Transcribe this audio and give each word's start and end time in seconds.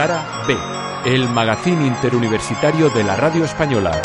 Cara 0.00 0.44
B, 0.48 0.56
el 1.04 1.28
magazín 1.28 1.84
interuniversitario 1.84 2.88
de 2.88 3.04
la 3.04 3.16
radio 3.16 3.44
española. 3.44 4.00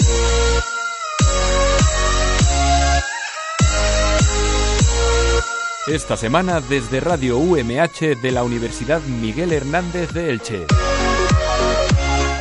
Esta 5.87 6.17
semana 6.17 6.59
desde 6.59 6.99
Radio 6.99 7.37
UMH 7.37 8.21
de 8.21 8.31
la 8.33 8.43
Universidad 8.43 9.01
Miguel 9.03 9.53
Hernández 9.53 10.11
de 10.11 10.31
Elche. 10.31 10.65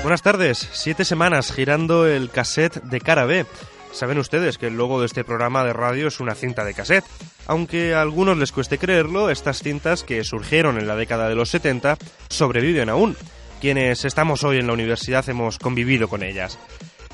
Buenas 0.03 0.23
tardes, 0.23 0.69
siete 0.73 1.05
semanas 1.05 1.53
girando 1.53 2.09
el 2.09 2.31
cassette 2.31 2.83
de 2.83 3.01
cara 3.01 3.25
B. 3.25 3.47
Saben 3.93 4.19
ustedes 4.19 4.59
que 4.59 4.67
el 4.67 4.77
logo 4.77 4.99
de 4.99 5.07
este 5.07 5.23
programa 5.23 5.63
de 5.63 5.73
radio 5.73 6.09
es 6.09 6.19
una 6.19 6.35
cinta 6.35 6.65
de 6.65 6.75
cassette. 6.75 7.05
Aunque 7.47 7.95
a 7.95 8.03
algunos 8.03 8.37
les 8.37 8.51
cueste 8.51 8.79
creerlo, 8.79 9.31
estas 9.31 9.63
cintas 9.63 10.03
que 10.03 10.25
surgieron 10.25 10.77
en 10.77 10.89
la 10.89 10.97
década 10.97 11.29
de 11.29 11.37
los 11.37 11.51
70 11.51 11.99
sobreviven 12.29 12.89
aún. 12.89 13.17
Quienes 13.65 14.05
estamos 14.05 14.45
hoy 14.45 14.59
en 14.59 14.67
la 14.67 14.75
universidad 14.75 15.27
hemos 15.31 15.59
convivido 15.59 16.07
con 16.07 16.23
ellas. 16.23 16.59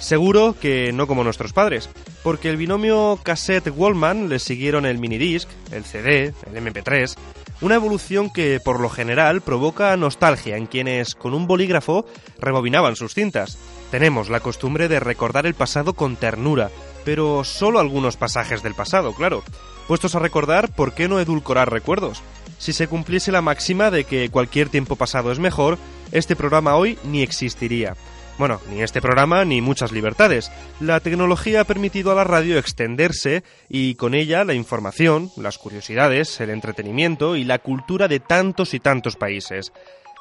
Seguro 0.00 0.56
que 0.60 0.92
no 0.92 1.06
como 1.06 1.22
nuestros 1.22 1.52
padres, 1.52 1.88
porque 2.24 2.50
el 2.50 2.56
binomio 2.56 3.20
cassette-Wallman 3.22 4.28
les 4.28 4.42
siguieron 4.42 4.84
el 4.84 4.98
minidisc, 4.98 5.48
el 5.70 5.84
CD, 5.84 6.34
el 6.52 6.56
MP3, 6.56 7.14
una 7.60 7.76
evolución 7.76 8.32
que 8.32 8.58
por 8.58 8.80
lo 8.80 8.88
general 8.88 9.42
provoca 9.42 9.96
nostalgia 9.96 10.56
en 10.56 10.66
quienes 10.66 11.14
con 11.14 11.34
un 11.34 11.46
bolígrafo 11.46 12.04
rebobinaban 12.40 12.96
sus 12.96 13.14
cintas. 13.14 13.56
Tenemos 13.92 14.28
la 14.28 14.40
costumbre 14.40 14.88
de 14.88 14.98
recordar 14.98 15.46
el 15.46 15.54
pasado 15.54 15.92
con 15.92 16.16
ternura, 16.16 16.72
pero 17.04 17.44
solo 17.44 17.78
algunos 17.78 18.16
pasajes 18.16 18.64
del 18.64 18.74
pasado, 18.74 19.14
claro. 19.14 19.44
Puestos 19.86 20.16
a 20.16 20.18
recordar, 20.18 20.74
¿por 20.74 20.94
qué 20.94 21.06
no 21.06 21.20
edulcorar 21.20 21.70
recuerdos? 21.70 22.24
Si 22.58 22.72
se 22.72 22.88
cumpliese 22.88 23.30
la 23.30 23.40
máxima 23.40 23.92
de 23.92 24.02
que 24.02 24.30
cualquier 24.30 24.68
tiempo 24.68 24.96
pasado 24.96 25.30
es 25.32 25.38
mejor, 25.38 25.78
este 26.12 26.36
programa 26.36 26.76
hoy 26.76 26.98
ni 27.04 27.22
existiría. 27.22 27.94
Bueno, 28.40 28.58
ni 28.70 28.80
este 28.80 29.02
programa 29.02 29.44
ni 29.44 29.60
muchas 29.60 29.92
libertades. 29.92 30.50
La 30.80 31.00
tecnología 31.00 31.60
ha 31.60 31.64
permitido 31.64 32.10
a 32.10 32.14
la 32.14 32.24
radio 32.24 32.58
extenderse 32.58 33.42
y 33.68 33.96
con 33.96 34.14
ella 34.14 34.44
la 34.44 34.54
información, 34.54 35.30
las 35.36 35.58
curiosidades, 35.58 36.40
el 36.40 36.48
entretenimiento 36.48 37.36
y 37.36 37.44
la 37.44 37.58
cultura 37.58 38.08
de 38.08 38.18
tantos 38.18 38.72
y 38.72 38.80
tantos 38.80 39.16
países. 39.16 39.74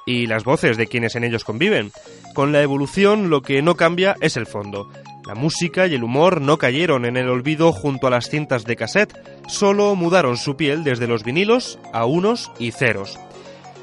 Y 0.06 0.28
las 0.28 0.44
voces 0.44 0.76
de 0.76 0.88
quienes 0.88 1.16
en 1.16 1.24
ellos 1.24 1.46
conviven. 1.46 1.94
Con 2.34 2.52
la 2.52 2.62
evolución 2.62 3.30
lo 3.30 3.42
que 3.42 3.62
no 3.62 3.76
cambia 3.76 4.18
es 4.20 4.36
el 4.36 4.48
fondo. 4.48 4.92
La 5.26 5.36
música 5.36 5.88
y 5.88 5.96
el 5.96 6.04
humor 6.04 6.42
no 6.42 6.58
cayeron 6.58 7.06
en 7.06 7.16
el 7.16 7.30
olvido 7.30 7.72
junto 7.72 8.08
a 8.08 8.10
las 8.10 8.30
cintas 8.30 8.66
de 8.66 8.76
cassette, 8.76 9.16
solo 9.48 9.96
mudaron 9.96 10.36
su 10.36 10.58
piel 10.58 10.84
desde 10.84 11.08
los 11.08 11.24
vinilos 11.24 11.80
a 11.94 12.06
unos 12.06 12.52
y 12.60 12.72
ceros. 12.72 13.18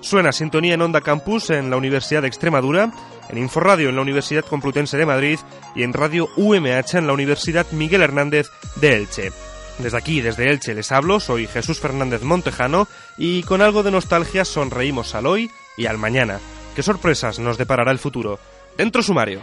Suena 0.01 0.33
sintonía 0.33 0.75
en 0.75 0.83
Onda 0.83 1.01
Campus 1.01 1.51
en 1.51 1.71
la 1.71 1.77
Universidad 1.77 2.23
de 2.23 2.29
Extremadura, 2.29 2.93
en 3.29 3.39
Inforradio 3.39 3.89
en 3.89 3.97
la 3.97 4.03
Universidad 4.03 4.45
Complutense 4.45 4.97
de 4.97 5.07
Madrid 5.07 5.39
y 5.75 5.83
en 5.83 5.93
Radio 5.93 6.29
UMH 6.37 6.95
en 6.95 7.07
la 7.07 7.13
Universidad 7.13 7.67
Miguel 7.73 8.03
Hernández 8.03 8.49
de 8.77 8.95
Elche. 8.95 9.33
Desde 9.79 9.99
aquí, 9.99 10.21
desde 10.21 10.51
Elche, 10.51 10.75
les 10.75 10.93
hablo, 10.93 11.21
soy 11.21 11.47
Jesús 11.47 11.81
Fernández 11.81 12.23
Montejano 12.23 12.89
y 13.19 13.43
con 13.43 13.61
algo 13.61 13.83
de 13.83 13.91
nostalgia 13.91 14.45
sonreímos 14.45 15.15
al 15.15 15.27
hoy 15.27 15.51
y 15.77 15.87
al 15.87 15.99
mañana. 15.99 16.39
¿Qué 16.75 16.83
sorpresas 16.83 17.39
nos 17.39 17.59
deparará 17.59 17.91
el 17.91 17.99
futuro? 17.99 18.39
Dentro 18.77 19.03
sumario. 19.03 19.41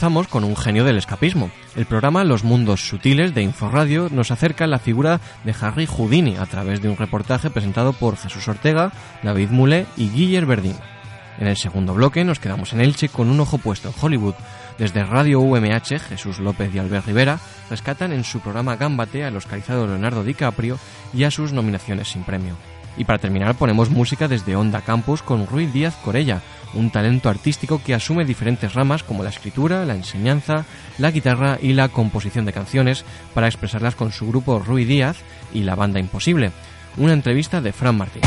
Empezamos 0.00 0.28
con 0.28 0.44
un 0.44 0.56
genio 0.56 0.84
del 0.84 0.96
escapismo. 0.96 1.50
El 1.76 1.84
programa 1.84 2.24
Los 2.24 2.42
Mundos 2.42 2.88
Sutiles 2.88 3.34
de 3.34 3.42
Inforadio 3.42 4.08
nos 4.10 4.30
acerca 4.30 4.64
a 4.64 4.66
la 4.66 4.78
figura 4.78 5.20
de 5.44 5.54
Harry 5.60 5.84
Houdini 5.84 6.36
a 6.38 6.46
través 6.46 6.80
de 6.80 6.88
un 6.88 6.96
reportaje 6.96 7.50
presentado 7.50 7.92
por 7.92 8.16
Jesús 8.16 8.48
Ortega, 8.48 8.92
David 9.22 9.50
Moulet 9.50 9.86
y 9.98 10.08
Guiller 10.08 10.46
Verdín. 10.46 10.76
En 11.38 11.48
el 11.48 11.58
segundo 11.58 11.92
bloque 11.92 12.24
nos 12.24 12.38
quedamos 12.38 12.72
en 12.72 12.80
Elche 12.80 13.10
con 13.10 13.28
un 13.28 13.40
ojo 13.40 13.58
puesto 13.58 13.88
en 13.88 13.94
Hollywood. 14.00 14.36
Desde 14.78 15.04
Radio 15.04 15.40
UMH, 15.40 15.98
Jesús 15.98 16.38
López 16.38 16.74
y 16.74 16.78
Albert 16.78 17.04
Rivera 17.04 17.38
rescatan 17.68 18.14
en 18.14 18.24
su 18.24 18.40
programa 18.40 18.76
Gámbate 18.76 19.26
al 19.26 19.36
oscarizado 19.36 19.86
Leonardo 19.86 20.24
DiCaprio 20.24 20.78
y 21.12 21.24
a 21.24 21.30
sus 21.30 21.52
nominaciones 21.52 22.08
sin 22.08 22.24
premio. 22.24 22.56
Y 22.96 23.04
para 23.04 23.18
terminar 23.18 23.54
ponemos 23.54 23.90
música 23.90 24.28
desde 24.28 24.56
Onda 24.56 24.80
Campus 24.80 25.22
con 25.22 25.46
Ruiz 25.46 25.72
Díaz 25.72 25.94
Corella, 26.02 26.40
un 26.74 26.90
talento 26.90 27.28
artístico 27.28 27.80
que 27.84 27.94
asume 27.94 28.24
diferentes 28.24 28.74
ramas 28.74 29.02
como 29.02 29.22
la 29.22 29.30
escritura, 29.30 29.84
la 29.84 29.94
enseñanza, 29.94 30.64
la 30.98 31.10
guitarra 31.10 31.58
y 31.60 31.72
la 31.72 31.88
composición 31.88 32.44
de 32.44 32.52
canciones 32.52 33.04
para 33.34 33.46
expresarlas 33.46 33.94
con 33.94 34.12
su 34.12 34.28
grupo 34.28 34.58
Ruiz 34.58 34.86
Díaz 34.86 35.18
y 35.52 35.62
la 35.62 35.74
banda 35.74 36.00
Imposible. 36.00 36.52
Una 36.96 37.12
entrevista 37.12 37.60
de 37.60 37.72
Fran 37.72 37.96
Martín. 37.96 38.22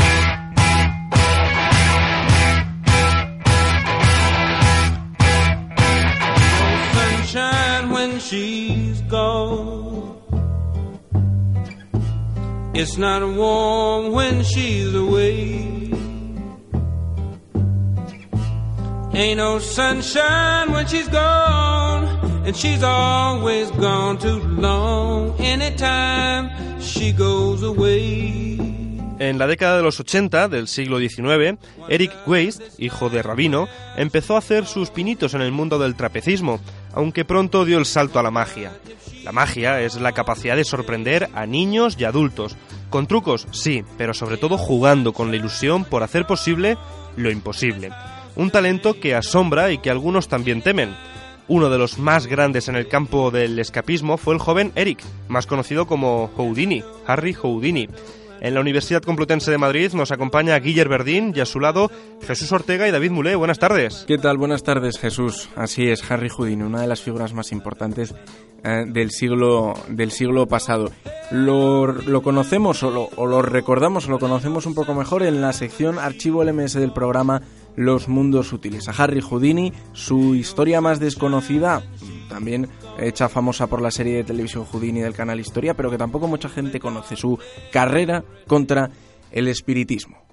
Ain't 19.16 19.36
no 19.36 19.60
sunshine 19.60 20.72
when 20.72 20.88
she's 20.88 21.08
gone, 21.08 22.04
and 22.44 22.56
she's 22.56 22.82
always 22.82 23.70
gone 23.72 24.18
too 24.18 24.40
long. 24.40 25.36
Anytime 25.38 26.50
she 26.80 27.12
goes 27.12 27.62
away. 27.62 28.58
En 29.20 29.38
la 29.38 29.46
década 29.46 29.76
de 29.76 29.84
los 29.84 30.00
80 30.00 30.48
del 30.48 30.66
siglo 30.66 30.98
XIX, 30.98 31.60
Eric 31.88 32.12
Weist, 32.26 32.60
hijo 32.78 33.08
de 33.08 33.22
rabino, 33.22 33.68
empezó 33.96 34.34
a 34.34 34.38
hacer 34.38 34.66
sus 34.66 34.90
pinitos 34.90 35.34
en 35.34 35.42
el 35.42 35.52
mundo 35.52 35.78
del 35.78 35.94
trapecismo, 35.94 36.58
aunque 36.92 37.24
pronto 37.24 37.64
dio 37.64 37.78
el 37.78 37.86
salto 37.86 38.18
a 38.18 38.24
la 38.24 38.32
magia. 38.32 38.72
La 39.22 39.30
magia 39.30 39.80
es 39.80 39.94
la 39.94 40.10
capacidad 40.10 40.56
de 40.56 40.64
sorprender 40.64 41.30
a 41.34 41.46
niños 41.46 41.96
y 42.00 42.04
adultos. 42.04 42.56
Con 42.90 43.06
trucos, 43.06 43.46
sí, 43.52 43.84
pero 43.96 44.12
sobre 44.12 44.38
todo 44.38 44.58
jugando 44.58 45.12
con 45.12 45.30
la 45.30 45.36
ilusión 45.36 45.84
por 45.84 46.02
hacer 46.02 46.26
posible 46.26 46.76
lo 47.16 47.30
imposible. 47.30 47.92
Un 48.36 48.50
talento 48.50 48.98
que 48.98 49.14
asombra 49.14 49.70
y 49.70 49.78
que 49.78 49.90
algunos 49.90 50.28
también 50.28 50.62
temen. 50.62 50.94
Uno 51.46 51.68
de 51.68 51.78
los 51.78 51.98
más 51.98 52.26
grandes 52.26 52.68
en 52.68 52.76
el 52.76 52.88
campo 52.88 53.30
del 53.30 53.58
escapismo 53.58 54.16
fue 54.16 54.34
el 54.34 54.40
joven 54.40 54.72
Eric, 54.74 55.00
más 55.28 55.46
conocido 55.46 55.86
como 55.86 56.28
Houdini, 56.36 56.82
Harry 57.06 57.34
Houdini. 57.34 57.88
En 58.40 58.54
la 58.54 58.60
Universidad 58.60 59.02
Complutense 59.02 59.50
de 59.50 59.58
Madrid 59.58 59.92
nos 59.94 60.10
acompaña 60.10 60.58
Guiller 60.58 60.88
Verdín 60.88 61.32
y 61.34 61.40
a 61.40 61.46
su 61.46 61.60
lado 61.60 61.90
Jesús 62.26 62.52
Ortega 62.52 62.86
y 62.86 62.90
David 62.90 63.10
Mulé. 63.10 63.36
Buenas 63.36 63.58
tardes. 63.58 64.04
¿Qué 64.06 64.18
tal? 64.18 64.36
Buenas 64.36 64.62
tardes, 64.62 64.98
Jesús. 64.98 65.48
Así 65.56 65.88
es, 65.88 66.10
Harry 66.10 66.28
Houdini, 66.28 66.62
una 66.62 66.82
de 66.82 66.86
las 66.86 67.00
figuras 67.00 67.32
más 67.32 67.52
importantes 67.52 68.14
eh, 68.62 68.84
del, 68.86 69.10
siglo, 69.12 69.74
del 69.88 70.10
siglo 70.10 70.46
pasado. 70.46 70.90
Lo, 71.30 72.22
conocemos 72.22 72.82
o 72.82 72.90
lo, 72.90 73.08
o 73.16 73.26
lo 73.26 73.40
recordamos 73.40 74.08
o 74.08 74.10
lo 74.10 74.18
conocemos 74.18 74.66
un 74.66 74.74
poco 74.74 74.94
mejor 74.94 75.22
en 75.22 75.40
la 75.40 75.52
sección 75.52 75.98
Archivo 75.98 76.44
LMS 76.44 76.74
del 76.74 76.92
programa 76.92 77.40
Los 77.76 78.08
Mundos 78.08 78.52
Útiles. 78.52 78.88
A 78.88 78.92
Harry 78.92 79.20
Houdini, 79.20 79.72
su 79.92 80.34
historia 80.34 80.80
más 80.80 81.00
desconocida, 81.00 81.82
también 82.28 82.68
hecha 82.98 83.28
famosa 83.28 83.66
por 83.66 83.82
la 83.82 83.90
serie 83.90 84.16
de 84.16 84.24
televisión 84.24 84.64
Houdini 84.64 85.00
del 85.00 85.14
canal 85.14 85.40
Historia, 85.40 85.74
pero 85.74 85.90
que 85.90 85.98
tampoco 85.98 86.28
mucha 86.28 86.48
gente 86.48 86.80
conoce, 86.80 87.16
su 87.16 87.38
carrera 87.72 88.24
contra 88.46 88.90
el 89.30 89.48
espiritismo. 89.48 90.23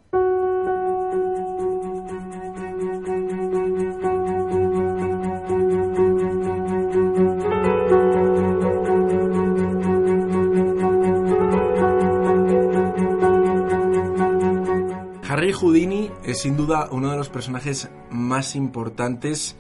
Sin 16.42 16.58
duda 16.58 16.88
uno 16.90 17.12
de 17.12 17.18
los 17.18 17.30
personajes 17.30 17.92
más 18.10 18.56
importantes 18.56 19.56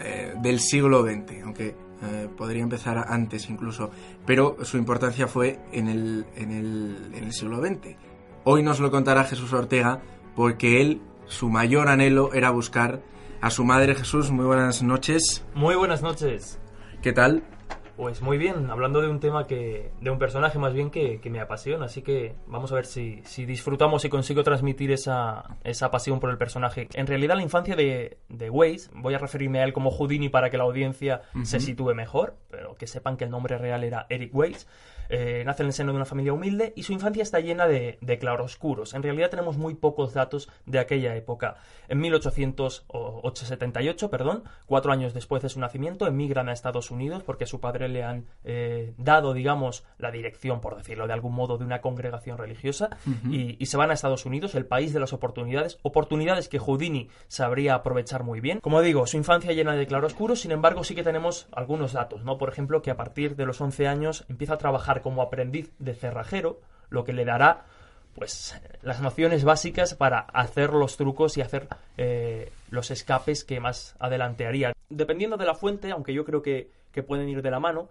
eh, 0.00 0.32
del 0.40 0.60
siglo 0.60 1.02
XX, 1.02 1.42
aunque 1.44 1.76
eh, 2.02 2.26
podría 2.34 2.62
empezar 2.62 3.04
antes 3.06 3.50
incluso, 3.50 3.90
pero 4.24 4.56
su 4.62 4.78
importancia 4.78 5.26
fue 5.26 5.60
en 5.72 5.88
el, 5.88 6.24
en, 6.34 6.50
el, 6.52 7.12
en 7.14 7.24
el 7.24 7.32
siglo 7.34 7.60
XX. 7.60 7.96
Hoy 8.44 8.62
nos 8.62 8.80
lo 8.80 8.90
contará 8.90 9.24
Jesús 9.24 9.52
Ortega 9.52 10.00
porque 10.34 10.80
él, 10.80 11.02
su 11.26 11.50
mayor 11.50 11.88
anhelo 11.88 12.32
era 12.32 12.48
buscar 12.48 13.02
a 13.42 13.50
su 13.50 13.66
madre 13.66 13.94
Jesús. 13.94 14.30
Muy 14.30 14.46
buenas 14.46 14.82
noches. 14.82 15.44
Muy 15.54 15.74
buenas 15.74 16.00
noches. 16.00 16.58
¿Qué 17.02 17.12
tal? 17.12 17.42
Pues 18.02 18.20
muy 18.20 18.36
bien, 18.36 18.68
hablando 18.68 19.00
de 19.00 19.06
un 19.06 19.20
tema 19.20 19.46
que. 19.46 19.92
de 20.00 20.10
un 20.10 20.18
personaje 20.18 20.58
más 20.58 20.72
bien 20.74 20.90
que, 20.90 21.20
que 21.20 21.30
me 21.30 21.38
apasiona, 21.38 21.84
así 21.84 22.02
que 22.02 22.34
vamos 22.48 22.72
a 22.72 22.74
ver 22.74 22.84
si, 22.84 23.22
si 23.22 23.46
disfrutamos 23.46 24.04
y 24.04 24.08
consigo 24.08 24.42
transmitir 24.42 24.90
esa, 24.90 25.56
esa 25.62 25.92
pasión 25.92 26.18
por 26.18 26.30
el 26.30 26.36
personaje. 26.36 26.88
En 26.94 27.06
realidad, 27.06 27.36
la 27.36 27.44
infancia 27.44 27.76
de, 27.76 28.18
de 28.28 28.50
Weiss, 28.50 28.90
voy 28.92 29.14
a 29.14 29.18
referirme 29.18 29.60
a 29.60 29.64
él 29.64 29.72
como 29.72 29.92
Houdini 29.92 30.28
para 30.30 30.50
que 30.50 30.58
la 30.58 30.64
audiencia 30.64 31.22
se 31.44 31.60
sitúe 31.60 31.94
mejor, 31.94 32.34
pero 32.72 32.78
que 32.78 32.86
sepan 32.86 33.16
que 33.16 33.24
el 33.24 33.30
nombre 33.30 33.58
real 33.58 33.82
era 33.84 34.06
Eric 34.08 34.34
Weiss. 34.34 34.66
Eh, 35.08 35.42
nace 35.44 35.62
en 35.62 35.66
el 35.66 35.72
seno 35.74 35.92
de 35.92 35.96
una 35.96 36.06
familia 36.06 36.32
humilde 36.32 36.72
y 36.74 36.84
su 36.84 36.94
infancia 36.94 37.22
está 37.22 37.38
llena 37.40 37.66
de, 37.66 37.98
de 38.00 38.18
claroscuros. 38.18 38.94
En 38.94 39.02
realidad 39.02 39.28
tenemos 39.28 39.58
muy 39.58 39.74
pocos 39.74 40.14
datos 40.14 40.48
de 40.64 40.78
aquella 40.78 41.14
época. 41.16 41.56
En 41.88 42.00
1878, 42.00 44.08
perdón, 44.08 44.44
cuatro 44.64 44.90
años 44.90 45.12
después 45.12 45.42
de 45.42 45.50
su 45.50 45.60
nacimiento, 45.60 46.06
emigran 46.06 46.48
a 46.48 46.52
Estados 46.52 46.90
Unidos 46.90 47.22
porque 47.24 47.44
a 47.44 47.46
su 47.46 47.60
padre 47.60 47.88
le 47.88 48.04
han 48.04 48.24
eh, 48.44 48.94
dado, 48.96 49.34
digamos, 49.34 49.84
la 49.98 50.10
dirección, 50.10 50.62
por 50.62 50.76
decirlo 50.76 51.06
de 51.06 51.12
algún 51.12 51.34
modo, 51.34 51.58
de 51.58 51.64
una 51.64 51.82
congregación 51.82 52.38
religiosa 52.38 52.88
y, 53.28 53.62
y 53.62 53.66
se 53.66 53.76
van 53.76 53.90
a 53.90 53.94
Estados 53.94 54.24
Unidos, 54.24 54.54
el 54.54 54.64
país 54.64 54.94
de 54.94 55.00
las 55.00 55.12
oportunidades, 55.12 55.78
oportunidades 55.82 56.48
que 56.48 56.58
Houdini 56.58 57.10
sabría 57.28 57.74
aprovechar 57.74 58.22
muy 58.22 58.40
bien. 58.40 58.60
Como 58.60 58.80
digo, 58.80 59.06
su 59.06 59.18
infancia 59.18 59.52
llena 59.52 59.76
de 59.76 59.86
claroscuros, 59.86 60.40
sin 60.40 60.52
embargo, 60.52 60.84
sí 60.84 60.94
que 60.94 61.02
tenemos 61.02 61.48
algunos 61.52 61.92
datos, 61.92 62.24
¿no? 62.24 62.38
Por 62.38 62.48
ejemplo, 62.48 62.61
que 62.82 62.90
a 62.90 62.96
partir 62.96 63.36
de 63.36 63.46
los 63.46 63.60
11 63.60 63.86
años 63.86 64.24
empieza 64.28 64.54
a 64.54 64.58
trabajar 64.58 65.02
como 65.02 65.22
aprendiz 65.22 65.70
de 65.78 65.94
cerrajero, 65.94 66.60
lo 66.90 67.04
que 67.04 67.12
le 67.12 67.24
dará 67.24 67.64
pues 68.14 68.60
las 68.82 69.00
nociones 69.00 69.44
básicas 69.44 69.94
para 69.94 70.20
hacer 70.20 70.70
los 70.74 70.96
trucos 70.96 71.36
y 71.38 71.40
hacer 71.40 71.68
eh, 71.96 72.52
los 72.70 72.90
escapes 72.90 73.44
que 73.44 73.60
más 73.60 73.94
adelante 73.98 74.46
haría. 74.46 74.72
Dependiendo 74.90 75.36
de 75.36 75.46
la 75.46 75.54
fuente, 75.54 75.90
aunque 75.90 76.12
yo 76.12 76.24
creo 76.24 76.42
que, 76.42 76.70
que 76.92 77.02
pueden 77.02 77.28
ir 77.28 77.42
de 77.42 77.50
la 77.50 77.60
mano, 77.60 77.88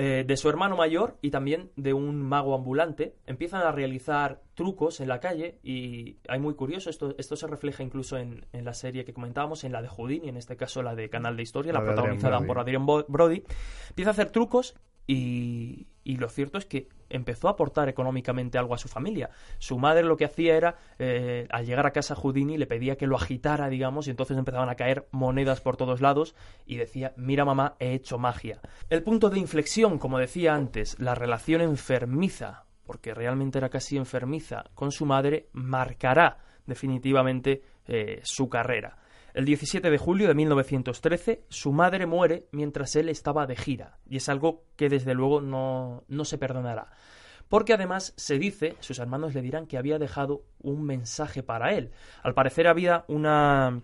eh, 0.00 0.22
de 0.24 0.36
su 0.36 0.48
hermano 0.48 0.76
mayor 0.76 1.18
y 1.22 1.32
también 1.32 1.72
de 1.74 1.92
un 1.92 2.22
mago 2.22 2.54
ambulante, 2.54 3.16
empiezan 3.26 3.62
a 3.62 3.72
realizar 3.72 4.42
trucos 4.54 5.00
en 5.00 5.08
la 5.08 5.18
calle 5.18 5.58
y 5.64 6.18
hay 6.28 6.38
muy 6.38 6.54
curioso, 6.54 6.88
esto, 6.88 7.16
esto 7.18 7.34
se 7.34 7.48
refleja 7.48 7.82
incluso 7.82 8.16
en, 8.16 8.46
en 8.52 8.64
la 8.64 8.74
serie 8.74 9.04
que 9.04 9.12
comentábamos, 9.12 9.64
en 9.64 9.72
la 9.72 9.82
de 9.82 9.88
Houdini, 9.88 10.28
en 10.28 10.36
este 10.36 10.56
caso 10.56 10.84
la 10.84 10.94
de 10.94 11.10
Canal 11.10 11.36
de 11.36 11.42
Historia, 11.42 11.72
la, 11.72 11.80
La 11.80 11.86
protagonizada 11.86 12.40
por 12.42 12.60
Adrian 12.60 12.86
Brody, 12.86 13.42
empieza 13.88 14.10
a 14.10 14.12
hacer 14.12 14.30
trucos 14.30 14.76
y, 15.08 15.88
y 16.04 16.16
lo 16.16 16.28
cierto 16.28 16.58
es 16.58 16.66
que 16.66 16.88
empezó 17.10 17.48
a 17.48 17.52
aportar 17.52 17.88
económicamente 17.88 18.58
algo 18.58 18.74
a 18.74 18.78
su 18.78 18.88
familia. 18.88 19.30
Su 19.58 19.78
madre 19.78 20.04
lo 20.04 20.16
que 20.16 20.26
hacía 20.26 20.56
era, 20.56 20.76
eh, 20.98 21.46
al 21.50 21.66
llegar 21.66 21.86
a 21.86 21.90
casa 21.90 22.14
Houdini, 22.14 22.56
le 22.56 22.66
pedía 22.66 22.96
que 22.96 23.06
lo 23.06 23.16
agitara, 23.16 23.68
digamos, 23.68 24.06
y 24.06 24.10
entonces 24.10 24.36
empezaban 24.36 24.68
a 24.68 24.74
caer 24.74 25.08
monedas 25.10 25.60
por 25.60 25.76
todos 25.76 26.00
lados 26.00 26.34
y 26.66 26.76
decía, 26.76 27.14
mira 27.16 27.44
mamá, 27.44 27.74
he 27.78 27.94
hecho 27.94 28.18
magia. 28.18 28.60
El 28.88 29.02
punto 29.02 29.30
de 29.30 29.38
inflexión, 29.38 29.98
como 29.98 30.18
decía 30.18 30.54
antes, 30.54 30.98
la 31.00 31.14
relación 31.14 31.62
enfermiza, 31.62 32.64
porque 32.86 33.14
realmente 33.14 33.58
era 33.58 33.70
casi 33.70 33.96
enfermiza, 33.96 34.64
con 34.74 34.92
su 34.92 35.06
madre, 35.06 35.48
marcará 35.52 36.38
definitivamente 36.66 37.62
eh, 37.86 38.20
su 38.22 38.48
carrera. 38.48 38.98
El 39.38 39.44
17 39.44 39.88
de 39.88 39.98
julio 39.98 40.26
de 40.26 40.34
1913, 40.34 41.44
su 41.48 41.70
madre 41.70 42.06
muere 42.06 42.48
mientras 42.50 42.96
él 42.96 43.08
estaba 43.08 43.46
de 43.46 43.54
gira, 43.54 44.00
y 44.10 44.16
es 44.16 44.28
algo 44.28 44.64
que 44.74 44.88
desde 44.88 45.14
luego 45.14 45.40
no, 45.40 46.02
no 46.08 46.24
se 46.24 46.38
perdonará. 46.38 46.90
Porque 47.46 47.72
además 47.72 48.14
se 48.16 48.40
dice, 48.40 48.74
sus 48.80 48.98
hermanos 48.98 49.34
le 49.34 49.42
dirán 49.42 49.68
que 49.68 49.78
había 49.78 50.00
dejado 50.00 50.42
un 50.58 50.82
mensaje 50.82 51.44
para 51.44 51.72
él. 51.74 51.92
Al 52.24 52.34
parecer 52.34 52.66
había 52.66 53.04
una 53.06 53.80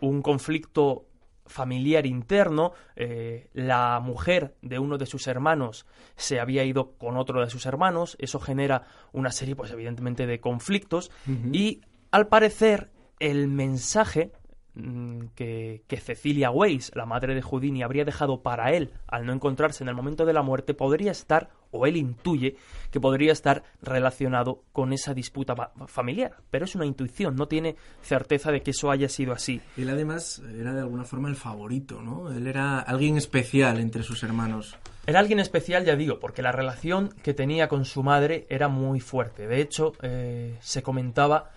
un 0.00 0.22
conflicto 0.22 1.06
familiar 1.46 2.04
interno, 2.04 2.72
eh, 2.96 3.48
la 3.52 4.00
mujer 4.00 4.56
de 4.60 4.80
uno 4.80 4.98
de 4.98 5.06
sus 5.06 5.28
hermanos 5.28 5.86
se 6.16 6.40
había 6.40 6.64
ido 6.64 6.94
con 6.98 7.16
otro 7.16 7.40
de 7.42 7.48
sus 7.48 7.64
hermanos, 7.64 8.16
eso 8.18 8.40
genera 8.40 8.88
una 9.12 9.30
serie, 9.30 9.54
pues 9.54 9.70
evidentemente, 9.70 10.26
de 10.26 10.40
conflictos, 10.40 11.12
y 11.52 11.82
al 12.10 12.26
parecer 12.26 12.90
el 13.30 13.48
mensaje 13.48 14.32
mm, 14.74 15.26
que, 15.34 15.82
que 15.86 15.96
Cecilia 15.98 16.50
Weiss, 16.50 16.90
la 16.94 17.06
madre 17.06 17.34
de 17.34 17.42
Houdini, 17.42 17.82
habría 17.82 18.04
dejado 18.04 18.42
para 18.42 18.72
él 18.72 18.90
al 19.06 19.26
no 19.26 19.32
encontrarse 19.32 19.84
en 19.84 19.88
el 19.88 19.94
momento 19.94 20.24
de 20.24 20.32
la 20.32 20.42
muerte, 20.42 20.74
podría 20.74 21.10
estar, 21.12 21.50
o 21.70 21.86
él 21.86 21.96
intuye, 21.96 22.56
que 22.90 23.00
podría 23.00 23.32
estar 23.32 23.62
relacionado 23.80 24.62
con 24.72 24.92
esa 24.92 25.14
disputa 25.14 25.54
fa- 25.56 25.72
familiar. 25.86 26.32
Pero 26.50 26.64
es 26.64 26.74
una 26.74 26.84
intuición, 26.86 27.36
no 27.36 27.48
tiene 27.48 27.76
certeza 28.02 28.50
de 28.50 28.62
que 28.62 28.72
eso 28.72 28.90
haya 28.90 29.08
sido 29.08 29.32
así. 29.32 29.60
Él 29.76 29.88
además 29.90 30.42
era 30.58 30.72
de 30.74 30.80
alguna 30.80 31.04
forma 31.04 31.28
el 31.28 31.36
favorito, 31.36 32.02
¿no? 32.02 32.30
Él 32.32 32.46
era 32.46 32.78
alguien 32.80 33.16
especial 33.16 33.78
entre 33.78 34.02
sus 34.02 34.22
hermanos. 34.22 34.76
Era 35.06 35.18
alguien 35.18 35.40
especial, 35.40 35.84
ya 35.84 35.96
digo, 35.96 36.20
porque 36.20 36.42
la 36.42 36.52
relación 36.52 37.08
que 37.22 37.34
tenía 37.34 37.68
con 37.68 37.84
su 37.84 38.02
madre 38.02 38.46
era 38.48 38.68
muy 38.68 39.00
fuerte. 39.00 39.46
De 39.48 39.60
hecho, 39.60 39.92
eh, 40.02 40.56
se 40.60 40.82
comentaba 40.82 41.50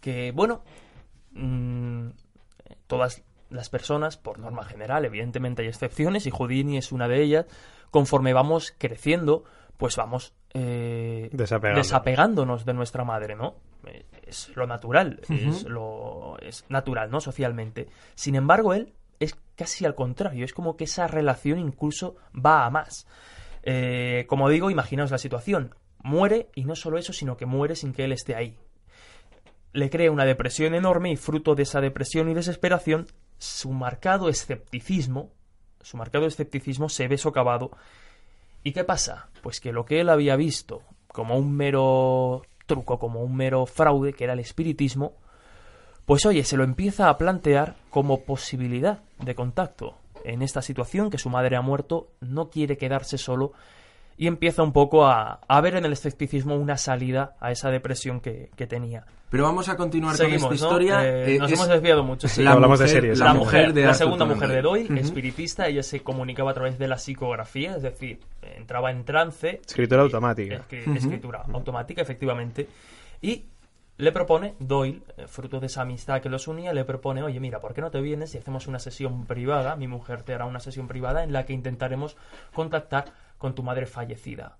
que, 0.00 0.30
bueno, 0.32 0.62
mm, 1.32 2.10
todas 2.86 3.22
las 3.50 3.68
personas, 3.68 4.16
por 4.16 4.38
norma 4.38 4.64
general, 4.64 5.04
evidentemente 5.04 5.62
hay 5.62 5.68
excepciones, 5.68 6.26
y 6.26 6.30
Houdini 6.30 6.78
es 6.78 6.92
una 6.92 7.08
de 7.08 7.22
ellas, 7.22 7.46
conforme 7.90 8.32
vamos 8.32 8.74
creciendo, 8.78 9.44
pues 9.76 9.96
vamos 9.96 10.34
eh, 10.54 11.30
desapegándonos 11.32 12.64
de 12.64 12.74
nuestra 12.74 13.04
madre, 13.04 13.34
¿no? 13.34 13.56
Es 14.26 14.54
lo 14.54 14.66
natural, 14.66 15.20
es 15.28 15.64
lo 15.64 16.38
es 16.40 16.64
natural, 16.68 17.10
¿no? 17.10 17.20
Socialmente. 17.20 17.88
Sin 18.14 18.34
embargo, 18.34 18.74
él 18.74 18.92
es 19.18 19.36
casi 19.56 19.84
al 19.84 19.94
contrario, 19.94 20.44
es 20.44 20.52
como 20.52 20.76
que 20.76 20.84
esa 20.84 21.06
relación 21.06 21.58
incluso 21.58 22.16
va 22.34 22.64
a 22.64 22.70
más. 22.70 23.06
Eh, 23.62 24.24
como 24.28 24.48
digo, 24.48 24.70
imaginaos 24.70 25.10
la 25.10 25.18
situación. 25.18 25.74
Muere 26.02 26.48
y 26.54 26.64
no 26.64 26.74
solo 26.74 26.98
eso, 26.98 27.12
sino 27.12 27.36
que 27.36 27.46
muere 27.46 27.76
sin 27.76 27.92
que 27.92 28.04
él 28.04 28.12
esté 28.12 28.34
ahí. 28.34 28.58
Le 29.72 29.90
crea 29.90 30.10
una 30.10 30.24
depresión 30.24 30.74
enorme 30.74 31.10
y 31.10 31.16
fruto 31.16 31.54
de 31.54 31.62
esa 31.62 31.80
depresión 31.80 32.28
y 32.28 32.34
desesperación, 32.34 33.06
su 33.38 33.72
marcado 33.72 34.28
escepticismo, 34.28 35.30
su 35.80 35.96
marcado 35.96 36.26
escepticismo 36.26 36.88
se 36.88 37.08
ve 37.08 37.18
socavado. 37.18 37.70
¿Y 38.62 38.72
qué 38.72 38.84
pasa? 38.84 39.28
Pues 39.42 39.60
que 39.60 39.72
lo 39.72 39.84
que 39.84 40.00
él 40.00 40.08
había 40.08 40.36
visto 40.36 40.82
como 41.08 41.36
un 41.36 41.54
mero 41.54 42.42
truco, 42.66 42.98
como 42.98 43.22
un 43.22 43.36
mero 43.36 43.66
fraude, 43.66 44.12
que 44.12 44.24
era 44.24 44.32
el 44.32 44.40
espiritismo, 44.40 45.14
pues 46.06 46.26
oye, 46.26 46.44
se 46.44 46.56
lo 46.56 46.64
empieza 46.64 47.08
a 47.08 47.18
plantear 47.18 47.76
como 47.90 48.22
posibilidad 48.22 49.00
de 49.18 49.34
contacto. 49.34 49.98
En 50.24 50.42
esta 50.42 50.62
situación, 50.62 51.10
que 51.10 51.18
su 51.18 51.30
madre 51.30 51.56
ha 51.56 51.62
muerto, 51.62 52.08
no 52.20 52.48
quiere 52.48 52.76
quedarse 52.76 53.18
solo 53.18 53.52
y 54.22 54.28
empieza 54.28 54.62
un 54.62 54.72
poco 54.72 55.04
a, 55.04 55.40
a 55.48 55.60
ver 55.60 55.74
en 55.74 55.84
el 55.84 55.92
escepticismo 55.92 56.54
una 56.54 56.76
salida 56.76 57.34
a 57.40 57.50
esa 57.50 57.70
depresión 57.70 58.20
que, 58.20 58.50
que 58.54 58.68
tenía. 58.68 59.04
Pero 59.30 59.42
vamos 59.42 59.68
a 59.68 59.76
continuar 59.76 60.14
Seguimos, 60.14 60.44
con 60.44 60.54
esta 60.54 60.66
¿no? 60.66 60.70
historia. 60.72 61.04
Eh, 61.04 61.34
Eh, 61.34 61.38
nos 61.40 61.50
es 61.50 61.58
hemos 61.58 61.68
desviado 61.68 62.04
mucho. 62.04 62.28
sí. 62.28 62.44
la 62.44 62.52
Hablamos 62.52 62.78
de 62.78 62.86
series. 62.86 63.18
la, 63.18 63.24
La 63.24 63.34
mujer, 63.34 63.60
mujer 63.62 63.74
de 63.74 63.84
la 63.84 63.94
segunda 63.94 64.24
mujer 64.24 64.48
de 64.48 64.62
Doyle. 64.62 64.84
Doyle, 64.86 65.00
Ujú. 65.00 65.06
espiritista, 65.08 65.66
ella 65.66 65.82
se 65.82 66.04
comunicaba 66.04 66.52
a 66.52 66.54
través 66.54 66.78
de 66.78 66.86
la 66.86 66.98
psicografía, 66.98 67.74
es 67.74 67.82
decir, 67.82 68.20
entraba 68.42 68.92
en 68.92 69.04
trance. 69.04 69.60
Escritura 69.66 70.02
y- 70.02 70.04
automática. 70.04 70.54
escri- 70.68 70.96
Escritura 70.96 71.42
automática, 71.52 72.02
efectivamente. 72.02 72.68
Y 73.22 73.46
le 73.96 74.12
propone, 74.12 74.54
Doyle, 74.60 75.00
eh, 75.16 75.24
fruto 75.26 75.58
de 75.58 75.66
esa 75.66 75.82
amistad 75.82 76.20
que 76.20 76.28
los 76.28 76.46
unía, 76.46 76.72
le 76.72 76.84
propone, 76.84 77.24
oye, 77.24 77.40
mira, 77.40 77.58
¿por 77.58 77.74
qué 77.74 77.80
no 77.80 77.90
te 77.90 78.00
vienes 78.00 78.34
y 78.34 78.38
hacemos 78.38 78.68
una 78.68 78.78
sesión 78.78 79.26
privada? 79.26 79.74
Mi 79.74 79.88
mujer 79.88 80.22
te 80.22 80.32
hará 80.32 80.44
una 80.44 80.60
sesión 80.60 80.86
privada 80.86 81.24
en 81.24 81.32
la 81.32 81.44
que 81.44 81.52
intentaremos 81.54 82.16
contactar 82.52 83.06
con 83.42 83.54
tu 83.56 83.62
madre 83.64 83.86
fallecida. 83.86 84.56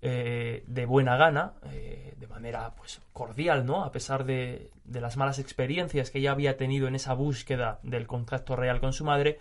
Eh, 0.00 0.64
de 0.66 0.84
buena 0.86 1.16
gana, 1.16 1.52
eh, 1.70 2.14
de 2.16 2.26
manera 2.26 2.74
pues 2.74 3.00
cordial, 3.12 3.64
¿no? 3.64 3.84
A 3.84 3.92
pesar 3.92 4.24
de, 4.24 4.72
de 4.84 5.00
las 5.00 5.16
malas 5.16 5.38
experiencias 5.38 6.10
que 6.10 6.18
ella 6.18 6.32
había 6.32 6.56
tenido 6.56 6.88
en 6.88 6.96
esa 6.96 7.12
búsqueda 7.14 7.78
del 7.84 8.08
contacto 8.08 8.56
real 8.56 8.80
con 8.80 8.92
su 8.92 9.04
madre, 9.04 9.38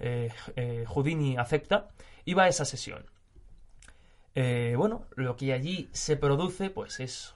eh, 0.00 0.32
eh, 0.56 0.84
Houdini 0.88 1.36
acepta 1.36 1.90
y 2.24 2.34
va 2.34 2.44
a 2.44 2.48
esa 2.48 2.64
sesión. 2.64 3.04
Bueno, 4.34 5.04
lo 5.16 5.36
que 5.36 5.52
allí 5.52 5.90
se 5.92 6.16
produce, 6.16 6.70
pues 6.70 6.98
es 7.00 7.34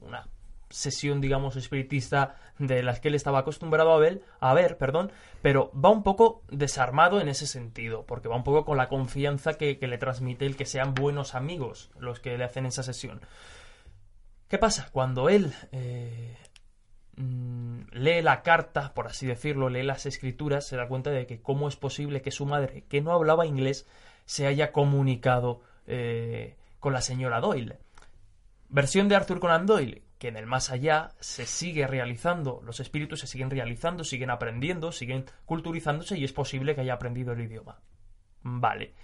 una 0.00 0.28
sesión, 0.70 1.20
digamos, 1.20 1.56
espiritista 1.56 2.36
de 2.58 2.82
las 2.82 3.00
que 3.00 3.08
él 3.08 3.14
estaba 3.14 3.40
acostumbrado 3.40 3.92
a 3.92 3.98
ver, 3.98 4.22
a 4.40 4.54
ver, 4.54 4.78
perdón, 4.78 5.12
pero 5.42 5.70
va 5.72 5.90
un 5.90 6.02
poco 6.02 6.42
desarmado 6.50 7.20
en 7.20 7.28
ese 7.28 7.46
sentido, 7.46 8.04
porque 8.06 8.28
va 8.28 8.36
un 8.36 8.44
poco 8.44 8.64
con 8.64 8.76
la 8.76 8.88
confianza 8.88 9.54
que, 9.54 9.78
le 9.80 9.98
transmite 9.98 10.46
el 10.46 10.56
que 10.56 10.66
sean 10.66 10.94
buenos 10.94 11.34
amigos 11.34 11.90
los 11.98 12.20
que 12.20 12.36
le 12.38 12.44
hacen 12.44 12.66
esa 12.66 12.82
sesión. 12.82 13.20
¿Qué 14.48 14.58
pasa? 14.58 14.88
Cuando 14.92 15.28
él 15.28 15.52
eh, 15.72 16.36
mm, 17.16 17.80
lee 17.92 18.22
la 18.22 18.42
carta, 18.42 18.94
por 18.94 19.06
así 19.06 19.26
decirlo, 19.26 19.68
lee 19.68 19.82
las 19.82 20.06
escrituras, 20.06 20.66
se 20.66 20.76
da 20.76 20.88
cuenta 20.88 21.10
de 21.10 21.26
que 21.26 21.40
cómo 21.40 21.68
es 21.68 21.76
posible 21.76 22.22
que 22.22 22.30
su 22.30 22.46
madre, 22.46 22.84
que 22.88 23.00
no 23.00 23.12
hablaba 23.12 23.46
inglés, 23.46 23.86
se 24.26 24.46
haya 24.46 24.72
comunicado 24.72 25.60
eh, 25.86 26.56
con 26.78 26.92
la 26.92 27.00
señora 27.00 27.40
Doyle. 27.40 27.78
Versión 28.68 29.08
de 29.08 29.16
Arthur 29.16 29.40
Conan 29.40 29.66
Doyle, 29.66 30.03
que 30.18 30.28
en 30.28 30.36
el 30.36 30.46
más 30.46 30.70
allá 30.70 31.12
se 31.20 31.46
sigue 31.46 31.86
realizando, 31.86 32.62
los 32.64 32.80
espíritus 32.80 33.20
se 33.20 33.26
siguen 33.26 33.50
realizando, 33.50 34.04
siguen 34.04 34.30
aprendiendo, 34.30 34.92
siguen 34.92 35.24
culturizándose 35.44 36.16
y 36.16 36.24
es 36.24 36.32
posible 36.32 36.74
que 36.74 36.82
haya 36.82 36.94
aprendido 36.94 37.32
el 37.32 37.40
idioma. 37.40 37.80
Vale. 38.42 38.94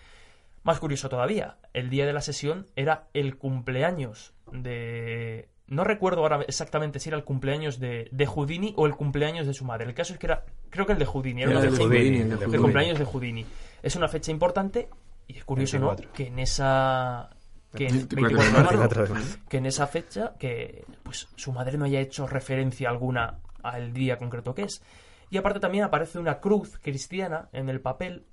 Más 0.63 0.79
curioso 0.79 1.09
todavía, 1.09 1.57
el 1.73 1.89
día 1.89 2.07
de 2.07 2.13
la 2.13 2.21
sesión 2.21 2.67
era 2.77 3.09
el 3.15 3.39
cumpleaños 3.39 4.35
de... 4.53 5.49
No 5.67 5.85
recuerdo 5.85 6.23
ahora 6.23 6.43
exactamente 6.49 6.99
si 6.99 7.09
era 7.09 7.17
el 7.17 7.25
cumpleaños 7.25 7.79
de, 7.79 8.09
de 8.11 8.27
Houdini 8.27 8.75
o 8.77 8.87
el 8.87 8.97
cumpleaños 8.97 9.47
de 9.47 9.55
su 9.55 9.65
madre. 9.65 9.87
El 9.87 9.95
caso 9.95 10.13
es 10.13 10.19
que 10.19 10.27
era, 10.27 10.45
creo 10.69 10.85
que 10.85 10.93
el 10.93 10.99
de 10.99 11.07
Houdini. 11.07 11.43
Era 11.43 11.53
una 11.53 11.61
el 11.61 11.71
de 11.71 11.79
Houdini, 11.79 12.19
el 12.19 12.39
de 12.39 12.45
el 12.45 12.61
cumpleaños 12.61 12.99
de 12.99 13.05
Houdini. 13.05 13.47
Es 13.81 13.95
una 13.95 14.09
fecha 14.09 14.33
importante 14.33 14.89
y 15.29 15.39
es 15.39 15.45
curioso, 15.45 15.79
¿no? 15.79 15.87
24. 15.89 16.13
Que 16.13 16.27
en 16.27 16.39
esa... 16.41 17.31
Que 17.75 17.87
en 17.87 18.09
24 18.09 18.37
24 18.39 18.45
de 18.45 18.53
marzo, 18.53 18.79
24 18.79 19.05
de 19.05 19.11
marzo. 19.11 19.39
que 19.49 19.57
en 19.59 19.67
esa 19.67 19.87
fecha 19.87 20.35
que 20.39 20.85
pues 21.03 21.29
su 21.37 21.53
madre 21.53 21.79
no 21.79 21.85
haya 21.85 22.01
hecho 22.01 22.27
referencia 22.27 22.89
alguna 22.89 23.39
al 23.63 23.93
día 23.93 24.19
concreto 24.19 24.55
que 24.55 24.63
es. 24.63 24.83
Y 25.31 25.37
aparte 25.37 25.61
también 25.61 25.85
aparece 25.85 26.19
una 26.19 26.41
cruz 26.41 26.79
cristiana 26.83 27.49
en 27.53 27.69
el 27.69 27.81
papel, 27.81 28.25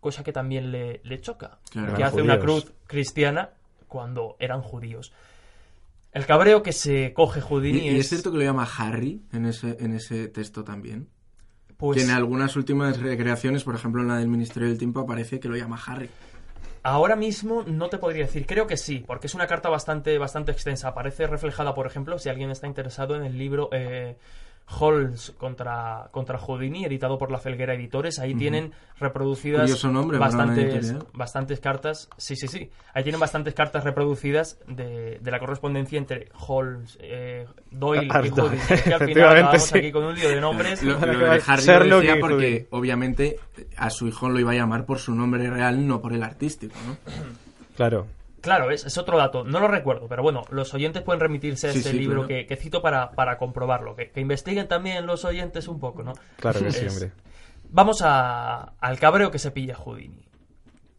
cosa 0.00 0.24
que 0.24 0.32
también 0.32 0.72
le, 0.72 1.00
le 1.04 1.20
choca. 1.20 1.58
Que 1.70 2.02
hace 2.02 2.22
una 2.22 2.38
cruz 2.38 2.72
cristiana 2.86 3.50
cuando 3.86 4.36
eran 4.38 4.62
judíos. 4.62 5.12
El 6.12 6.24
cabreo 6.24 6.62
que 6.62 6.72
se 6.72 7.12
coge 7.12 7.42
Houdini 7.42 7.80
y 7.80 7.88
es 7.88 8.00
es, 8.00 8.08
cierto 8.08 8.32
que 8.32 8.38
lo 8.38 8.42
llama 8.42 8.66
Harry 8.78 9.20
en 9.32 9.44
ese, 9.44 9.76
en 9.80 9.92
ese 9.92 10.28
texto 10.28 10.64
también. 10.64 11.08
pues, 11.76 11.98
que 11.98 12.04
en 12.04 12.10
algunas 12.10 12.56
últimas 12.56 12.98
recreaciones, 12.98 13.64
por 13.64 13.74
ejemplo 13.74 14.00
en 14.00 14.08
la 14.08 14.16
del 14.16 14.28
Ministerio 14.28 14.66
del 14.66 14.78
Tiempo, 14.78 15.00
aparece 15.00 15.38
que 15.38 15.48
lo 15.48 15.56
llama 15.56 15.78
Harry. 15.86 16.08
Ahora 16.88 17.16
mismo 17.16 17.64
no 17.64 17.88
te 17.88 17.98
podría 17.98 18.26
decir, 18.26 18.46
creo 18.46 18.68
que 18.68 18.76
sí, 18.76 19.02
porque 19.04 19.26
es 19.26 19.34
una 19.34 19.48
carta 19.48 19.68
bastante, 19.68 20.18
bastante 20.18 20.52
extensa. 20.52 20.86
Aparece 20.86 21.26
reflejada, 21.26 21.74
por 21.74 21.84
ejemplo, 21.88 22.16
si 22.16 22.28
alguien 22.28 22.52
está 22.52 22.68
interesado 22.68 23.16
en 23.16 23.24
el 23.24 23.36
libro 23.36 23.68
eh, 23.72 24.16
Holmes 24.68 25.32
contra, 25.38 26.08
contra 26.10 26.38
Houdini, 26.38 26.84
editado 26.84 27.18
por 27.18 27.30
la 27.30 27.38
Felguera 27.38 27.74
Editores. 27.74 28.18
Ahí 28.18 28.34
tienen 28.34 28.72
reproducidas 28.98 29.84
nombre 29.84 30.18
bastantes, 30.18 30.94
bastantes 31.12 31.60
cartas. 31.60 32.08
Sí, 32.16 32.34
sí, 32.34 32.48
sí. 32.48 32.70
Ahí 32.92 33.02
tienen 33.04 33.20
bastantes 33.20 33.54
cartas 33.54 33.84
reproducidas 33.84 34.58
de, 34.66 35.18
de 35.20 35.30
la 35.30 35.38
correspondencia 35.38 35.98
entre 35.98 36.28
Holmes, 36.46 36.98
eh, 37.00 37.46
Doyle 37.70 38.06
y 38.06 38.10
Arthur. 38.10 38.50
Houdini. 38.50 38.62
Es 38.70 38.82
que 38.82 38.94
al 38.94 38.98
final 39.06 39.10
Efectivamente, 39.10 39.38
acabamos 39.40 39.62
sí. 39.62 39.78
aquí 39.78 39.92
con 39.92 40.04
un 40.04 40.14
lío 40.14 40.28
de 40.28 40.40
nombres. 40.40 40.82
Lo, 40.82 40.92
lo 40.94 41.00
que 41.00 41.16
de 41.16 41.42
Harry 41.46 41.88
lo 41.88 42.00
decía 42.00 42.16
porque 42.20 42.34
Houdini. 42.34 42.66
obviamente 42.70 43.36
a 43.76 43.90
su 43.90 44.08
hijo 44.08 44.28
lo 44.28 44.40
iba 44.40 44.50
a 44.52 44.54
llamar 44.54 44.84
por 44.84 44.98
su 44.98 45.14
nombre 45.14 45.48
real, 45.48 45.86
no 45.86 46.00
por 46.00 46.12
el 46.12 46.22
artístico, 46.22 46.74
¿no? 46.86 46.96
Claro. 47.76 48.06
Claro, 48.46 48.70
es, 48.70 48.84
es 48.86 48.96
otro 48.98 49.18
dato. 49.18 49.44
No 49.44 49.60
lo 49.60 49.68
recuerdo, 49.68 50.08
pero 50.08 50.22
bueno, 50.22 50.44
los 50.50 50.72
oyentes 50.72 51.02
pueden 51.02 51.20
remitirse 51.20 51.68
a 51.68 51.72
Sí, 51.72 51.78
este 51.78 51.90
sí, 51.90 51.98
libro 51.98 52.26
claro. 52.26 52.28
que, 52.28 52.46
que 52.46 52.56
cito 52.56 52.80
para, 52.80 53.10
para 53.10 53.36
comprobarlo. 53.38 53.94
Que, 53.94 54.10
que 54.10 54.20
investiguen 54.20 54.66
también 54.68 55.04
los 55.06 55.24
oyentes 55.24 55.68
un 55.68 55.78
poco, 55.80 56.02
¿no? 56.02 56.12
Claro 56.38 56.60
que 56.60 56.70
sí, 56.70 56.86
Es- 56.86 56.92
hombre. 56.94 57.12
Vamos 57.68 58.00
a- 58.02 58.72
al 58.80 58.98
cabreo 58.98 59.30
que 59.30 59.38
se 59.38 59.50
pilla 59.50 59.74
Houdini. 59.74 60.28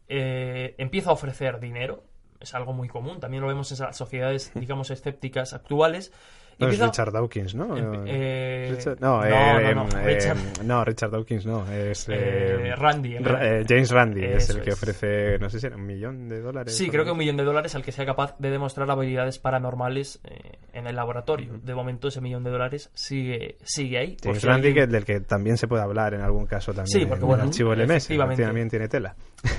Eh, 0.09 0.75
empieza 0.77 1.09
a 1.09 1.13
ofrecer 1.13 1.59
dinero. 1.59 2.03
Es 2.39 2.53
algo 2.53 2.73
muy 2.73 2.87
común. 2.87 3.19
También 3.19 3.41
lo 3.41 3.47
vemos 3.47 3.71
en 3.71 3.79
las 3.85 3.97
sociedades, 3.97 4.51
digamos, 4.55 4.91
escépticas 4.91 5.53
actuales. 5.53 6.11
No, 6.59 6.67
es 6.69 6.79
Richard 6.79 7.11
Dawkins, 7.11 7.53
¿no? 7.55 7.75
Eh, 8.07 8.71
Richard- 8.75 8.99
no, 8.99 9.17
no, 9.19 9.25
eh, 9.25 9.75
no, 9.75 9.83
no, 9.83 9.89
Richard- 10.03 10.63
no, 10.63 10.83
Richard 10.83 11.11
Dawkins 11.11 11.45
no, 11.45 11.71
es 11.71 12.09
Eh, 12.09 12.69
em, 12.71 12.75
Randy, 12.75 13.15
eh, 13.17 13.63
James 13.67 13.91
Randy 13.91 14.23
es 14.25 14.49
el 14.49 14.61
que 14.61 14.69
es. 14.71 14.75
ofrece, 14.75 15.37
no 15.39 15.49
sé 15.49 15.59
si 15.59 15.67
era 15.67 15.75
un 15.75 15.85
millón 15.85 16.27
de 16.27 16.41
dólares. 16.41 16.75
Sí, 16.75 16.89
creo 16.89 17.05
que 17.05 17.11
un 17.11 17.17
millón 17.19 17.37
de 17.37 17.43
dólares 17.43 17.75
al 17.75 17.83
que 17.83 17.91
sea 17.91 18.05
capaz 18.07 18.35
de 18.39 18.49
demostrar 18.49 18.89
habilidades 18.89 19.37
paranormales 19.37 20.19
eh, 20.23 20.57
en 20.73 20.87
el 20.87 20.95
laboratorio. 20.95 21.59
De 21.61 21.75
momento 21.75 22.07
ese 22.07 22.21
millón 22.21 22.43
de 22.43 22.49
dólares 22.49 22.89
sigue, 22.95 23.57
sigue 23.63 23.97
ahí. 23.99 24.17
James 24.23 24.41
si 24.41 24.47
Randy, 24.47 24.67
alguien- 24.69 24.85
que, 24.87 24.91
del 24.91 25.05
que 25.05 25.19
también 25.19 25.57
se 25.57 25.67
puede 25.67 25.83
hablar 25.83 26.13
en 26.15 26.21
algún 26.21 26.47
caso 26.47 26.73
también. 26.73 26.87
Sí, 26.87 27.05
porque, 27.05 27.21
en 27.21 27.27
bueno, 27.27 27.43
el 27.43 27.49
archivo 27.49 27.73
LMS, 27.73 28.07
también 28.37 28.69
tiene 28.69 28.87
tela. 28.87 29.15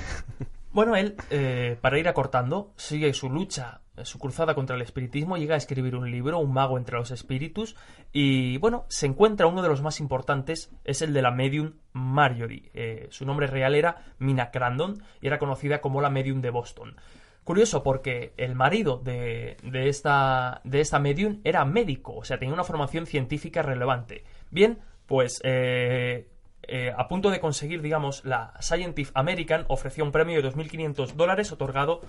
Bueno, 0.71 0.95
él, 0.95 1.15
eh, 1.31 1.77
para 1.81 1.97
ir 1.97 2.07
acortando, 2.07 2.73
sigue 2.75 3.11
su 3.13 3.27
lucha, 3.27 3.81
eh, 3.88 3.88
su 4.05 4.19
cruzada 4.19 4.55
contra 4.55 4.75
el 4.75 4.81
espiritismo, 4.81 5.37
llega 5.37 5.55
a 5.55 5.57
escribir 5.57 5.95
un 5.95 6.11
libro, 6.11 6.39
Un 6.39 6.53
mago 6.53 6.77
entre 6.77 6.97
los 6.97 7.11
espíritus, 7.11 7.75
y 8.11 8.57
bueno, 8.57 8.85
se 8.89 9.05
encuentra 9.05 9.47
uno 9.47 9.61
de 9.61 9.69
los 9.69 9.81
más 9.81 9.99
importantes, 9.99 10.71
es 10.83 11.01
el 11.01 11.13
de 11.13 11.21
la 11.21 11.31
medium 11.31 11.73
Marjorie. 11.93 12.71
Eh, 12.73 13.07
su 13.09 13.25
nombre 13.25 13.47
real 13.47 13.75
era 13.75 14.03
Mina 14.19 14.51
Crandon 14.51 15.01
y 15.21 15.27
era 15.27 15.39
conocida 15.39 15.81
como 15.81 16.01
la 16.01 16.09
medium 16.09 16.41
de 16.41 16.49
Boston. 16.49 16.95
Curioso 17.43 17.81
porque 17.81 18.33
el 18.37 18.53
marido 18.53 18.97
de, 18.97 19.57
de 19.63 19.89
esta, 19.89 20.61
de 20.63 20.81
esta 20.81 20.99
medium 20.99 21.39
era 21.43 21.65
médico, 21.65 22.15
o 22.15 22.23
sea, 22.23 22.37
tenía 22.37 22.53
una 22.53 22.63
formación 22.63 23.07
científica 23.07 23.61
relevante. 23.63 24.23
Bien, 24.51 24.79
pues 25.07 25.41
eh, 25.43 26.27
eh, 26.71 26.93
a 26.95 27.07
punto 27.07 27.31
de 27.31 27.39
conseguir, 27.39 27.81
digamos, 27.81 28.23
la 28.25 28.53
Scientific 28.59 29.11
American 29.15 29.65
ofreció 29.69 30.03
un 30.03 30.11
premio 30.11 30.39
de 30.39 30.47
2.500 30.47 31.13
dólares 31.13 31.51
otorgado 31.51 32.01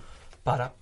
para 0.42 0.74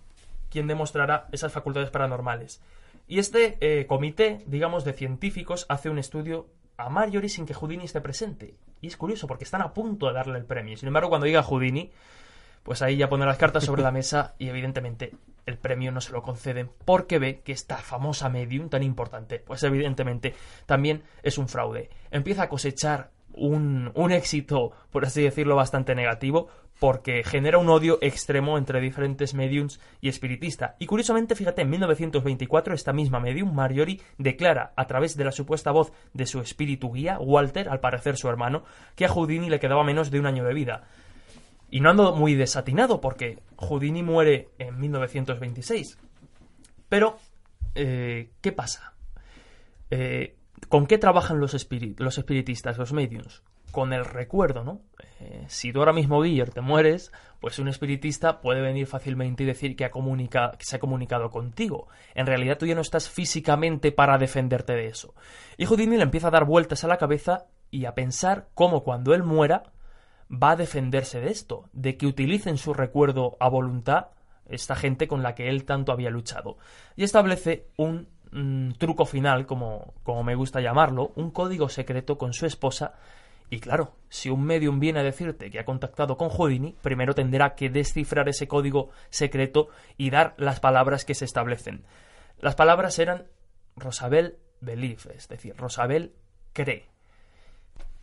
quien 0.50 0.66
demostrara 0.66 1.28
esas 1.32 1.52
facultades 1.52 1.90
paranormales. 1.90 2.62
Y 3.06 3.18
este 3.18 3.56
eh, 3.60 3.86
comité, 3.86 4.44
digamos, 4.46 4.84
de 4.84 4.92
científicos 4.92 5.66
hace 5.68 5.88
un 5.88 5.98
estudio 5.98 6.46
a 6.76 6.88
Marjorie 6.90 7.28
sin 7.28 7.46
que 7.46 7.54
Houdini 7.54 7.84
esté 7.84 8.00
presente. 8.00 8.54
Y 8.80 8.86
es 8.86 8.96
curioso 8.96 9.26
porque 9.26 9.44
están 9.44 9.62
a 9.62 9.72
punto 9.72 10.06
de 10.06 10.12
darle 10.12 10.38
el 10.38 10.44
premio. 10.44 10.76
Sin 10.76 10.88
embargo, 10.88 11.08
cuando 11.08 11.26
llega 11.26 11.42
Houdini, 11.42 11.90
pues 12.62 12.82
ahí 12.82 12.96
ya 12.96 13.08
pone 13.08 13.26
las 13.26 13.38
cartas 13.38 13.64
sobre 13.64 13.82
la 13.82 13.90
mesa 13.90 14.34
y 14.38 14.48
evidentemente 14.48 15.14
el 15.46 15.56
premio 15.56 15.90
no 15.90 16.00
se 16.02 16.12
lo 16.12 16.22
conceden 16.22 16.70
porque 16.84 17.18
ve 17.18 17.40
que 17.40 17.52
esta 17.52 17.78
famosa 17.78 18.28
medium 18.28 18.68
tan 18.68 18.82
importante, 18.82 19.38
pues 19.38 19.62
evidentemente 19.62 20.34
también 20.66 21.02
es 21.22 21.38
un 21.38 21.48
fraude. 21.48 21.88
Empieza 22.10 22.42
a 22.42 22.48
cosechar 22.48 23.10
un, 23.32 23.90
un 23.94 24.12
éxito, 24.12 24.72
por 24.90 25.06
así 25.06 25.22
decirlo, 25.22 25.56
bastante 25.56 25.94
negativo 25.94 26.48
porque 26.78 27.24
genera 27.24 27.58
un 27.58 27.68
odio 27.68 27.98
extremo 28.00 28.56
entre 28.56 28.80
diferentes 28.80 29.34
mediums 29.34 29.80
y 30.00 30.08
espiritista. 30.08 30.76
Y 30.78 30.86
curiosamente, 30.86 31.34
fíjate, 31.34 31.62
en 31.62 31.70
1924 31.70 32.74
esta 32.74 32.92
misma 32.92 33.20
medium, 33.20 33.52
Marjorie, 33.54 34.00
declara 34.16 34.72
a 34.76 34.86
través 34.86 35.16
de 35.16 35.24
la 35.24 35.32
supuesta 35.32 35.72
voz 35.72 35.92
de 36.12 36.26
su 36.26 36.40
espíritu 36.40 36.92
guía, 36.92 37.18
Walter, 37.18 37.68
al 37.68 37.80
parecer 37.80 38.16
su 38.16 38.28
hermano, 38.28 38.64
que 38.94 39.04
a 39.04 39.08
Houdini 39.08 39.50
le 39.50 39.60
quedaba 39.60 39.84
menos 39.84 40.10
de 40.10 40.20
un 40.20 40.26
año 40.26 40.44
de 40.44 40.54
vida. 40.54 40.84
Y 41.70 41.80
no 41.80 41.90
ando 41.90 42.14
muy 42.14 42.34
desatinado 42.34 43.00
porque 43.00 43.38
Houdini 43.56 44.02
muere 44.02 44.48
en 44.58 44.78
1926. 44.78 45.98
Pero, 46.88 47.18
eh, 47.74 48.30
¿qué 48.40 48.52
pasa? 48.52 48.94
Eh, 49.90 50.36
¿Con 50.68 50.86
qué 50.86 50.98
trabajan 50.98 51.40
los, 51.40 51.52
los 51.98 52.18
espiritistas, 52.18 52.78
los 52.78 52.92
mediums? 52.92 53.42
Con 53.70 53.92
el 53.92 54.04
recuerdo, 54.04 54.64
¿no? 54.64 54.80
Eh, 55.20 55.44
si 55.48 55.72
tú 55.72 55.80
ahora 55.80 55.92
mismo, 55.92 56.22
Guiller, 56.22 56.50
te 56.50 56.60
mueres, 56.60 57.12
pues 57.40 57.58
un 57.58 57.68
espiritista 57.68 58.40
puede 58.40 58.60
venir 58.60 58.86
fácilmente 58.86 59.42
y 59.42 59.46
decir 59.46 59.76
que, 59.76 59.84
ha 59.84 59.90
que 59.90 60.64
se 60.64 60.76
ha 60.76 60.80
comunicado 60.80 61.30
contigo. 61.30 61.88
En 62.14 62.26
realidad 62.26 62.58
tú 62.58 62.66
ya 62.66 62.74
no 62.74 62.80
estás 62.80 63.08
físicamente 63.08 63.92
para 63.92 64.18
defenderte 64.18 64.74
de 64.74 64.86
eso. 64.86 65.14
Y 65.56 65.66
Houdini 65.66 65.96
le 65.96 66.02
empieza 66.02 66.28
a 66.28 66.32
dar 66.32 66.44
vueltas 66.44 66.84
a 66.84 66.88
la 66.88 66.98
cabeza 66.98 67.46
y 67.70 67.84
a 67.84 67.94
pensar 67.94 68.48
cómo 68.54 68.82
cuando 68.82 69.14
él 69.14 69.22
muera 69.22 69.64
va 70.30 70.52
a 70.52 70.56
defenderse 70.56 71.20
de 71.20 71.30
esto, 71.30 71.68
de 71.72 71.96
que 71.96 72.06
utilicen 72.06 72.58
su 72.58 72.74
recuerdo 72.74 73.36
a 73.40 73.48
voluntad 73.48 74.08
esta 74.46 74.74
gente 74.74 75.08
con 75.08 75.22
la 75.22 75.34
que 75.34 75.48
él 75.48 75.64
tanto 75.64 75.92
había 75.92 76.10
luchado. 76.10 76.58
Y 76.96 77.04
establece 77.04 77.68
un 77.76 78.08
mm, 78.32 78.72
truco 78.72 79.04
final, 79.04 79.46
como, 79.46 79.94
como 80.02 80.24
me 80.24 80.34
gusta 80.34 80.60
llamarlo, 80.60 81.12
un 81.16 81.30
código 81.30 81.68
secreto 81.68 82.18
con 82.18 82.32
su 82.32 82.46
esposa. 82.46 82.94
Y 83.50 83.60
claro, 83.60 83.94
si 84.08 84.28
un 84.28 84.44
medium 84.44 84.78
viene 84.78 85.00
a 85.00 85.02
decirte 85.02 85.50
que 85.50 85.58
ha 85.58 85.64
contactado 85.64 86.16
con 86.16 86.28
Houdini, 86.28 86.76
primero 86.82 87.14
tendrá 87.14 87.54
que 87.54 87.70
descifrar 87.70 88.28
ese 88.28 88.46
código 88.46 88.90
secreto 89.10 89.68
y 89.96 90.10
dar 90.10 90.34
las 90.36 90.60
palabras 90.60 91.04
que 91.04 91.14
se 91.14 91.24
establecen. 91.24 91.84
Las 92.40 92.54
palabras 92.54 92.98
eran 92.98 93.26
Rosabel 93.76 94.36
believe, 94.60 95.14
es 95.14 95.28
decir, 95.28 95.56
Rosabel 95.56 96.12
cree. 96.52 96.86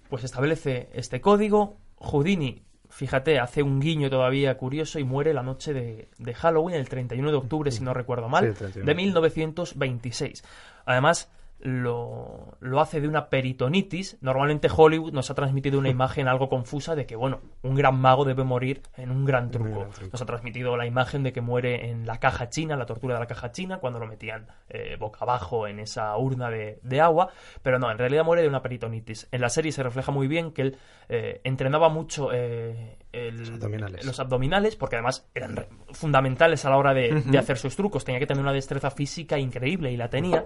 Pues 0.10 0.24
establece 0.24 0.90
este 0.94 1.22
código. 1.22 1.78
Houdini, 1.98 2.64
fíjate, 2.90 3.40
hace 3.40 3.62
un 3.62 3.80
guiño 3.80 4.10
todavía 4.10 4.58
curioso 4.58 5.00
y 5.00 5.04
muere 5.04 5.34
la 5.34 5.44
noche 5.44 5.74
de, 5.74 6.10
de 6.18 6.34
Halloween, 6.34 6.75
el 6.78 6.90
31 6.90 7.32
de 7.32 7.38
octubre, 7.38 7.72
si 7.72 7.84
no 7.84 7.94
recuerdo 7.94 8.30
mal, 8.30 8.44
Sí, 8.44 8.50
el 8.50 8.56
31. 8.56 8.86
de 8.86 8.96
1926. 8.96 10.44
Además, 10.86 11.32
lo, 11.59 12.57
lo 12.59 12.79
hace 12.79 13.01
de 13.01 13.07
una 13.07 13.29
peritonitis. 13.29 14.17
Normalmente 14.21 14.67
Hollywood 14.75 15.13
nos 15.13 15.29
ha 15.31 15.33
transmitido 15.35 15.79
una 15.79 15.89
imagen 15.95 16.27
algo 16.27 16.50
confusa 16.50 16.95
de 16.95 17.05
que, 17.05 17.15
bueno, 17.15 17.41
un 17.63 17.75
gran 17.75 18.00
mago 18.00 18.25
debe 18.25 18.43
morir 18.43 18.81
en 18.97 19.12
un 19.12 19.25
gran 19.25 19.50
truco. 19.51 19.69
gran 19.79 19.89
truco. 19.91 20.12
Nos 20.12 20.21
ha 20.21 20.25
transmitido 20.25 20.77
la 20.77 20.85
imagen 20.85 21.24
de 21.24 21.33
que 21.33 21.41
muere 21.41 21.89
en 21.89 22.05
la 22.05 22.19
caja 22.19 22.50
china, 22.50 22.75
la 22.75 22.85
tortura 22.85 23.15
de 23.15 23.19
la 23.21 23.27
caja 23.27 23.51
china, 23.51 23.77
cuando 23.79 24.00
lo 24.00 24.07
metían 24.07 24.47
eh, 24.69 24.95
boca 25.00 25.19
abajo 25.21 25.67
en 25.67 25.79
esa 25.79 26.15
urna 26.17 26.50
de, 26.50 26.79
de 26.83 27.01
agua. 27.01 27.29
Pero 27.63 27.79
no, 27.79 27.89
en 27.91 27.97
realidad 27.97 28.24
muere 28.24 28.41
de 28.43 28.47
una 28.47 28.62
peritonitis. 28.62 29.27
En 29.31 29.41
la 29.41 29.50
serie 29.50 29.71
se 29.71 29.83
refleja 29.83 30.12
muy 30.12 30.27
bien 30.27 30.51
que 30.51 30.62
él 30.62 30.77
eh, 31.09 31.41
entrenaba 31.43 31.89
mucho 31.89 32.31
eh, 32.33 32.97
el- 33.12 33.38
Los 33.39 33.50
abdominales. 33.51 34.05
los 34.05 34.19
abdominales, 34.19 34.75
porque 34.75 34.97
además 34.97 35.29
eran 35.33 35.65
fundamentales 35.93 36.65
a 36.65 36.69
la 36.69 36.77
hora 36.77 36.93
de, 36.93 37.21
de 37.25 37.38
hacer 37.38 37.57
sus 37.57 37.75
trucos. 37.75 38.05
Tenía 38.05 38.19
que 38.19 38.27
tener 38.27 38.41
una 38.43 38.53
destreza 38.53 38.91
física 38.91 39.39
increíble 39.39 39.91
y 39.91 39.97
la 39.97 40.09
tenía. 40.09 40.45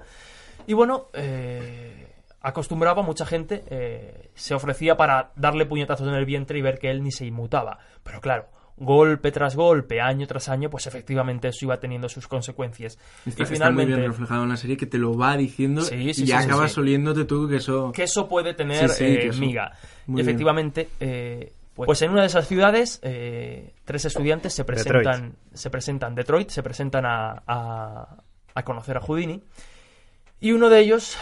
Y 0.70 0.74
bueno, 0.76 1.08
eh, 1.14 2.06
acostumbraba 2.42 3.02
a 3.02 3.04
mucha 3.04 3.26
gente, 3.26 3.64
eh, 3.72 4.30
se 4.36 4.54
ofrecía 4.54 4.96
para 4.96 5.32
darle 5.36 5.66
puñetazos 5.66 6.08
en 6.08 6.14
el 6.14 6.26
vientre 6.26 6.60
y 6.60 6.62
ver 6.62 6.78
que 6.78 6.92
él 6.92 7.02
ni 7.02 7.12
se 7.12 7.26
inmutaba. 7.26 7.80
Pero 8.04 8.22
claro, 8.22 8.46
golpe 8.78 9.32
tras 9.32 9.56
golpe, 9.56 10.00
año 10.00 10.28
tras 10.28 10.48
año, 10.48 10.70
pues 10.70 10.86
efectivamente 10.86 11.48
eso 11.48 11.66
iba 11.66 11.80
teniendo 11.80 12.08
sus 12.08 12.28
consecuencias. 12.28 13.00
Está, 13.26 13.42
y 13.42 13.54
está 13.54 13.72
muy 13.72 13.78
bien 13.78 13.88
finalmente, 13.88 14.08
reflejado 14.10 14.44
en 14.44 14.50
la 14.50 14.58
serie 14.58 14.78
que 14.78 14.86
te 14.86 15.00
lo 15.00 15.18
va 15.18 15.36
diciendo 15.38 15.82
Sí, 15.82 16.14
sí, 16.14 16.22
y 16.22 16.28
sí, 16.28 16.32
acabas 16.34 16.72
sí. 16.74 16.80
oliéndote 16.82 17.26
tú 17.26 17.50
que 17.50 17.56
eso... 17.56 17.92
que 17.92 18.04
eso 18.04 18.28
puede 18.28 18.54
tener 18.54 18.90
Sí, 18.90 18.96
sí, 18.96 19.04
eh, 19.06 19.28
eso- 19.30 19.40
miga. 19.40 19.72
Muy 20.06 20.20
y 20.20 20.22
efectivamente, 20.22 20.88
eh, 21.00 21.52
pues, 21.74 21.88
pues 21.88 22.02
en 22.04 22.12
una 22.12 22.22
de 22.22 22.28
esas 22.28 22.48
ciudades, 22.48 23.00
eh, 23.02 23.74
tres 23.86 24.06
estudiantes 24.06 24.54
se 24.54 24.66
presentan, 24.66 25.34
se 25.52 25.72
presentan 25.72 26.14
Detroit, 26.14 26.52
se 26.52 26.62
presentan 26.62 27.08
a, 27.08 27.42
a, 27.48 28.18
a 28.54 28.64
conocer 28.64 28.98
a 28.98 29.02
Houdini. 29.02 29.42
Y 30.40 30.52
uno 30.54 30.70
de 30.70 30.80
ellos 30.80 31.18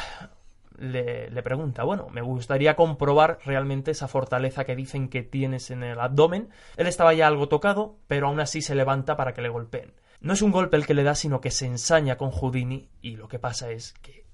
le, 0.78 1.30
le 1.32 1.44
pregunta, 1.44 1.84
bueno, 1.84 2.08
me 2.10 2.22
gustaría 2.22 2.76
comprobar 2.76 3.40
realmente 3.46 3.92
esa 3.92 4.08
fortaleza 4.08 4.64
que 4.64 4.76
dicen 4.76 5.10
que 5.10 5.24
tienes 5.24 5.72
en 5.72 5.84
el 5.84 6.00
abdomen. 6.00 6.50
Él 6.76 6.88
estaba 6.88 7.14
ya 7.14 7.28
algo 7.28 7.48
tocado, 7.50 7.96
pero 8.08 8.28
aún 8.28 8.40
así 8.40 8.62
se 8.62 8.76
levanta 8.76 9.18
para 9.18 9.34
que 9.34 9.42
le 9.42 9.50
golpeen. 9.50 9.94
No 10.22 10.34
es 10.34 10.42
un 10.42 10.52
golpe 10.52 10.78
el 10.78 10.86
que 10.86 10.94
le 10.94 11.04
da, 11.04 11.16
sino 11.16 11.42
que 11.42 11.52
se 11.52 11.66
ensaña 11.66 12.18
con 12.18 12.32
Houdini 12.32 12.90
y 13.02 13.16
lo 13.18 13.28
que 13.28 13.40
pasa 13.40 13.72
es 13.72 13.94
que 14.02 14.26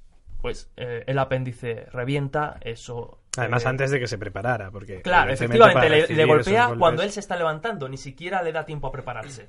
pues 0.42 0.70
eh, 0.76 1.06
el 1.08 1.18
apéndice 1.20 1.86
revienta, 1.94 2.58
eso... 2.60 3.20
Además, 3.38 3.64
eh, 3.64 3.70
antes 3.70 3.92
de 3.92 4.00
que 4.02 4.08
se 4.08 4.18
preparara, 4.18 4.70
porque... 4.72 5.02
Claro, 5.02 5.32
efectivamente, 5.32 6.14
le, 6.14 6.26
golpea 6.26 6.68
golpes- 6.68 6.80
cuando 6.80 7.02
él 7.04 7.12
se 7.12 7.22
está 7.22 7.38
levantando, 7.38 7.88
ni 7.88 7.96
siquiera 7.96 8.44
le 8.44 8.52
da 8.52 8.66
tiempo 8.66 8.88
a 8.88 8.92
prepararse. 8.92 9.48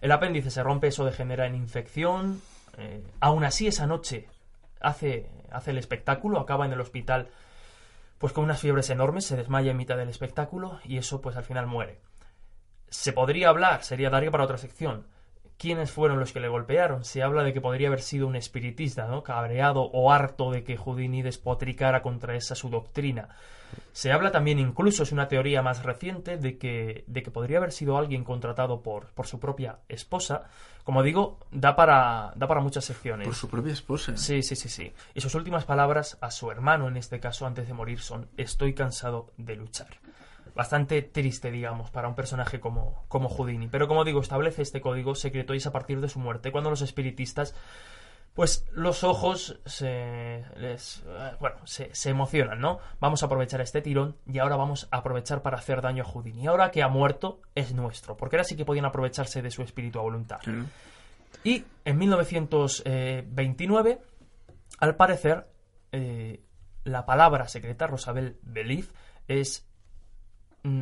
El 0.00 0.10
apéndice 0.10 0.50
se 0.50 0.60
rompe, 0.64 0.88
eso 0.88 1.04
degenera 1.04 1.46
en 1.46 1.54
infección. 1.54 2.40
eh, 2.76 3.04
aún 3.20 3.44
así, 3.44 3.68
esa 3.68 3.86
noche 3.86 4.26
hace, 4.82 5.30
hace 5.50 5.70
el 5.70 5.78
espectáculo, 5.78 6.40
acaba 6.40 6.66
en 6.66 6.72
el 6.72 6.80
hospital 6.80 7.28
pues 8.18 8.32
con 8.32 8.44
unas 8.44 8.60
fiebres 8.60 8.88
enormes, 8.88 9.24
se 9.24 9.36
desmaya 9.36 9.72
en 9.72 9.76
mitad 9.76 9.96
del 9.96 10.08
espectáculo 10.08 10.78
y 10.84 10.96
eso 10.96 11.20
pues 11.20 11.36
al 11.36 11.42
final 11.42 11.66
muere. 11.66 12.00
Se 12.88 13.12
podría 13.12 13.48
hablar, 13.48 13.82
sería 13.82 14.10
daría 14.10 14.30
para 14.30 14.44
otra 14.44 14.58
sección. 14.58 15.08
¿Quiénes 15.62 15.92
fueron 15.92 16.18
los 16.18 16.32
que 16.32 16.40
le 16.40 16.48
golpearon? 16.48 17.04
Se 17.04 17.22
habla 17.22 17.44
de 17.44 17.52
que 17.52 17.60
podría 17.60 17.86
haber 17.86 18.02
sido 18.02 18.26
un 18.26 18.34
espiritista, 18.34 19.06
¿no? 19.06 19.22
Cabreado 19.22 19.82
o 19.82 20.10
harto 20.10 20.50
de 20.50 20.64
que 20.64 20.76
Houdini 20.76 21.22
despotricara 21.22 22.02
contra 22.02 22.34
esa 22.34 22.56
su 22.56 22.68
doctrina. 22.68 23.28
Se 23.92 24.10
habla 24.10 24.32
también, 24.32 24.58
incluso 24.58 25.04
es 25.04 25.12
una 25.12 25.28
teoría 25.28 25.62
más 25.62 25.84
reciente, 25.84 26.36
de 26.36 26.58
que, 26.58 27.04
de 27.06 27.22
que 27.22 27.30
podría 27.30 27.58
haber 27.58 27.70
sido 27.70 27.96
alguien 27.96 28.24
contratado 28.24 28.82
por, 28.82 29.12
por 29.12 29.28
su 29.28 29.38
propia 29.38 29.78
esposa. 29.88 30.48
Como 30.82 31.04
digo, 31.04 31.38
da 31.52 31.76
para, 31.76 32.32
da 32.34 32.48
para 32.48 32.60
muchas 32.60 32.84
secciones. 32.84 33.28
Por 33.28 33.36
su 33.36 33.48
propia 33.48 33.72
esposa. 33.72 34.16
Sí, 34.16 34.42
sí, 34.42 34.56
sí, 34.56 34.68
sí. 34.68 34.92
Y 35.14 35.20
sus 35.20 35.36
últimas 35.36 35.64
palabras 35.64 36.18
a 36.20 36.32
su 36.32 36.50
hermano, 36.50 36.88
en 36.88 36.96
este 36.96 37.20
caso, 37.20 37.46
antes 37.46 37.68
de 37.68 37.74
morir, 37.74 38.00
son 38.00 38.26
Estoy 38.36 38.74
cansado 38.74 39.30
de 39.36 39.54
luchar. 39.54 40.00
Bastante 40.54 41.02
triste, 41.02 41.50
digamos, 41.50 41.90
para 41.90 42.08
un 42.08 42.14
personaje 42.14 42.60
como, 42.60 43.04
como 43.08 43.28
Houdini. 43.28 43.68
Pero 43.68 43.88
como 43.88 44.04
digo, 44.04 44.20
establece 44.20 44.62
este 44.62 44.80
código 44.80 45.14
secreto 45.14 45.54
y 45.54 45.58
es 45.58 45.66
a 45.66 45.72
partir 45.72 46.00
de 46.00 46.08
su 46.08 46.18
muerte 46.18 46.52
cuando 46.52 46.70
los 46.70 46.82
espiritistas, 46.82 47.54
pues 48.34 48.66
los 48.72 49.04
ojos 49.04 49.60
se, 49.64 50.44
les, 50.56 51.02
eh, 51.06 51.32
bueno, 51.40 51.56
se, 51.64 51.94
se 51.94 52.10
emocionan, 52.10 52.60
¿no? 52.60 52.80
Vamos 53.00 53.22
a 53.22 53.26
aprovechar 53.26 53.60
este 53.60 53.80
tirón 53.80 54.16
y 54.26 54.38
ahora 54.38 54.56
vamos 54.56 54.88
a 54.90 54.98
aprovechar 54.98 55.42
para 55.42 55.58
hacer 55.58 55.80
daño 55.80 56.02
a 56.02 56.06
Houdini. 56.06 56.42
Y 56.42 56.46
ahora 56.46 56.70
que 56.70 56.82
ha 56.82 56.88
muerto, 56.88 57.40
es 57.54 57.74
nuestro. 57.74 58.16
Porque 58.16 58.36
ahora 58.36 58.44
sí 58.44 58.56
que 58.56 58.64
podían 58.64 58.84
aprovecharse 58.84 59.42
de 59.42 59.50
su 59.50 59.62
espíritu 59.62 59.98
a 59.98 60.02
voluntad. 60.02 60.40
Y 61.44 61.64
en 61.84 61.98
1929, 61.98 64.00
al 64.78 64.96
parecer, 64.96 65.46
eh, 65.92 66.42
la 66.84 67.06
palabra 67.06 67.48
secreta, 67.48 67.86
Rosabel 67.86 68.38
Belief, 68.42 68.92
es 69.28 69.66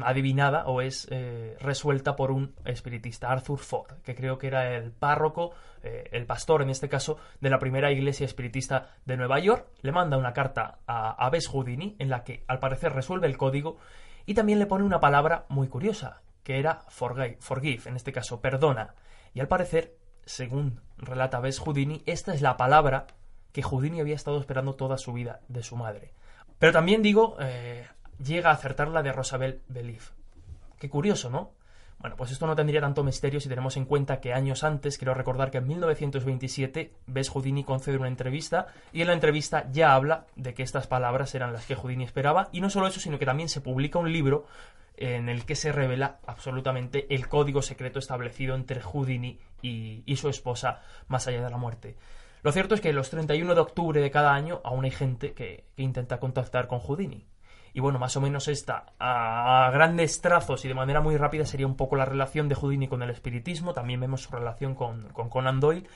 adivinada 0.02 0.66
o 0.66 0.80
es 0.80 1.08
eh, 1.10 1.56
resuelta 1.60 2.16
por 2.16 2.30
un 2.30 2.54
espiritista, 2.64 3.30
Arthur 3.30 3.58
Ford, 3.58 3.92
que 4.02 4.14
creo 4.14 4.38
que 4.38 4.46
era 4.46 4.74
el 4.76 4.92
párroco, 4.92 5.52
eh, 5.82 6.08
el 6.12 6.26
pastor 6.26 6.62
en 6.62 6.70
este 6.70 6.88
caso, 6.88 7.18
de 7.40 7.50
la 7.50 7.58
primera 7.58 7.90
iglesia 7.90 8.26
espiritista 8.26 8.94
de 9.06 9.16
Nueva 9.16 9.38
York. 9.38 9.66
Le 9.82 9.92
manda 9.92 10.18
una 10.18 10.32
carta 10.32 10.78
a, 10.86 11.12
a 11.12 11.30
Bess 11.30 11.48
Houdini 11.48 11.96
en 11.98 12.10
la 12.10 12.24
que 12.24 12.44
al 12.46 12.58
parecer 12.58 12.92
resuelve 12.92 13.26
el 13.26 13.38
código 13.38 13.78
y 14.26 14.34
también 14.34 14.58
le 14.58 14.66
pone 14.66 14.84
una 14.84 15.00
palabra 15.00 15.46
muy 15.48 15.68
curiosa, 15.68 16.22
que 16.42 16.58
era 16.58 16.82
forgive, 16.88 17.80
en 17.86 17.96
este 17.96 18.12
caso, 18.12 18.40
perdona. 18.40 18.94
Y 19.34 19.40
al 19.40 19.48
parecer, 19.48 19.96
según 20.24 20.80
relata 20.98 21.40
Bess 21.40 21.58
Houdini, 21.58 22.02
esta 22.06 22.34
es 22.34 22.42
la 22.42 22.56
palabra 22.56 23.06
que 23.52 23.62
Houdini 23.62 24.00
había 24.00 24.14
estado 24.14 24.38
esperando 24.38 24.74
toda 24.74 24.98
su 24.98 25.12
vida 25.12 25.40
de 25.48 25.62
su 25.62 25.76
madre. 25.76 26.12
Pero 26.58 26.72
también 26.72 27.02
digo, 27.02 27.36
eh, 27.40 27.86
llega 28.22 28.50
a 28.50 28.54
acertar 28.54 28.88
la 28.88 29.02
de 29.02 29.12
Rosabel 29.12 29.60
Belief. 29.68 30.10
Qué 30.78 30.88
curioso, 30.88 31.30
¿no? 31.30 31.52
Bueno, 32.00 32.16
pues 32.16 32.30
esto 32.30 32.46
no 32.46 32.56
tendría 32.56 32.80
tanto 32.80 33.04
misterio 33.04 33.40
si 33.40 33.50
tenemos 33.50 33.76
en 33.76 33.84
cuenta 33.84 34.20
que 34.20 34.32
años 34.32 34.64
antes, 34.64 34.96
quiero 34.96 35.12
recordar 35.12 35.50
que 35.50 35.58
en 35.58 35.68
1927, 35.68 36.94
Bess 37.06 37.28
Houdini 37.28 37.62
concede 37.62 37.98
una 37.98 38.08
entrevista 38.08 38.68
y 38.90 39.02
en 39.02 39.08
la 39.08 39.12
entrevista 39.12 39.70
ya 39.70 39.94
habla 39.94 40.24
de 40.34 40.54
que 40.54 40.62
estas 40.62 40.86
palabras 40.86 41.34
eran 41.34 41.52
las 41.52 41.66
que 41.66 41.74
Houdini 41.74 42.04
esperaba 42.04 42.48
y 42.52 42.62
no 42.62 42.70
solo 42.70 42.86
eso, 42.86 43.00
sino 43.00 43.18
que 43.18 43.26
también 43.26 43.50
se 43.50 43.60
publica 43.60 43.98
un 43.98 44.10
libro 44.10 44.46
en 44.96 45.28
el 45.28 45.44
que 45.44 45.56
se 45.56 45.72
revela 45.72 46.20
absolutamente 46.26 47.06
el 47.14 47.28
código 47.28 47.60
secreto 47.60 47.98
establecido 47.98 48.54
entre 48.54 48.80
Houdini 48.80 49.38
y, 49.60 50.16
su 50.16 50.30
esposa 50.30 50.80
más 51.08 51.26
allá 51.26 51.42
de 51.42 51.50
la 51.50 51.58
muerte. 51.58 51.96
Lo 52.42 52.52
cierto 52.52 52.74
es 52.74 52.80
que 52.80 52.94
los 52.94 53.10
31 53.10 53.54
de 53.54 53.60
octubre 53.60 54.00
de 54.00 54.10
cada 54.10 54.32
año 54.32 54.62
aún 54.64 54.86
hay 54.86 54.90
gente 54.90 55.34
que, 55.34 55.64
que 55.76 55.82
intenta 55.82 56.18
contactar 56.18 56.66
con 56.66 56.80
Houdini. 56.80 57.26
Y 57.72 57.80
bueno, 57.80 57.98
más 57.98 58.16
o 58.16 58.20
menos 58.20 58.48
esta, 58.48 58.86
a, 58.98 59.70
grandes 59.72 60.20
trazos 60.20 60.64
y 60.64 60.68
de 60.68 60.74
manera 60.74 61.00
muy 61.00 61.16
rápida, 61.16 61.44
sería 61.44 61.66
un 61.66 61.76
poco 61.76 61.96
la 61.96 62.04
relación 62.04 62.48
de 62.48 62.54
Houdini 62.54 62.88
con 62.88 63.02
el 63.02 63.10
espiritismo. 63.10 63.72
También 63.72 64.00
vemos 64.00 64.22
su 64.22 64.32
relación 64.32 64.74
con, 64.74 65.08
con 65.12 65.28
Conan 65.28 65.60
Doyle. 65.60 65.86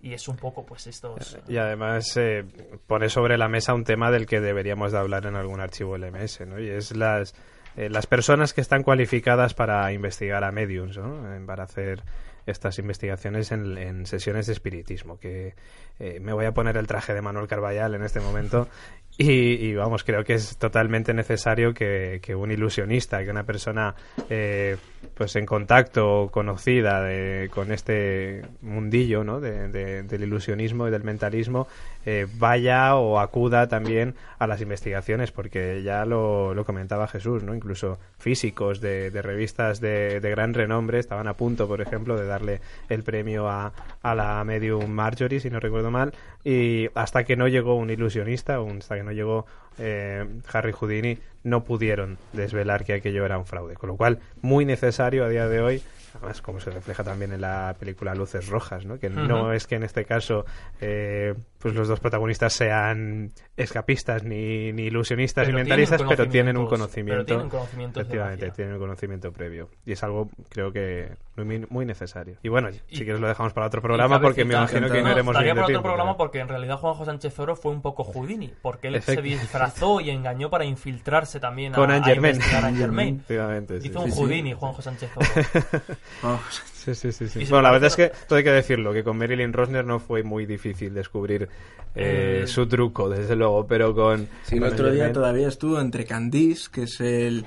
Y 0.00 0.12
es 0.12 0.28
un 0.28 0.36
poco, 0.36 0.66
pues, 0.66 0.86
estos... 0.86 1.38
Y 1.48 1.56
además 1.56 2.14
eh, 2.18 2.44
pone 2.86 3.08
sobre 3.08 3.38
la 3.38 3.48
mesa 3.48 3.72
un 3.72 3.84
tema 3.84 4.10
del 4.10 4.26
que 4.26 4.38
deberíamos 4.38 4.92
de 4.92 4.98
hablar 4.98 5.24
en 5.24 5.34
algún 5.34 5.60
archivo 5.60 5.96
LMS, 5.96 6.42
¿no? 6.46 6.60
Y 6.60 6.68
es 6.68 6.94
las, 6.94 7.34
eh, 7.76 7.88
las 7.88 8.06
personas 8.06 8.52
que 8.52 8.60
están 8.60 8.82
cualificadas 8.82 9.54
para 9.54 9.90
investigar 9.92 10.44
a 10.44 10.52
mediums, 10.52 10.96
¿no? 10.98 11.34
Eh, 11.34 11.40
Para 11.46 11.64
hacer 11.64 12.02
estas 12.46 12.78
investigaciones 12.78 13.52
en, 13.52 14.06
sesiones 14.06 14.46
de 14.46 14.52
espiritismo, 14.52 15.18
que 15.18 15.54
eh, 15.98 16.20
me 16.20 16.32
voy 16.32 16.44
a 16.44 16.52
poner 16.52 16.76
el 16.76 16.86
traje 16.86 17.14
de 17.14 17.22
Manuel 17.22 17.48
Carballal 17.48 17.94
en 17.94 18.02
este 18.02 18.20
momento 18.20 18.68
y, 19.16 19.30
y, 19.30 19.74
vamos, 19.74 20.02
creo 20.02 20.24
que 20.24 20.34
es 20.34 20.56
totalmente 20.56 21.14
necesario 21.14 21.72
que, 21.72 22.18
que 22.22 22.34
un 22.34 22.50
ilusionista, 22.50 23.22
que 23.24 23.30
una 23.30 23.44
persona 23.44 23.94
eh, 24.28 24.76
pues 25.14 25.36
en 25.36 25.46
contacto 25.46 26.28
conocida 26.32 27.00
de- 27.02 27.48
con 27.54 27.70
este 27.70 28.42
mundillo 28.62 29.22
¿no? 29.22 29.40
de- 29.40 29.68
de- 29.68 30.02
del 30.02 30.22
ilusionismo 30.24 30.88
y 30.88 30.90
del 30.90 31.04
mentalismo 31.04 31.68
eh, 32.06 32.26
vaya 32.38 32.96
o 32.96 33.18
acuda 33.18 33.68
también 33.68 34.14
a 34.38 34.46
las 34.46 34.60
investigaciones, 34.60 35.30
porque 35.32 35.82
ya 35.82 36.04
lo, 36.04 36.54
lo 36.54 36.64
comentaba 36.64 37.06
Jesús, 37.08 37.42
¿no? 37.42 37.54
incluso 37.54 37.98
físicos 38.18 38.80
de, 38.80 39.10
de 39.10 39.22
revistas 39.22 39.80
de, 39.80 40.20
de 40.20 40.30
gran 40.30 40.54
renombre 40.54 40.98
estaban 40.98 41.28
a 41.28 41.34
punto, 41.34 41.66
por 41.68 41.80
ejemplo, 41.80 42.16
de 42.18 42.26
darle 42.26 42.60
el 42.88 43.02
premio 43.02 43.48
a, 43.48 43.72
a 44.02 44.14
la 44.14 44.42
medium 44.44 44.90
Marjorie, 44.90 45.40
si 45.40 45.50
no 45.50 45.60
recuerdo 45.60 45.90
mal, 45.90 46.12
y 46.44 46.88
hasta 46.94 47.24
que 47.24 47.36
no 47.36 47.48
llegó 47.48 47.76
un 47.76 47.90
ilusionista, 47.90 48.60
un- 48.60 48.78
hasta 48.78 48.96
que 48.96 49.02
no 49.02 49.12
llegó 49.12 49.46
eh, 49.78 50.24
Harry 50.52 50.72
Houdini, 50.72 51.18
no 51.42 51.64
pudieron 51.64 52.16
desvelar 52.32 52.84
que 52.84 52.94
aquello 52.94 53.24
era 53.24 53.38
un 53.38 53.46
fraude. 53.46 53.74
Con 53.74 53.88
lo 53.88 53.96
cual, 53.96 54.18
muy 54.40 54.64
necesario 54.64 55.24
a 55.24 55.28
día 55.28 55.48
de 55.48 55.60
hoy, 55.60 55.82
además 56.14 56.40
como 56.42 56.60
se 56.60 56.70
refleja 56.70 57.02
también 57.02 57.32
en 57.32 57.40
la 57.40 57.74
película 57.78 58.14
Luces 58.14 58.48
Rojas, 58.48 58.86
¿no? 58.86 58.98
que 59.00 59.10
no 59.10 59.52
es 59.52 59.66
que 59.66 59.74
en 59.74 59.82
este 59.82 60.04
caso 60.04 60.46
eh, 60.80 61.34
pues 61.64 61.74
los 61.74 61.88
dos 61.88 61.98
protagonistas 61.98 62.52
sean 62.52 63.32
escapistas 63.56 64.22
ni, 64.22 64.70
ni 64.74 64.82
ilusionistas 64.82 65.46
Pero 65.46 65.56
ni 65.56 65.62
mentalistas, 65.62 65.96
tienen 65.96 66.16
pero 66.16 66.28
tienen 66.30 66.56
un 66.58 66.66
conocimiento. 66.66 67.24
pero 67.24 67.24
tienen 67.24 67.46
efectivamente, 67.94 68.50
tienen 68.50 68.74
un 68.74 68.80
conocimiento 68.80 69.32
previo. 69.32 69.70
Y 69.86 69.92
es 69.92 70.02
algo, 70.02 70.28
creo 70.50 70.70
que, 70.72 71.12
muy, 71.36 71.64
muy 71.70 71.86
necesario. 71.86 72.36
Y 72.42 72.50
bueno, 72.50 72.68
si 72.70 72.96
quieres 73.04 73.18
lo 73.18 73.28
dejamos 73.28 73.54
para 73.54 73.66
otro 73.68 73.80
programa, 73.80 74.20
porque 74.20 74.44
me 74.44 74.52
imagino 74.52 74.90
que 74.90 75.00
no 75.02 75.10
iremos 75.10 75.32
estaría 75.32 75.54
bien 75.54 75.54
de 75.54 75.60
para 75.60 75.64
otro 75.64 75.66
tiempo. 75.68 75.82
programa 75.88 76.10
pero- 76.12 76.18
porque 76.18 76.40
en 76.40 76.48
realidad 76.48 76.76
Juanjo 76.76 77.06
Sánchez 77.06 77.38
Oro 77.38 77.56
fue 77.56 77.72
un 77.72 77.80
poco 77.80 78.04
Houdini, 78.04 78.52
porque 78.60 78.88
él 78.88 79.00
se 79.00 79.14
Efect- 79.18 79.22
disfrazó 79.22 80.00
y 80.02 80.10
engañó 80.10 80.50
para 80.50 80.66
infiltrarse 80.66 81.40
también 81.40 81.72
a, 81.72 81.76
Con 81.76 81.90
a 81.90 82.02
Germain. 82.04 82.38
a 82.42 82.72
Germain. 82.72 83.24
Hizo 83.28 83.80
sí, 83.80 84.04
un 84.04 84.12
sí. 84.12 84.18
Houdini, 84.18 84.52
Juanjo 84.52 84.82
Sánchez 84.82 85.10
Oro. 85.16 85.26
Sí, 86.84 86.94
sí, 86.94 87.12
sí. 87.12 87.28
sí. 87.28 87.38
Bueno, 87.50 87.62
la 87.62 87.70
verdad 87.72 87.86
es 87.88 87.96
que 87.96 88.12
todo 88.28 88.36
hay 88.38 88.44
que 88.44 88.50
decirlo, 88.52 88.92
que 88.92 89.02
con 89.04 89.16
Marilyn 89.16 89.52
Rosner 89.52 89.84
no 89.84 89.98
fue 90.00 90.22
muy 90.22 90.44
difícil 90.46 90.92
descubrir 90.94 91.48
eh, 91.94 92.40
Eh, 92.42 92.46
su 92.46 92.66
truco, 92.66 93.08
desde 93.08 93.36
luego, 93.36 93.66
pero 93.66 93.94
con... 93.94 94.28
Sí, 94.42 94.56
el 94.56 94.62
con 94.62 94.72
otro 94.72 94.90
día 94.90 95.12
todavía 95.12 95.48
estuvo 95.48 95.80
entre 95.80 96.04
Candice, 96.04 96.68
que 96.70 96.82
es 96.82 97.00
el, 97.00 97.46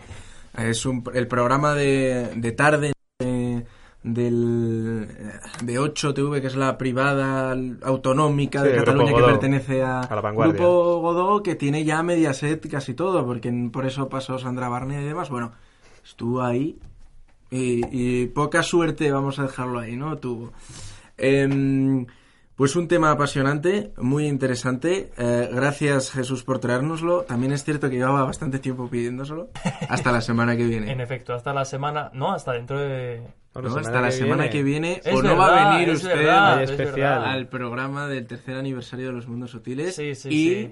es 0.57 0.85
un- 0.85 1.03
el 1.13 1.27
programa 1.27 1.73
de, 1.75 2.29
de 2.35 2.51
tarde 2.53 2.93
del, 4.03 5.07
de 5.63 5.79
8TV, 5.79 6.39
que 6.41 6.47
es 6.47 6.55
la 6.55 6.77
privada 6.77 7.55
autonómica 7.83 8.61
Sí, 8.61 8.67
de 8.69 8.73
el 8.73 8.79
Cataluña 8.79 9.13
que 9.13 9.21
pertenece 9.23 9.83
a, 9.83 10.01
a 10.01 10.15
la 10.15 10.21
vanguardia. 10.21 10.53
Grupo 10.53 10.99
Godó, 11.01 11.43
que 11.43 11.55
tiene 11.55 11.83
ya 11.83 12.01
Mediaset 12.03 12.69
casi 12.69 12.93
todo, 12.93 13.25
porque 13.25 13.51
por 13.71 13.85
eso 13.85 14.07
pasó 14.07 14.37
Sandra 14.39 14.69
Barney 14.69 15.03
y 15.03 15.07
demás. 15.07 15.29
Bueno, 15.29 15.51
estuvo 16.05 16.41
ahí 16.41 16.77
y, 17.51 17.81
y 17.91 18.25
poca 18.27 18.63
suerte, 18.63 19.11
vamos 19.11 19.39
a 19.39 19.43
dejarlo 19.43 19.79
ahí, 19.79 19.95
¿no? 19.95 20.17
Tuvo. 20.17 20.53
Em, 21.17 22.05
pues 22.55 22.75
un 22.75 22.87
tema 22.87 23.11
apasionante, 23.11 23.91
muy 23.97 24.25
interesante. 24.27 25.11
Eh, 25.17 25.49
gracias 25.53 26.11
Jesús 26.11 26.43
por 26.43 26.59
traérnoslo. 26.59 27.21
También 27.23 27.51
es 27.53 27.63
cierto 27.63 27.89
que 27.89 27.97
llevaba 27.97 28.23
bastante 28.23 28.59
tiempo 28.59 28.89
pidiéndoselo. 28.89 29.49
Hasta 29.89 30.11
la 30.11 30.21
semana 30.21 30.57
que 30.57 30.65
viene. 30.65 30.91
En 30.91 31.01
efecto, 31.01 31.33
hasta 31.33 31.53
la 31.53 31.65
semana, 31.65 32.09
no, 32.13 32.33
hasta 32.33 32.53
dentro 32.53 32.79
de... 32.79 33.21
No, 33.55 33.75
hasta 33.75 34.01
la 34.01 34.11
semana 34.11 34.51
que 34.51 34.61
viene, 34.61 35.01
Es 35.03 35.15
o 35.15 35.23
no 35.23 35.35
va 35.35 35.71
a 35.71 35.73
venir 35.77 35.89
es 35.89 36.03
usted 36.03 36.15
verdad, 36.15 36.53
al- 36.59 36.63
es 36.63 36.77
verdad. 36.77 37.25
al 37.25 37.47
programa 37.47 38.07
del 38.07 38.27
tercer 38.27 38.55
aniversario 38.55 39.07
de 39.07 39.13
los 39.13 39.27
mundos 39.27 39.49
sutiles 39.49 39.95
Sí, 39.95 40.13
sí, 40.13 40.29
y 40.29 40.49
sí. 40.65 40.71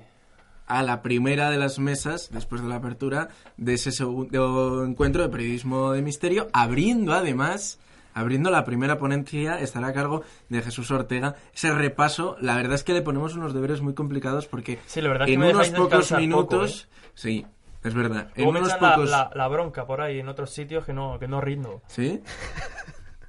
A 0.68 0.82
la 0.84 1.02
primera 1.02 1.50
de 1.52 1.58
las 1.58 1.80
mesas, 1.80 2.30
después 2.32 2.62
de 2.62 2.68
la 2.68 2.76
apertura 2.76 3.30
de 3.58 3.74
ese 3.76 3.92
segundo 3.92 4.84
encuentro 4.86 5.22
de 5.24 5.30
periodismo 5.30 5.92
de 5.92 6.02
misterio, 6.02 6.48
abriendo 6.54 7.14
además, 7.14 7.80
abriendo 8.14 8.50
la 8.50 8.64
primera 8.66 8.98
ponencia, 8.98 9.60
estará 9.60 9.88
a 9.88 9.94
cargo 9.94 10.24
de 10.50 10.62
Jesús 10.62 10.90
Ortega. 10.92 11.36
Ese 11.54 11.72
repaso, 11.74 12.38
la 12.42 12.56
verdad 12.56 12.74
es 12.76 12.84
que 12.84 12.94
le 12.94 13.02
ponemos 13.02 13.36
unos 13.36 13.54
deberes 13.54 13.82
muy 13.82 13.94
complicados 13.94 14.48
porque 14.48 14.80
Sí, 14.88 15.02
la 15.02 15.10
verdad 15.10 15.28
es 15.28 15.38
que 15.38 15.44
en 15.46 15.56
unos 15.56 15.70
pocos 15.70 16.12
minutos, 16.14 16.88
poco, 16.90 17.06
¿eh? 17.06 17.10
sí, 17.14 17.46
es 17.84 17.94
verdad, 17.94 18.30
en 18.36 18.46
me 18.46 18.50
unos 18.60 18.70
la- 18.70 18.80
pocos, 18.80 19.10
la, 19.12 19.32
la 19.36 19.48
bronca 19.48 19.86
por 19.86 20.02
ahí 20.02 20.20
en 20.20 20.30
otros 20.30 20.50
sitios 20.50 20.86
que 20.86 20.94
no, 20.94 21.20
que 21.20 21.28
no 21.28 21.42
rindo. 21.42 21.82
¿sí? 21.88 22.22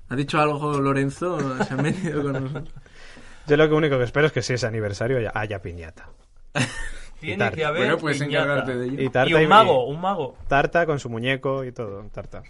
¿Ha 0.09 0.17
dicho 0.17 0.39
algo 0.41 0.81
Lorenzo? 0.81 1.39
Se 1.65 1.75
han 1.75 1.83
venido 1.83 2.23
con 2.23 2.33
nosotros. 2.45 2.73
Yo 3.49 3.57
lo 3.57 3.69
que 3.69 3.75
único 3.75 3.99
que 3.99 4.05
espero 4.05 4.29
es 4.29 4.33
que 4.33 4.41
si 4.43 4.55
es 4.55 4.65
aniversario 4.65 5.19
haya, 5.19 5.33
haya 5.35 5.61
piñata. 5.61 6.09
Tiene 7.21 7.51
que 7.51 7.65
haber 7.65 7.83
Bueno, 7.83 7.99
puedes 7.99 8.19
piñata. 8.23 8.45
encargarte 8.45 8.77
de 8.77 8.87
ello. 8.87 9.03
Y 9.03 9.09
tarta 9.11 9.31
Y 9.31 9.35
un 9.35 9.43
y- 9.43 9.47
mago, 9.47 9.87
un 9.87 10.01
mago. 10.01 10.37
Tarta 10.49 10.87
con 10.87 10.99
su 10.99 11.09
muñeco 11.11 11.65
y 11.65 11.73
todo, 11.73 12.03
tarta. 12.13 12.43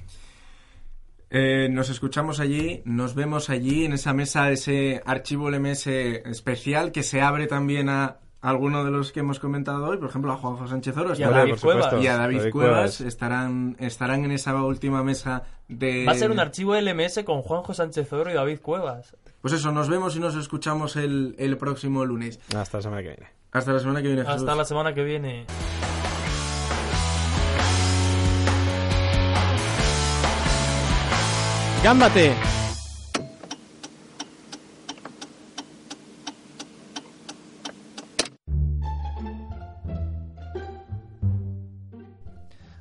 Eh, 1.28 1.68
nos 1.70 1.90
escuchamos 1.90 2.38
allí, 2.38 2.82
nos 2.84 3.14
vemos 3.14 3.50
allí 3.50 3.84
en 3.84 3.92
esa 3.92 4.12
mesa, 4.12 4.50
ese 4.50 5.02
archivo 5.04 5.48
LMS 5.50 5.86
especial 6.24 6.92
que 6.92 7.02
se 7.02 7.20
abre 7.20 7.48
también 7.48 7.88
a 7.88 8.18
alguno 8.40 8.84
de 8.84 8.92
los 8.92 9.10
que 9.10 9.20
hemos 9.20 9.40
comentado 9.40 9.84
hoy, 9.86 9.96
por 9.96 10.08
ejemplo 10.08 10.32
a 10.32 10.36
Juanjo 10.36 10.68
Sánchez 10.68 10.96
Oro 10.96 11.14
Y 11.18 11.22
a 11.24 11.30
David. 11.30 11.54
Cuevas. 11.60 11.92
y 12.00 12.06
a 12.06 12.16
David, 12.16 12.38
David 12.38 12.52
Cuevas, 12.52 12.72
Cuevas. 12.96 13.00
estarán 13.00 13.76
estarán 13.80 14.24
en 14.24 14.30
esa 14.30 14.54
última 14.62 15.02
mesa 15.02 15.42
de 15.66 16.04
Va 16.06 16.12
a 16.12 16.14
ser 16.14 16.30
un 16.30 16.38
archivo 16.38 16.76
LMS 16.76 17.24
con 17.24 17.42
Juanjo 17.42 17.74
Sánchez 17.74 18.12
Oro 18.12 18.30
y 18.30 18.34
David 18.34 18.60
Cuevas. 18.60 19.16
Pues 19.42 19.52
eso, 19.54 19.72
nos 19.72 19.88
vemos 19.88 20.14
y 20.14 20.20
nos 20.20 20.36
escuchamos 20.36 20.94
el, 20.94 21.34
el 21.38 21.56
próximo 21.56 22.04
lunes. 22.04 22.38
Hasta 22.56 22.78
la 22.78 22.82
semana 22.82 23.02
que 23.02 23.08
viene. 23.08 23.26
Hasta 23.56 23.72
la 23.72 23.78
semana 23.80 24.02
que 24.02 24.08
viene. 24.08 24.22
Jesús. 24.22 24.36
Hasta 24.36 24.54
la 24.54 24.64
semana 24.66 24.92
que 24.94 25.02
viene. 25.02 25.46
¡Gámbate! 31.82 32.34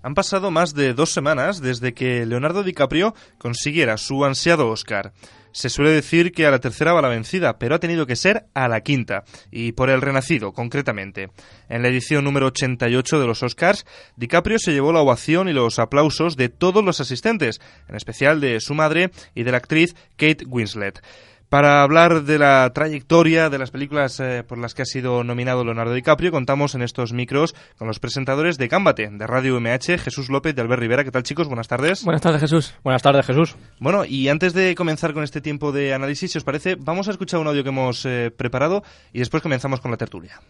Han 0.02 0.14
pasado 0.14 0.52
más 0.52 0.74
de 0.74 0.94
dos 0.94 1.10
semanas 1.12 1.62
desde 1.62 1.94
que 1.94 2.26
Leonardo 2.26 2.64
DiCaprio 2.64 3.16
consiguiera 3.38 3.98
su 3.98 4.26
ansiado 4.26 4.70
Oscar. 4.70 5.14
Se 5.56 5.70
suele 5.70 5.92
decir 5.92 6.34
que 6.34 6.46
a 6.46 6.52
la 6.52 6.60
tercera 6.60 6.92
va 6.92 7.02
la 7.02 7.08
vencida, 7.08 7.58
pero 7.58 7.76
ha 7.76 7.80
tenido 7.80 8.06
que 8.06 8.18
ser 8.18 8.48
a 8.54 8.68
la 8.68 8.82
quinta, 8.82 9.24
y 9.52 9.72
por 9.72 9.90
el 9.90 10.02
renacido, 10.02 10.52
concretamente. 10.52 11.30
En 11.70 11.82
la 11.82 11.88
edición 11.88 12.26
número 12.26 12.48
88 12.48 13.22
de 13.22 13.26
los 13.26 13.42
Oscars, 13.42 13.86
DiCaprio 14.18 14.60
se 14.60 14.74
llevó 14.74 14.92
la 14.92 15.00
ovación 15.00 15.48
y 15.48 15.54
los 15.54 15.80
aplausos 15.80 16.36
de 16.36 16.50
todos 16.50 16.84
los 16.84 17.00
asistentes, 17.00 17.62
en 17.88 17.96
especial 17.96 18.42
de 18.42 18.60
su 18.60 18.74
madre 18.74 19.12
y 19.34 19.44
de 19.44 19.52
la 19.52 19.58
actriz 19.60 19.96
Kate 20.18 20.44
Winslet. 20.46 21.02
Para 21.50 21.84
hablar 21.84 22.24
de 22.24 22.40
la 22.40 22.72
trayectoria 22.74 23.50
de 23.50 23.60
las 23.60 23.72
películas 23.72 24.20
eh, 24.20 24.44
por 24.44 24.58
las 24.58 24.74
que 24.74 24.82
ha 24.82 24.86
sido 24.86 25.24
nominado 25.24 25.64
Leonardo 25.64 25.94
DiCaprio, 25.94 26.32
contamos 26.32 26.76
en 26.76 26.82
estos 26.82 27.14
micros 27.14 27.56
con 27.78 27.88
los 27.88 28.00
presentadores 28.00 28.58
de 28.58 28.68
Cámbate, 28.68 29.10
de 29.12 29.28
Radio 29.28 29.58
UMH, 29.58 30.00
Jesús 30.00 30.30
López 30.30 30.56
de 30.56 30.62
Albert 30.62 30.82
Rivera. 30.82 31.04
¿Qué 31.04 31.12
tal, 31.12 31.24
chicos? 31.24 31.48
Buenas 31.48 31.68
tardes. 31.68 32.04
Buenas 32.04 32.22
tardes, 32.22 32.42
Jesús. 32.42 32.74
Buenas 32.84 33.04
tardes, 33.04 33.26
Jesús. 33.26 33.56
Bueno, 33.80 34.06
y 34.06 34.28
antes 34.30 34.54
de 34.54 34.74
comenzar 34.76 35.14
con 35.14 35.24
este 35.24 35.40
tiempo 35.40 35.72
de 35.72 35.94
análisis, 35.94 36.32
si 36.32 36.38
os 36.38 36.44
parece, 36.44 36.76
vamos 36.80 37.08
a 37.08 37.12
escuchar 37.12 37.40
un 37.40 37.48
audio 37.48 37.64
que 37.64 37.70
hemos 37.70 38.06
eh, 38.06 38.32
preparado 38.36 38.84
y 39.14 39.20
después 39.20 39.44
comenzamos 39.44 39.80
con 39.82 39.92
la 39.92 39.98
tertulia. 39.98 40.42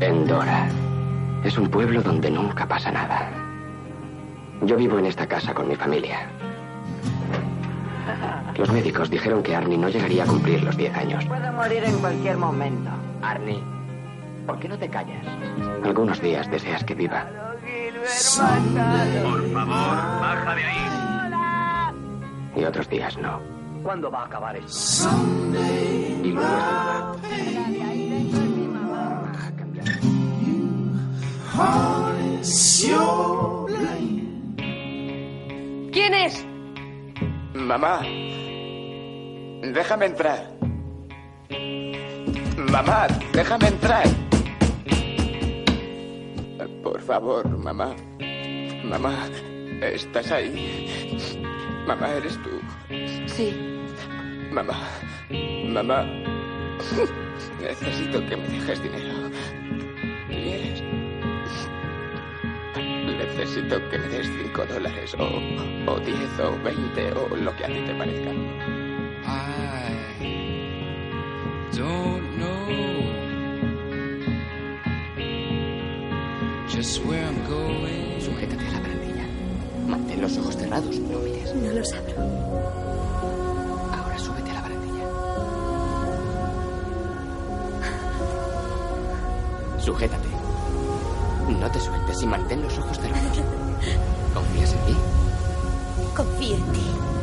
Endora. 0.00 0.68
Es 1.44 1.56
un 1.56 1.68
pueblo 1.68 2.02
donde 2.02 2.30
nunca 2.30 2.66
pasa 2.66 2.90
nada. 2.90 3.49
Yo 4.62 4.76
vivo 4.76 4.98
en 4.98 5.06
esta 5.06 5.26
casa 5.26 5.54
con 5.54 5.68
mi 5.68 5.76
familia. 5.76 6.28
Los 8.56 8.70
médicos 8.72 9.08
dijeron 9.08 9.42
que 9.42 9.56
Arnie 9.56 9.78
no 9.78 9.88
llegaría 9.88 10.24
a 10.24 10.26
cumplir 10.26 10.62
los 10.62 10.76
10 10.76 10.94
años. 10.96 11.24
Puedo 11.24 11.52
morir 11.52 11.82
en 11.84 11.98
cualquier 11.98 12.36
momento. 12.36 12.90
Arnie, 13.22 13.62
¿por 14.46 14.58
qué 14.58 14.68
no 14.68 14.78
te 14.78 14.88
callas? 14.88 15.24
Algunos 15.82 16.20
días 16.20 16.50
deseas 16.50 16.84
que 16.84 16.94
viva. 16.94 17.26
Por 19.22 19.52
favor, 19.52 19.96
baja 20.20 20.54
de 20.54 20.64
ahí. 20.64 20.76
Y 22.56 22.64
otros 22.64 22.88
días 22.88 23.16
no. 23.16 23.40
¿Cuándo 23.82 24.10
va 24.10 24.22
a 24.22 24.26
acabar 24.26 24.56
esto? 24.56 25.08
Y 26.22 26.32
luego 26.32 27.16
¿Quién 35.92 36.14
es? 36.14 36.46
Mamá, 37.54 38.00
déjame 39.62 40.06
entrar. 40.06 40.52
Mamá, 42.70 43.08
déjame 43.32 43.68
entrar. 43.68 44.06
Por 46.82 47.00
favor, 47.02 47.48
mamá. 47.58 47.94
Mamá, 48.84 49.28
¿estás 49.82 50.30
ahí? 50.30 51.44
Mamá, 51.86 52.08
¿eres 52.10 52.38
tú? 52.42 52.50
Sí. 53.26 53.52
Mamá, 54.52 54.78
mamá. 55.66 56.04
Necesito 57.60 58.24
que 58.26 58.36
me 58.36 58.48
dejes 58.48 58.82
dinero. 58.82 59.30
¿Quieres? 60.28 60.69
Necesito 63.40 63.80
que 63.88 63.98
me 63.98 64.06
des 64.08 64.26
cinco 64.26 64.66
dólares 64.66 65.14
o, 65.14 65.24
o 65.90 65.98
diez 66.00 66.38
o 66.40 66.62
veinte 66.62 67.10
o 67.12 67.34
lo 67.34 67.56
que 67.56 67.64
a 67.64 67.68
ti 67.68 67.80
te 67.86 67.94
parezca. 67.94 68.32
don't 71.72 72.36
know 72.36 72.68
just 76.68 77.02
where 77.06 77.24
I'm 77.24 77.40
going. 77.48 78.20
Sujétate 78.20 78.66
a 78.66 78.72
la 78.72 78.80
barandilla. 78.80 79.26
Mantén 79.88 80.20
los 80.20 80.36
ojos 80.36 80.58
cerrados, 80.58 80.98
no 80.98 81.20
mires. 81.20 81.54
No 81.54 81.72
los 81.72 81.94
abro. 81.94 82.16
Ahora 83.96 84.18
súbete 84.18 84.50
a 84.50 84.54
la 84.54 84.60
barandilla. 84.60 85.06
Sujétate. 89.78 90.29
No 91.60 91.70
te 91.70 91.78
sueltes 91.78 92.22
y 92.22 92.26
mantén 92.26 92.62
los 92.62 92.78
ojos 92.78 92.98
cerrados. 92.98 93.38
¿Confías 94.32 94.72
en 94.72 94.86
mí? 94.86 94.96
Confío 96.16 96.56
en 96.56 96.72
ti. 96.72 97.19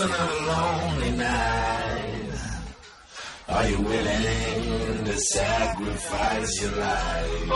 Oh, 0.00 0.06
just 0.06 0.14
another 0.14 0.46
lonely 0.46 1.10
night. 1.16 2.32
Are 3.48 3.68
you 3.68 3.78
willing 3.80 5.04
to 5.06 5.18
sacrifice 5.18 6.62
your 6.62 6.72
life? 6.76 7.52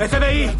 FBI. 0.00 0.50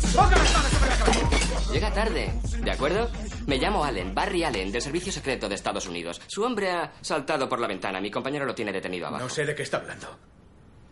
Llega 1.72 1.92
tarde, 1.92 2.32
¿de 2.62 2.70
acuerdo? 2.70 3.10
Me 3.46 3.58
llamo 3.58 3.84
Allen, 3.84 4.14
Barry 4.14 4.44
Allen, 4.44 4.72
del 4.72 4.80
Servicio 4.82 5.12
Secreto 5.12 5.48
de 5.48 5.54
Estados 5.56 5.86
Unidos. 5.86 6.20
Su 6.26 6.42
hombre 6.44 6.70
ha 6.70 6.92
saltado 7.00 7.48
por 7.48 7.60
la 7.60 7.66
ventana. 7.68 8.00
Mi 8.00 8.10
compañero 8.10 8.44
lo 8.46 8.54
tiene 8.54 8.72
detenido 8.72 9.06
abajo. 9.08 9.24
No 9.24 9.28
sé 9.30 9.44
de 9.44 9.54
qué 9.54 9.62
está 9.64 9.78
hablando. 9.78 10.06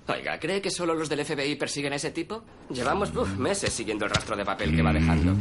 Oiga, 0.08 0.38
¿cree 0.38 0.60
que 0.60 0.70
solo 0.70 0.94
los 0.94 1.08
del 1.08 1.24
FBI 1.24 1.56
persiguen 1.56 1.92
a 1.92 1.96
ese 1.96 2.10
tipo? 2.10 2.42
Llevamos 2.70 3.14
uf, 3.16 3.36
meses 3.36 3.72
siguiendo 3.72 4.04
el 4.06 4.10
rastro 4.10 4.36
de 4.36 4.44
papel 4.44 4.74
que 4.74 4.82
va 4.82 4.92
dejando. 4.92 5.36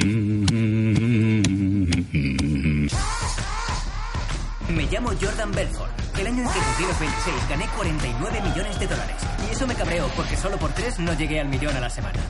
Me 0.00 0.12
llamo 4.90 5.10
Jordan 5.20 5.50
Belfort. 5.50 5.90
El 6.16 6.26
año 6.28 6.42
en 6.42 6.48
que 6.48 6.60
cumplí 6.60 6.86
los 6.86 7.00
26 7.00 7.48
gané 7.48 7.66
49 7.76 8.40
millones 8.42 8.78
de 8.78 8.86
dólares. 8.86 9.16
Y 9.48 9.52
eso 9.52 9.66
me 9.66 9.74
cabreó 9.74 10.06
porque 10.14 10.36
solo 10.36 10.56
por 10.56 10.70
tres 10.72 11.00
no 11.00 11.12
llegué 11.14 11.40
al 11.40 11.48
millón 11.48 11.76
a 11.76 11.80
la 11.80 11.90
semana. 11.90 12.20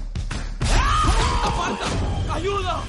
¡Ayuda! 2.33 2.83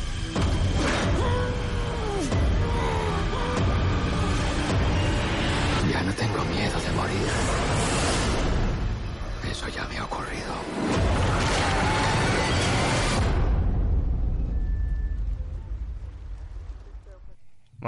Ya 5.92 6.04
no 6.04 6.14
tengo 6.14 6.46
miedo 6.46 6.80
de 6.80 6.92
morir. 6.92 7.28
Eso 9.52 9.68
ya 9.68 9.86
me 9.88 9.98
ha 9.98 10.06
ocurrido. 10.06 10.54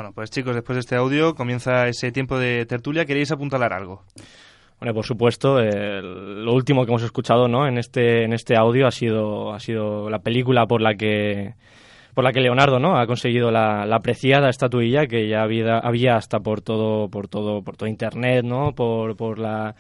Bueno, 0.02 0.16
pues 0.16 0.32
chicos, 0.32 0.56
después 0.56 0.78
de 0.78 0.80
este 0.80 0.96
audio 0.96 1.36
comienza 1.36 1.88
ese 1.88 2.12
tiempo 2.12 2.40
de 2.40 2.66
tertulia. 2.66 3.06
¿Queréis 3.06 3.32
apuntalar 3.32 3.72
algo? 3.72 4.02
Bueno, 4.80 4.96
por 4.96 5.06
supuesto, 5.06 5.60
eh, 5.60 6.02
lo 6.02 6.54
último 6.54 6.84
que 6.84 6.90
hemos 6.92 7.04
escuchado, 7.04 7.48
¿no? 7.48 7.68
En 7.68 7.78
este 7.78 8.24
en 8.24 8.34
este 8.34 8.58
audio 8.58 8.88
ha 8.88 8.92
sido 8.92 9.54
ha 9.54 9.60
sido 9.60 10.10
la 10.10 10.18
película 10.18 10.66
por 10.66 10.82
la 10.82 10.96
que 10.96 11.54
por 12.16 12.24
la 12.24 12.32
que 12.32 12.40
Leonardo, 12.40 12.80
¿no? 12.80 12.98
Ha 12.98 13.06
conseguido 13.06 13.52
la, 13.52 13.86
la 13.86 13.98
apreciada 13.98 14.50
estatuilla 14.50 15.06
que 15.06 15.28
ya 15.28 15.44
había, 15.44 15.78
había 15.78 16.16
hasta 16.16 16.40
por 16.40 16.62
todo 16.62 17.08
por 17.08 17.28
todo 17.28 17.62
por 17.62 17.78
todo 17.78 17.88
internet, 17.88 18.44
¿no? 18.44 18.74
Por 18.74 19.16
por 19.16 19.38
la 19.38 19.76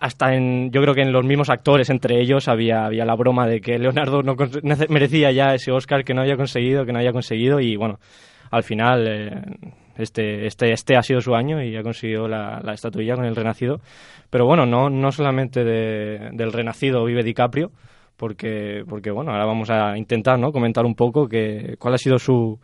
hasta 0.00 0.34
en 0.34 0.70
yo 0.72 0.80
creo 0.80 0.94
que 0.94 1.02
en 1.02 1.12
los 1.12 1.26
mismos 1.26 1.50
actores 1.50 1.90
entre 1.90 2.22
ellos 2.22 2.48
había 2.48 2.86
había 2.86 3.04
la 3.04 3.16
broma 3.16 3.46
de 3.46 3.60
que 3.60 3.78
Leonardo 3.78 4.22
no 4.22 4.34
merecía 4.88 5.30
ya 5.30 5.52
ese 5.52 5.72
Oscar 5.72 6.04
que 6.04 6.14
no 6.14 6.22
había 6.22 6.38
conseguido, 6.38 6.86
que 6.86 6.92
no 6.94 7.00
había 7.00 7.12
conseguido 7.12 7.60
y 7.60 7.76
bueno, 7.76 7.98
al 8.50 8.62
final 8.62 9.06
eh, 9.08 9.42
este, 9.96 10.46
este, 10.46 10.72
este 10.72 10.96
ha 10.96 11.02
sido 11.02 11.20
su 11.20 11.34
año 11.34 11.62
y 11.62 11.76
ha 11.76 11.82
conseguido 11.82 12.28
la, 12.28 12.60
la 12.62 12.72
estatuilla 12.72 13.14
con 13.16 13.24
el 13.24 13.36
Renacido. 13.36 13.80
Pero 14.30 14.46
bueno, 14.46 14.66
no, 14.66 14.88
no 14.90 15.10
solamente 15.10 15.64
de- 15.64 16.30
del 16.32 16.52
Renacido 16.52 17.04
vive 17.04 17.22
DiCaprio, 17.22 17.70
porque, 18.16 18.82
porque 18.88 19.10
bueno, 19.10 19.30
ahora 19.32 19.46
vamos 19.46 19.70
a 19.70 19.96
intentar 19.96 20.38
¿no? 20.38 20.50
comentar 20.52 20.84
un 20.84 20.94
poco 20.94 21.26
que, 21.28 21.76
cuál 21.78 21.94
ha 21.94 21.98
sido 21.98 22.18
su, 22.18 22.58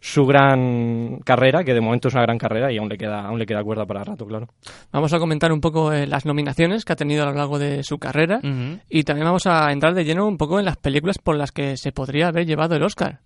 su 0.00 0.24
gran 0.26 1.18
carrera, 1.24 1.62
que 1.64 1.74
de 1.74 1.80
momento 1.80 2.08
es 2.08 2.14
una 2.14 2.22
gran 2.24 2.38
carrera 2.38 2.72
y 2.72 2.78
aún 2.78 2.88
le 2.88 2.96
queda, 2.98 3.20
aún 3.24 3.38
le 3.38 3.46
queda 3.46 3.62
cuerda 3.62 3.86
para 3.86 4.02
rato, 4.04 4.26
claro. 4.26 4.48
Vamos 4.92 5.12
a 5.12 5.18
comentar 5.18 5.52
un 5.52 5.60
poco 5.60 5.92
eh, 5.92 6.06
las 6.06 6.26
nominaciones 6.26 6.84
que 6.84 6.92
ha 6.92 6.96
tenido 6.96 7.22
a 7.22 7.26
lo 7.26 7.34
largo 7.34 7.58
de 7.58 7.82
su 7.84 7.98
carrera 7.98 8.40
y 8.88 9.04
también 9.04 9.26
vamos 9.26 9.46
a 9.46 9.70
entrar 9.72 9.94
de 9.94 10.04
lleno 10.04 10.26
un 10.26 10.36
poco 10.38 10.58
en 10.58 10.64
las 10.64 10.76
películas 10.76 11.18
por 11.18 11.36
las 11.36 11.52
que 11.52 11.76
se 11.76 11.92
podría 11.92 12.28
haber 12.28 12.44
llevado 12.46 12.74
el 12.76 12.82
Oscar. 12.82 13.20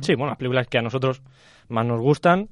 Sí, 0.00 0.14
bueno, 0.14 0.28
las 0.30 0.36
películas 0.38 0.66
que 0.68 0.78
a 0.78 0.82
nosotros 0.82 1.22
más 1.68 1.86
nos 1.86 2.00
gustan, 2.00 2.48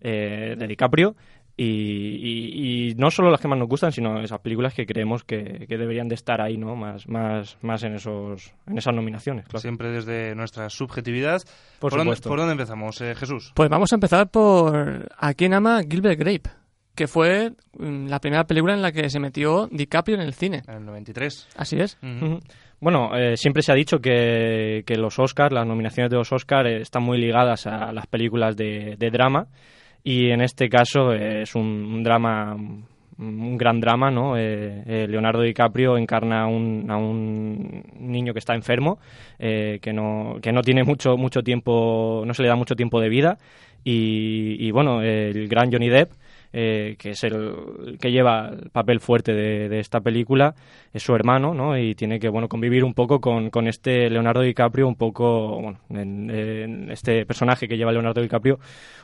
eh, 0.00 0.54
de 0.58 0.66
DiCaprio, 0.66 1.14
y, 1.56 1.64
y- 1.64 2.88
y 2.90 2.94
no 2.94 3.10
solo 3.10 3.30
las 3.30 3.40
que 3.40 3.48
más 3.48 3.58
nos 3.58 3.68
gustan, 3.68 3.90
sino 3.90 4.20
esas 4.20 4.38
películas 4.40 4.74
que 4.74 4.86
creemos 4.86 5.24
que, 5.24 5.66
que 5.68 5.76
deberían 5.76 6.06
de 6.08 6.14
estar 6.14 6.40
ahí, 6.40 6.56
¿no? 6.56 6.76
Más, 6.76 7.08
más, 7.08 7.58
más 7.62 7.82
en 7.82 7.94
esos, 7.94 8.52
en 8.68 8.78
esas 8.78 8.94
nominaciones, 8.94 9.44
claro. 9.46 9.60
Siempre 9.60 9.90
desde 9.90 10.34
nuestra 10.36 10.70
subjetividad. 10.70 11.42
Por 11.80 11.90
dónde, 11.90 12.04
supuesto. 12.04 12.28
¿Por 12.28 12.38
dónde 12.38 12.52
empezamos, 12.52 13.00
eh, 13.00 13.14
Jesús? 13.16 13.50
Pues 13.54 13.68
vamos 13.68 13.92
a 13.92 13.96
empezar 13.96 14.30
por 14.30 15.08
A 15.18 15.34
quien 15.34 15.52
ama 15.52 15.80
Gilbert 15.82 16.18
Grape, 16.20 16.48
que 16.94 17.08
fue 17.08 17.52
mm, 17.76 18.06
la 18.06 18.20
primera 18.20 18.44
película 18.46 18.74
en 18.74 18.82
la 18.82 18.92
que 18.92 19.10
se 19.10 19.18
metió 19.18 19.68
DiCaprio 19.72 20.14
en 20.16 20.22
el 20.22 20.34
cine. 20.34 20.62
En 20.68 20.74
el 20.76 20.84
93. 20.86 21.48
Así 21.56 21.80
es. 21.80 21.98
Bueno, 22.80 23.16
eh, 23.16 23.36
siempre 23.36 23.62
se 23.62 23.72
ha 23.72 23.74
dicho 23.74 23.98
que, 23.98 24.84
que 24.86 24.96
los 24.96 25.18
Oscars, 25.18 25.52
las 25.52 25.66
nominaciones 25.66 26.10
de 26.10 26.16
los 26.16 26.32
Oscars, 26.32 26.68
eh, 26.68 26.80
están 26.82 27.02
muy 27.02 27.18
ligadas 27.18 27.66
a 27.66 27.92
las 27.92 28.06
películas 28.06 28.56
de, 28.56 28.94
de 28.96 29.10
drama 29.10 29.48
y 30.04 30.30
en 30.30 30.40
este 30.42 30.68
caso 30.68 31.12
eh, 31.12 31.42
es 31.42 31.54
un, 31.56 31.64
un 31.64 32.02
drama, 32.04 32.56
un 33.18 33.58
gran 33.58 33.80
drama, 33.80 34.10
¿no? 34.10 34.36
Eh, 34.36 34.82
eh, 34.86 35.06
Leonardo 35.08 35.42
DiCaprio 35.42 35.98
encarna 35.98 36.42
a 36.42 36.46
un, 36.46 36.86
a 36.88 36.96
un 36.96 37.82
niño 37.98 38.32
que 38.32 38.38
está 38.38 38.54
enfermo, 38.54 38.98
eh, 39.38 39.80
que 39.82 39.92
no 39.92 40.36
que 40.40 40.52
no 40.52 40.62
tiene 40.62 40.84
mucho 40.84 41.16
mucho 41.16 41.42
tiempo, 41.42 42.22
no 42.24 42.32
se 42.32 42.42
le 42.42 42.48
da 42.48 42.54
mucho 42.54 42.76
tiempo 42.76 43.00
de 43.00 43.08
vida 43.08 43.38
y, 43.82 44.56
y, 44.66 44.70
bueno, 44.70 45.02
el 45.02 45.48
gran 45.48 45.72
Johnny 45.72 45.88
Depp 45.88 46.12
eh, 46.52 46.96
que 46.98 47.10
es 47.10 47.24
el 47.24 47.98
que 48.00 48.10
lleva 48.10 48.48
el 48.48 48.70
papel 48.70 49.00
fuerte 49.00 49.34
de, 49.34 49.68
de 49.68 49.80
esta 49.80 50.00
película, 50.00 50.54
es 50.92 51.02
su 51.02 51.14
hermano, 51.14 51.54
¿no? 51.54 51.76
Y 51.76 51.94
tiene 51.94 52.18
que, 52.18 52.28
bueno, 52.28 52.48
convivir 52.48 52.84
un 52.84 52.94
poco 52.94 53.20
con, 53.20 53.50
con 53.50 53.68
este 53.68 54.08
Leonardo 54.08 54.40
DiCaprio, 54.40 54.88
un 54.88 54.96
poco, 54.96 55.60
bueno, 55.60 55.78
en, 55.90 56.30
en 56.30 56.90
este 56.90 57.26
personaje 57.26 57.68
que 57.68 57.76
lleva 57.76 57.92
Leonardo 57.92 58.22
DiCaprio, 58.22 58.58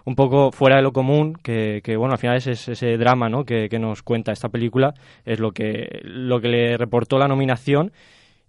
un 0.05 0.15
poco 0.15 0.53
fuera 0.53 0.77
de 0.77 0.83
lo 0.83 0.93
común, 0.93 1.35
que, 1.35 1.81
que 1.85 1.97
bueno, 1.97 2.13
al 2.13 2.19
final 2.19 2.37
es 2.37 2.47
ese, 2.47 2.97
drama, 2.97 3.29
¿no? 3.29 3.45
Que, 3.45 3.69
que 3.69 3.79
nos 3.79 4.03
cuenta 4.03 4.33
esta 4.33 4.49
película, 4.49 4.95
es 5.25 5.39
lo 5.39 5.53
que, 5.53 6.01
lo 6.03 6.41
que 6.41 6.49
le 6.49 6.77
reportó 6.77 7.19
la 7.19 7.29
nominación 7.29 7.93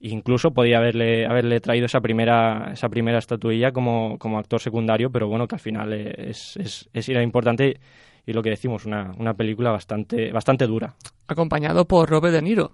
incluso 0.01 0.51
podía 0.51 0.77
haberle 0.77 1.25
haberle 1.25 1.61
traído 1.61 1.85
esa 1.85 2.01
primera 2.01 2.71
esa 2.73 2.89
primera 2.89 3.17
estatuilla 3.17 3.71
como, 3.71 4.19
como 4.19 4.37
actor 4.37 4.59
secundario 4.59 5.09
pero 5.09 5.27
bueno 5.27 5.47
que 5.47 5.55
al 5.55 5.61
final 5.61 5.93
es, 5.93 6.57
es, 6.57 6.89
es 6.93 7.09
era 7.09 7.23
importante 7.23 7.77
y 8.25 8.33
lo 8.33 8.41
que 8.41 8.49
decimos 8.51 8.85
una, 8.85 9.11
una 9.17 9.33
película 9.33 9.71
bastante 9.71 10.31
bastante 10.31 10.67
dura 10.67 10.95
Acompañado 11.27 11.85
por 11.85 12.09
Robert 12.09 12.33
De 12.33 12.41
Niro. 12.41 12.71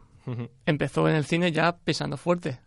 Empezó 0.66 1.08
en 1.08 1.16
el 1.16 1.24
cine 1.24 1.52
ya 1.52 1.78
pisando 1.84 2.18
fuerte. 2.18 2.60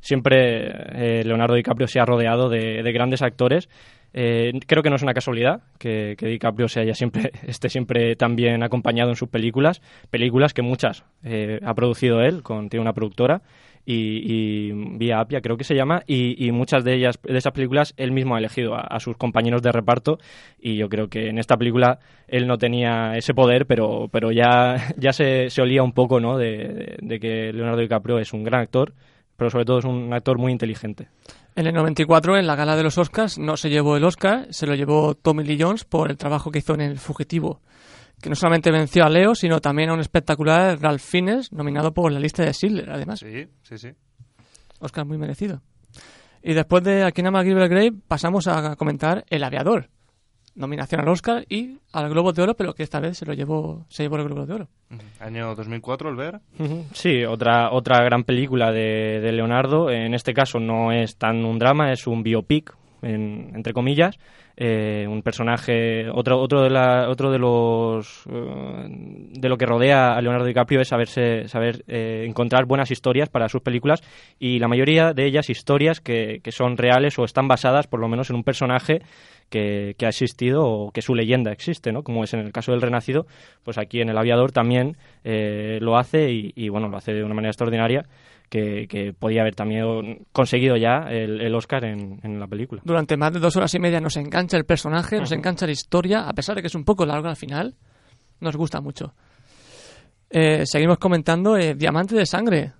siempre 0.00 1.20
eh, 1.20 1.24
Leonardo 1.24 1.54
DiCaprio 1.54 1.88
se 1.88 2.00
ha 2.00 2.04
rodeado 2.04 2.48
de, 2.48 2.82
de 2.82 2.92
grandes 2.92 3.22
actores 3.22 3.68
Eh, 4.16 4.52
creo 4.68 4.84
que 4.84 4.90
no 4.90 4.94
es 4.96 5.02
una 5.02 5.12
casualidad 5.12 5.62
que, 5.76 6.14
que 6.16 6.28
DiCaprio 6.28 6.68
se 6.68 6.80
haya 6.80 6.94
siempre, 6.94 7.32
esté 7.48 7.68
siempre 7.68 8.14
tan 8.14 8.36
bien 8.36 8.62
acompañado 8.62 9.10
en 9.10 9.16
sus 9.16 9.28
películas, 9.28 9.82
películas 10.08 10.54
que 10.54 10.62
muchas 10.62 11.04
eh, 11.24 11.58
ha 11.64 11.74
producido 11.74 12.20
él, 12.20 12.44
con, 12.44 12.68
tiene 12.68 12.82
una 12.82 12.92
productora, 12.92 13.42
y, 13.86 13.94
y 13.94 14.72
Vía 14.98 15.20
Apia 15.20 15.40
creo 15.40 15.56
que 15.56 15.64
se 15.64 15.74
llama, 15.74 16.02
y, 16.06 16.42
y 16.46 16.52
muchas 16.52 16.84
de 16.84 16.94
ellas, 16.94 17.18
de 17.22 17.36
esas 17.38 17.52
películas, 17.52 17.94
él 17.96 18.12
mismo 18.12 18.34
ha 18.34 18.38
elegido 18.38 18.74
a, 18.74 18.98
sus 19.00 19.16
compañeros 19.16 19.62
de 19.62 19.72
reparto, 19.72 20.18
y 20.58 20.76
yo 20.76 20.88
creo 20.88 21.08
que 21.08 21.28
en 21.28 21.38
esta 21.38 21.56
película 21.56 21.98
él 22.28 22.46
no 22.46 22.56
tenía 22.58 23.16
ese 23.16 23.34
poder, 23.34 23.66
pero, 23.66 24.08
pero 24.10 24.32
ya, 24.32 24.76
ya 24.96 25.12
se, 25.12 25.50
se 25.50 25.62
olía 25.62 25.82
un 25.82 25.92
poco 25.92 26.20
¿no? 26.20 26.38
de, 26.38 26.56
de- 26.56 26.96
de 27.00 27.20
que 27.20 27.52
Leonardo 27.52 27.80
DiCaprio 27.80 28.18
es 28.18 28.32
un 28.32 28.44
gran 28.44 28.60
actor, 28.62 28.94
pero 29.36 29.50
sobre 29.50 29.64
todo 29.64 29.78
es 29.80 29.84
un 29.84 30.12
actor 30.12 30.38
muy 30.38 30.52
inteligente. 30.52 31.08
En 31.56 31.66
el 31.66 31.74
94, 31.74 32.36
en 32.36 32.46
la 32.46 32.56
gala 32.56 32.76
de 32.76 32.82
los 32.82 32.98
Oscars, 32.98 33.38
no 33.38 33.56
se 33.56 33.70
llevó 33.70 33.96
el 33.96 34.04
Oscar, 34.04 34.46
se 34.50 34.66
lo 34.66 34.74
llevó 34.74 35.14
Tommy 35.14 35.44
Lee 35.44 35.58
Jones 35.60 35.84
por 35.84 36.10
el 36.10 36.16
trabajo 36.16 36.50
que 36.50 36.58
hizo 36.60 36.74
en 36.74 36.80
El 36.80 36.98
Fugitivo, 36.98 37.60
que 38.20 38.28
no 38.30 38.34
solamente 38.34 38.70
venció 38.70 39.04
a 39.04 39.10
Leo, 39.10 39.34
sino 39.34 39.60
también 39.60 39.90
a 39.90 39.94
un 39.94 40.00
espectacular 40.00 40.80
Ralph 40.80 41.02
Fiennes, 41.02 41.52
nominado 41.52 41.92
por 41.92 42.10
la 42.12 42.20
lista 42.20 42.44
de 42.44 42.52
Schindler, 42.52 42.90
además. 42.90 43.20
Sí, 43.20 43.46
sí, 43.62 43.78
sí. 43.78 43.88
Oscar 44.80 45.04
muy 45.04 45.18
merecido. 45.18 45.62
Y 46.42 46.52
después 46.52 46.84
de 46.84 47.04
Aquí 47.04 47.22
ama 47.24 47.42
Gilbert 47.42 47.70
Grape, 47.70 47.94
pasamos 48.06 48.46
a 48.48 48.76
comentar 48.76 49.24
El 49.30 49.44
Aviador. 49.44 49.88
Nominación 50.54 51.00
al 51.00 51.08
Oscar 51.08 51.44
y 51.48 51.78
al 51.92 52.08
Globo 52.10 52.32
de 52.32 52.42
Oro, 52.42 52.54
pero 52.54 52.74
que 52.74 52.84
esta 52.84 53.00
vez 53.00 53.18
se 53.18 53.26
lo 53.26 53.32
llevó, 53.32 53.86
se 53.88 54.04
llevó 54.04 54.16
el 54.16 54.24
Globo 54.24 54.46
de 54.46 54.54
Oro. 54.54 54.68
Año 55.18 55.54
2004, 55.56 56.10
el 56.10 56.16
ver. 56.16 56.40
Sí, 56.92 57.24
otra, 57.24 57.72
otra 57.72 58.04
gran 58.04 58.22
película 58.22 58.70
de, 58.70 59.20
de 59.20 59.32
Leonardo. 59.32 59.90
En 59.90 60.14
este 60.14 60.32
caso 60.32 60.60
no 60.60 60.92
es 60.92 61.16
tan 61.16 61.44
un 61.44 61.58
drama, 61.58 61.90
es 61.92 62.06
un 62.06 62.22
biopic, 62.22 62.72
en- 63.04 63.52
entre 63.54 63.72
comillas. 63.72 64.16
eh, 64.56 65.04
un 65.08 65.22
personaje, 65.22 66.08
otro, 66.10 66.38
otro 66.40 66.62
de 66.62 66.70
la, 66.70 67.08
otro 67.08 67.32
de 67.32 67.40
los 67.40 68.24
eh, 68.30 68.86
de 68.88 69.48
lo 69.48 69.56
que 69.58 69.66
rodea 69.66 70.14
a 70.14 70.20
Leonardo 70.22 70.46
DiCaprio 70.46 70.80
es 70.80 70.86
saberse, 70.86 71.48
saber 71.48 71.82
eh, 71.88 72.24
encontrar 72.28 72.64
buenas 72.64 72.92
historias 72.92 73.28
para 73.28 73.48
sus 73.48 73.62
películas 73.62 74.00
y 74.38 74.60
la 74.60 74.68
mayoría 74.68 75.12
de 75.12 75.26
ellas 75.26 75.50
historias 75.50 76.00
que, 76.00 76.38
que 76.42 76.52
son 76.52 76.76
reales 76.76 77.18
o 77.18 77.24
están 77.24 77.48
basadas 77.48 77.88
por 77.88 77.98
lo 77.98 78.06
menos 78.08 78.30
en 78.30 78.36
un 78.36 78.44
personaje 78.44 79.02
que, 79.50 79.94
que 79.98 80.06
ha 80.06 80.10
existido 80.10 80.64
o 80.64 80.90
que 80.92 81.02
su 81.02 81.16
leyenda 81.16 81.50
existe, 81.50 81.90
¿no? 81.92 82.02
Como 82.04 82.22
es 82.22 82.32
en 82.32 82.40
el 82.40 82.52
caso 82.52 82.70
del 82.72 82.80
Renacido, 82.80 83.26
pues 83.64 83.76
aquí 83.76 84.00
en 84.00 84.08
El 84.08 84.18
Aviador 84.18 84.52
también 84.52 84.96
eh, 85.24 85.78
lo 85.80 85.96
hace 85.98 86.30
y, 86.32 86.52
y, 86.54 86.68
bueno, 86.68 86.88
lo 86.88 86.96
hace 86.96 87.12
de 87.12 87.24
una 87.24 87.34
manera 87.34 87.50
extraordinaria 87.50 88.04
que, 88.48 88.86
que 88.88 89.12
podía 89.12 89.42
haber 89.42 89.54
también 89.54 90.26
conseguido 90.32 90.76
ya 90.76 91.08
el, 91.10 91.40
el 91.40 91.54
Oscar 91.54 91.84
en, 91.84 92.20
en, 92.22 92.38
la 92.38 92.46
película. 92.46 92.82
Durante 92.84 93.16
más 93.16 93.32
de 93.32 93.40
dos 93.40 93.56
horas 93.56 93.74
y 93.74 93.78
media 93.78 94.00
nos 94.00 94.16
engancha 94.16 94.56
el 94.56 94.64
personaje, 94.64 95.18
nos 95.18 95.32
engancha 95.32 95.66
la 95.66 95.72
historia, 95.72 96.28
a 96.28 96.32
pesar 96.32 96.56
de 96.56 96.62
que 96.62 96.68
es 96.68 96.74
un 96.74 96.84
poco 96.84 97.04
largo 97.04 97.28
al 97.28 97.36
final, 97.36 97.74
nos 98.40 98.56
gusta 98.56 98.80
mucho. 98.80 99.14
Eh, 100.30 100.64
seguimos 100.66 100.98
comentando 100.98 101.56
eh, 101.56 101.74
Diamante 101.74 102.14
de 102.14 102.26
Sangre, 102.26 102.72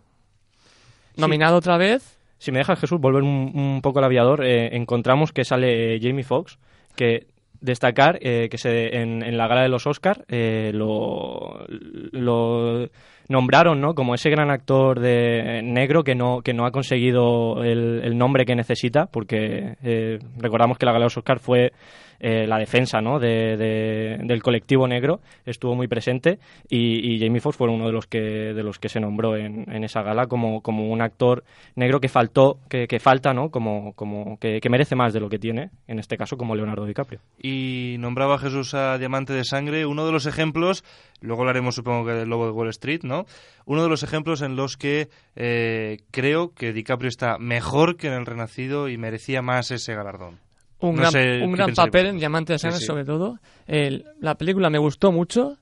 nominado 1.17 1.57
otra 1.57 1.77
vez. 1.77 2.19
Si 2.39 2.53
me 2.53 2.59
dejas, 2.59 2.79
Jesús, 2.79 3.01
volver 3.01 3.23
un, 3.23 3.53
un 3.55 3.81
poco 3.81 4.01
al 4.01 4.05
aviador, 4.05 4.45
eh, 4.45 4.77
encontramos 4.77 5.33
que 5.33 5.45
sale 5.45 5.99
Jamie 6.01 6.25
Foxx, 6.25 6.59
que 6.97 7.29
destacar 7.65 8.19
eh, 8.21 8.49
que 8.51 8.59
se, 8.59 8.97
en, 8.99 9.23
en, 9.23 9.39
la 9.39 9.49
gala 9.49 9.63
de 9.63 9.71
los 9.71 9.87
Oscars 9.87 10.21
eh, 10.29 10.71
lo, 10.75 11.65
lo, 12.13 12.89
nombraron 13.29 13.81
¿no? 13.81 13.95
como 13.95 14.15
ese 14.15 14.31
gran 14.31 14.51
actor 14.51 15.01
de 15.01 15.63
negro 15.63 16.05
que 16.05 16.15
no, 16.15 16.43
que 16.43 16.53
no 16.53 16.67
ha 16.67 16.71
conseguido 16.71 17.63
el, 17.63 18.01
el 18.05 18.19
nombre 18.19 18.45
que 18.45 18.55
necesita, 18.55 19.07
porque 19.07 19.77
eh, 19.83 20.19
recordamos 20.37 20.79
que 20.79 20.87
la 20.87 20.93
gala 20.93 21.05
de 21.05 21.07
los 21.07 21.17
Oscars 21.17 21.43
fue 21.43 21.73
eh, 22.21 22.47
la 22.47 22.59
defensa 22.59 23.01
¿no? 23.01 23.19
de, 23.19 23.57
de, 23.57 24.19
del 24.23 24.43
colectivo 24.43 24.87
negro 24.87 25.21
estuvo 25.45 25.75
muy 25.75 25.89
presente 25.89 26.39
y, 26.69 27.13
y, 27.13 27.19
Jamie 27.19 27.41
Foxx 27.41 27.59
fue 27.59 27.69
uno 27.69 27.87
de 27.87 27.93
los 27.93 28.07
que 28.07 28.19
de 28.19 28.63
los 28.63 28.79
que 28.79 28.89
se 28.89 29.01
nombró 29.01 29.37
en, 29.37 29.71
en 29.71 29.85
esa 29.85 30.03
gala 30.03 30.27
como, 30.27 30.63
como 30.63 30.91
un 30.91 31.03
actor 31.03 31.45
negro 31.75 32.01
que 32.01 32.09
faltó 32.09 32.61
que, 32.69 32.87
que 32.87 32.99
falta 32.99 33.35
no 33.35 33.51
como, 33.51 33.93
como 33.95 34.39
que, 34.39 34.61
que, 34.61 34.71
merece 34.71 34.97
más 34.97 35.13
de 35.13 35.21
lo 35.21 35.29
que 35.29 35.39
tiene 35.39 35.71
en 35.87 35.99
este 35.99 36.17
caso 36.17 36.37
como 36.37 36.55
Leonardo 36.55 36.87
DiCaprio 36.87 37.21
y 37.39 37.97
nombraba 37.99 38.39
Jesús 38.39 38.75
a 38.75 38.97
Diamante 38.97 39.33
de 39.33 39.45
Sangre 39.45 39.85
uno 39.85 40.07
de 40.07 40.13
los 40.13 40.27
ejemplos 40.27 40.85
luego 41.25 41.43
hablaremos 41.43 41.75
supongo 41.75 42.07
que 42.07 42.13
del 42.13 42.29
Lobo 42.29 42.47
de 42.47 42.53
Wall 42.53 42.69
Street 42.71 43.01
no 43.03 43.27
uno 43.65 43.83
de 43.83 43.89
los 43.89 44.03
ejemplos 44.03 44.43
en 44.43 44.57
los 44.57 44.77
que 44.77 45.09
eh, 45.37 45.99
creo 46.11 46.53
que 46.55 46.73
DiCaprio 46.73 47.09
está 47.09 47.39
mejor 47.39 47.97
que 47.97 48.09
en 48.09 48.15
el 48.15 48.27
Renacido 48.27 48.89
y 48.89 48.99
merecía 48.99 49.43
más 49.43 49.71
ese 49.71 49.95
galardón 49.95 50.39
un 50.81 50.97
no 50.97 51.01
gran, 51.01 51.13
sé 51.13 51.43
un 51.43 51.53
gran 51.53 51.75
papel 51.75 52.07
en 52.07 52.19
Diamante 52.19 52.53
de 52.53 52.59
Sangre, 52.59 52.79
sí, 52.79 52.83
sí. 52.83 52.87
sobre 52.87 53.05
todo. 53.05 53.39
El, 53.67 54.05
la 54.21 54.35
película 54.35 54.71
me 54.71 54.79
gustó 54.79 55.13
mucho 55.13 55.59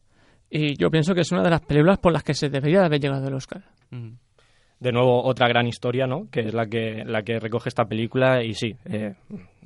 y 0.51 0.77
yo 0.77 0.91
pienso 0.91 1.15
que 1.15 1.23
es 1.23 1.33
una 1.33 1.43
de 1.43 1.51
las 1.51 1.61
películas 1.61 1.99
por 1.99 2.13
las 2.13 2.23
que 2.23 2.35
se 2.35 2.49
debería 2.49 2.85
haber 2.85 3.01
llegado 3.01 3.29
el 3.29 3.35
Oscar. 3.35 3.63
Mm. 3.91 4.11
De 4.83 4.91
nuevo, 4.91 5.23
otra 5.23 5.47
gran 5.47 5.69
historia, 5.69 6.07
¿no? 6.07 6.29
Que 6.31 6.41
es 6.41 6.55
la 6.55 6.67
que, 6.67 7.05
la 7.07 7.23
que 7.23 7.39
recoge 7.39 7.69
esta 7.69 7.85
película. 7.85 8.43
Y 8.43 8.55
sí, 8.55 8.75
eh, 8.87 9.15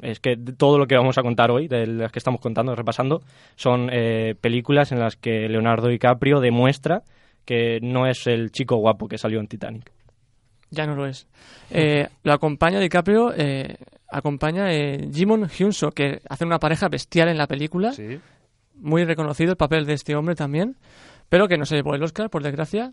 es 0.03 0.21
que 0.21 0.37
todo 0.37 0.79
lo 0.79 0.87
que 0.87 0.97
vamos 0.97 1.17
a 1.17 1.23
contar 1.23 1.51
hoy, 1.51 1.69
de 1.69 1.87
las 1.87 2.13
que 2.13 2.19
estamos 2.19 2.41
contando, 2.41 2.75
repasando, 2.75 3.23
son 3.55 3.89
eh, 3.91 4.35
películas 4.39 4.93
en 4.93 5.01
las 5.01 5.17
que 5.17 5.49
Leonardo 5.49 5.89
DiCaprio 5.89 6.41
demuestra 6.41 7.03
que 7.47 7.79
no 7.81 8.07
es 8.07 8.27
el 8.27 8.51
chico 8.51 8.77
guapo 8.77 9.09
que 9.09 9.17
salió 9.17 9.41
en 9.41 9.47
Titanic. 9.47 9.91
Ya 10.71 10.87
no 10.87 10.95
lo 10.97 11.07
es. 11.07 11.27
Eh, 11.71 12.09
lo 12.25 12.33
acompaña 12.33 12.81
DiCaprio, 12.81 13.33
eh, 13.35 13.77
acompaña 14.11 14.73
eh, 14.73 15.09
Jimon 15.13 15.49
Hyunso, 15.49 15.93
que 15.93 16.21
hace 16.29 16.45
una 16.45 16.59
pareja 16.59 16.89
bestial 16.89 17.29
en 17.29 17.39
la 17.39 17.47
película. 17.47 17.93
Sí. 17.93 18.21
Muy 18.75 19.05
reconocido 19.05 19.53
el 19.53 19.57
papel 19.57 19.87
de 19.87 19.95
este 19.95 20.17
hombre 20.17 20.35
también, 20.35 20.77
pero 21.29 21.49
que 21.49 21.57
no 21.57 21.65
se 21.65 21.77
llevó 21.77 21.95
el 21.95 22.03
Oscar, 22.03 22.29
por 22.29 22.43
desgracia. 22.43 22.93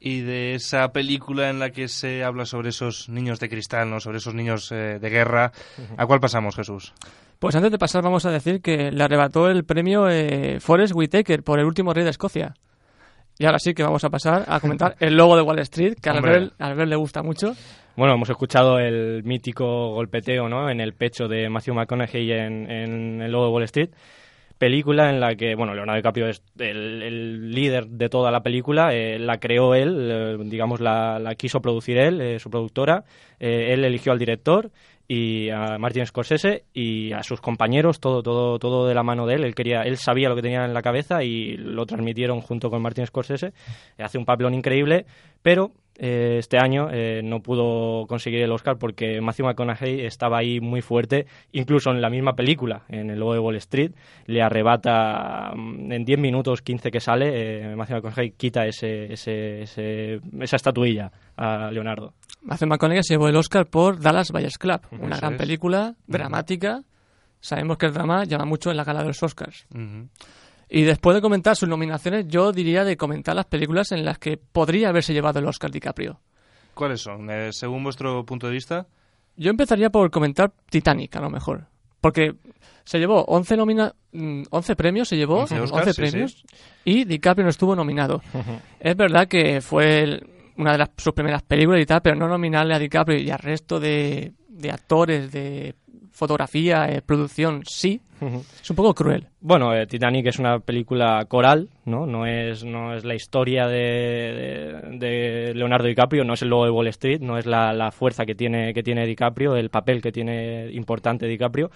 Y 0.00 0.22
de 0.22 0.54
esa 0.54 0.92
película 0.92 1.50
en 1.50 1.58
la 1.58 1.70
que 1.70 1.86
se 1.86 2.24
habla 2.24 2.46
sobre 2.46 2.70
esos 2.70 3.10
niños 3.10 3.38
de 3.38 3.50
cristal, 3.50 3.90
¿no? 3.90 4.00
sobre 4.00 4.16
esos 4.16 4.34
niños 4.34 4.72
eh, 4.72 4.98
de 4.98 5.10
guerra, 5.10 5.52
¿a 5.98 6.06
cuál 6.06 6.20
pasamos, 6.20 6.56
Jesús? 6.56 6.94
Pues 7.38 7.54
antes 7.54 7.70
de 7.70 7.78
pasar 7.78 8.02
vamos 8.02 8.24
a 8.24 8.30
decir 8.30 8.62
que 8.62 8.90
le 8.90 9.04
arrebató 9.04 9.48
el 9.48 9.64
premio 9.64 10.08
eh, 10.08 10.58
Forrest 10.60 10.94
Whitaker 10.94 11.42
por 11.42 11.58
el 11.58 11.66
último 11.66 11.92
rey 11.92 12.04
de 12.04 12.10
Escocia. 12.10 12.54
Y 13.38 13.44
ahora 13.44 13.58
sí 13.58 13.74
que 13.74 13.82
vamos 13.82 14.04
a 14.04 14.10
pasar 14.10 14.44
a 14.48 14.58
comentar 14.60 14.96
el 15.00 15.16
logo 15.16 15.36
de 15.36 15.42
Wall 15.42 15.58
Street, 15.60 15.94
que 16.00 16.08
a 16.08 16.12
Albert, 16.12 16.52
Albert 16.58 16.88
le 16.88 16.96
gusta 16.96 17.22
mucho. 17.22 17.54
Bueno, 17.96 18.14
hemos 18.14 18.30
escuchado 18.30 18.78
el 18.78 19.22
mítico 19.24 19.92
golpeteo 19.92 20.48
¿no? 20.48 20.70
en 20.70 20.80
el 20.80 20.94
pecho 20.94 21.28
de 21.28 21.48
Matthew 21.50 21.74
McConaughey 21.74 22.32
en, 22.32 22.70
en 22.70 23.22
el 23.22 23.32
logo 23.32 23.46
de 23.46 23.50
Wall 23.52 23.64
Street. 23.64 23.90
Película 24.60 25.08
en 25.08 25.20
la 25.20 25.36
que, 25.36 25.54
bueno, 25.54 25.74
Leonardo 25.74 25.96
DiCaprio 25.96 26.28
es 26.28 26.42
el, 26.58 27.50
líder 27.50 27.86
de 27.86 28.10
toda 28.10 28.30
la 28.30 28.42
película, 28.42 28.94
eh, 28.94 29.18
la 29.18 29.40
creó 29.40 29.74
él, 29.74 30.10
eh, 30.12 30.36
digamos, 30.38 30.80
la, 30.80 31.18
la, 31.18 31.34
quiso 31.34 31.62
producir 31.62 31.96
él, 31.96 32.20
eh, 32.20 32.38
su 32.38 32.50
productora, 32.50 33.04
él 33.38 33.82
eligió 33.86 34.12
al 34.12 34.18
director 34.18 34.70
y 35.08 35.48
a 35.48 35.78
Martin 35.78 36.04
Scorsese 36.04 36.64
y 36.74 37.10
a 37.12 37.22
sus 37.22 37.40
compañeros 37.40 38.00
todo 38.00 38.22
todo 38.22 38.58
todo 38.58 38.86
de 38.86 38.94
la 38.94 39.02
mano 39.02 39.26
de 39.26 39.36
él. 39.36 39.44
Él 39.44 39.54
quería 39.54 39.80
él 39.80 39.96
sabía 39.96 40.28
lo 40.28 40.36
que 40.36 40.42
tenía 40.42 40.66
en 40.66 40.74
la 40.74 40.82
cabeza 40.82 41.24
y 41.24 41.56
lo 41.56 41.86
transmitieron 41.86 42.42
junto 42.42 42.68
con 42.68 42.82
Martin 42.82 43.06
Scorsese. 43.06 43.54
Hace 43.98 44.18
un 44.18 44.26
papelón 44.26 44.52
increíble 44.52 45.06
pero 45.42 45.72
eh, 46.02 46.36
este 46.38 46.56
año 46.56 46.88
eh, 46.90 47.20
no 47.22 47.40
pudo 47.40 48.06
conseguir 48.06 48.40
el 48.40 48.50
Oscar 48.52 48.78
porque 48.78 49.20
Matthew 49.20 49.44
McConaughey 49.46 50.00
estaba 50.06 50.38
ahí 50.38 50.58
muy 50.58 50.80
fuerte, 50.80 51.26
incluso 51.52 51.90
en 51.90 52.00
la 52.00 52.08
misma 52.08 52.32
película, 52.32 52.84
en 52.88 53.10
el 53.10 53.18
logo 53.18 53.34
de 53.34 53.38
Wall 53.38 53.56
Street, 53.56 53.92
le 54.24 54.40
arrebata 54.40 55.52
mm, 55.54 55.92
en 55.92 56.04
10 56.06 56.18
minutos 56.18 56.62
15 56.62 56.90
que 56.90 57.00
sale, 57.00 57.30
eh, 57.34 57.76
Matthew 57.76 57.96
McConaughey 57.96 58.30
quita 58.32 58.66
ese, 58.66 59.12
ese, 59.12 59.62
ese, 59.62 60.20
esa 60.40 60.56
estatuilla 60.56 61.12
a 61.36 61.70
Leonardo. 61.70 62.14
Matthew 62.42 62.68
McConaughey 62.68 63.02
se 63.02 63.14
llevó 63.14 63.28
el 63.28 63.36
Oscar 63.36 63.66
por 63.66 64.00
Dallas 64.00 64.32
Buyers 64.32 64.56
Club, 64.56 64.80
una 64.92 65.16
Eso 65.16 65.20
gran 65.20 65.34
es. 65.34 65.38
película, 65.38 65.94
dramática. 66.06 66.80
Sabemos 67.42 67.76
que 67.78 67.86
el 67.86 67.92
drama 67.92 68.24
llama 68.24 68.44
mucho 68.46 68.70
en 68.70 68.76
la 68.78 68.84
gala 68.84 69.00
de 69.00 69.08
los 69.08 69.22
Oscars. 69.22 69.66
Uh 69.74 69.78
-huh. 69.78 70.08
Y 70.70 70.82
después 70.82 71.16
de 71.16 71.20
comentar 71.20 71.56
sus 71.56 71.68
nominaciones, 71.68 72.26
yo 72.28 72.52
diría 72.52 72.84
de 72.84 72.96
comentar 72.96 73.34
las 73.34 73.46
películas 73.46 73.90
en 73.90 74.04
las 74.04 74.18
que 74.18 74.36
podría 74.36 74.90
haberse 74.90 75.12
llevado 75.12 75.40
el 75.40 75.46
Oscar 75.46 75.70
DiCaprio. 75.70 76.20
¿Cuáles 76.74 77.00
son, 77.00 77.28
eh, 77.28 77.52
según 77.52 77.82
vuestro 77.82 78.24
punto 78.24 78.46
de 78.46 78.52
vista? 78.52 78.86
Yo 79.36 79.50
empezaría 79.50 79.90
por 79.90 80.10
comentar 80.10 80.52
Titanic, 80.70 81.16
a 81.16 81.20
lo 81.20 81.28
mejor. 81.28 81.66
Porque 82.00 82.36
se 82.84 82.98
llevó 82.98 83.24
11, 83.24 83.56
nomina 83.56 83.94
11 84.12 84.76
premios, 84.76 85.08
se 85.08 85.16
llevó 85.16 85.40
11, 85.40 85.60
Oscar, 85.60 85.88
11 85.88 85.94
premios, 85.94 86.32
sí, 86.32 86.44
sí. 86.48 86.56
y 86.84 87.04
DiCaprio 87.04 87.44
no 87.44 87.50
estuvo 87.50 87.74
nominado. 87.74 88.22
Es 88.80 88.96
verdad 88.96 89.26
que 89.26 89.60
fue 89.60 90.02
el, 90.02 90.26
una 90.56 90.72
de 90.72 90.78
las, 90.78 90.90
sus 90.96 91.12
primeras 91.12 91.42
películas 91.42 91.82
y 91.82 91.86
tal, 91.86 92.00
pero 92.00 92.16
no 92.16 92.28
nominarle 92.28 92.74
a 92.74 92.78
DiCaprio 92.78 93.18
y 93.18 93.30
al 93.30 93.38
resto 93.40 93.80
de, 93.80 94.32
de 94.48 94.70
actores, 94.70 95.32
de 95.32 95.74
fotografía, 96.20 96.84
eh, 96.86 97.00
producción, 97.00 97.62
sí. 97.64 98.02
Uh 98.20 98.26
-huh. 98.26 98.44
Es 98.62 98.68
un 98.68 98.76
poco 98.76 98.94
cruel. 98.94 99.26
Bueno, 99.40 99.74
eh, 99.74 99.86
Titanic 99.86 100.26
es 100.26 100.38
una 100.38 100.58
película 100.58 101.24
coral, 101.26 101.70
¿no? 101.86 102.04
No 102.04 102.26
es, 102.26 102.62
no 102.62 102.94
es 102.94 103.04
la 103.04 103.14
historia 103.14 103.66
de, 103.66 103.80
de, 103.80 104.98
de, 104.98 105.54
Leonardo 105.54 105.86
DiCaprio, 105.88 106.22
no 106.22 106.34
es 106.34 106.42
el 106.42 106.50
logo 106.50 106.66
de 106.66 106.70
Wall 106.70 106.88
Street, 106.88 107.20
no 107.22 107.38
es 107.38 107.46
la, 107.46 107.72
la, 107.72 107.90
fuerza 107.90 108.26
que 108.26 108.34
tiene, 108.34 108.74
que 108.74 108.82
tiene 108.82 109.06
DiCaprio, 109.06 109.56
el 109.56 109.70
papel 109.70 110.02
que 110.02 110.12
tiene 110.12 110.70
importante 110.72 111.26
DiCaprio. 111.26 111.70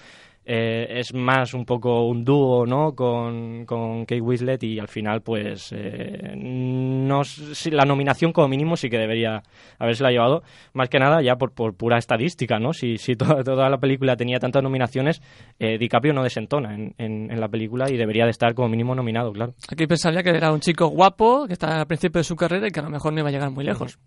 Eh, 0.47 0.99
es 1.01 1.15
más 1.15 1.55
un 1.55 1.65
poco 1.65 2.07
un 2.07 2.23
dúo 2.23 2.67
¿no? 2.67 2.95
con, 2.95 3.65
con 3.65 4.05
Kate 4.05 4.21
Winslet 4.21 4.63
y 4.63 4.79
al 4.79 4.89
final 4.89 5.23
pues 5.23 5.73
eh, 5.73 6.35
no, 6.37 7.25
si, 7.25 7.71
la 7.71 7.87
nominación 7.87 8.31
como 8.31 8.49
mínimo 8.49 8.77
sí 8.77 8.91
que 8.91 8.99
debería 8.99 9.43
haberse 9.79 10.03
la 10.03 10.11
llevado 10.11 10.43
más 10.75 10.91
que 10.91 10.99
nada 10.99 11.23
ya 11.23 11.37
por, 11.37 11.53
por 11.53 11.75
pura 11.75 11.97
estadística 11.97 12.59
¿no? 12.59 12.75
si, 12.75 12.99
si 12.99 13.15
toda, 13.15 13.43
toda, 13.43 13.71
la 13.71 13.79
película 13.79 14.17
tenía 14.17 14.39
tantas 14.39 14.63
nominaciones 14.63 15.23
eh, 15.59 15.79
DiCaprio 15.79 16.13
no 16.13 16.23
desentona 16.23 16.75
en, 16.75 16.95
en, 16.99 17.31
en, 17.31 17.41
la 17.41 17.49
película 17.49 17.91
y 17.91 17.97
debería 17.97 18.27
de 18.27 18.33
estar 18.33 18.53
como 18.53 18.69
mínimo 18.69 18.95
nominado 18.95 19.33
claro 19.33 19.55
aquí 19.71 19.87
pensaría 19.87 20.23
que 20.23 20.29
era 20.29 20.53
un 20.53 20.61
chico 20.61 20.89
guapo 20.89 21.47
que 21.47 21.55
está 21.55 21.81
al 21.81 21.87
principio 21.87 22.19
de 22.19 22.25
su 22.25 22.37
carrera 22.37 22.69
y 22.69 22.71
que 22.71 22.81
a 22.81 22.83
lo 22.83 22.91
mejor 22.91 23.15
no 23.15 23.21
iba 23.21 23.31
a 23.31 23.33
llegar 23.33 23.51
muy 23.51 23.65
lejos 23.65 23.99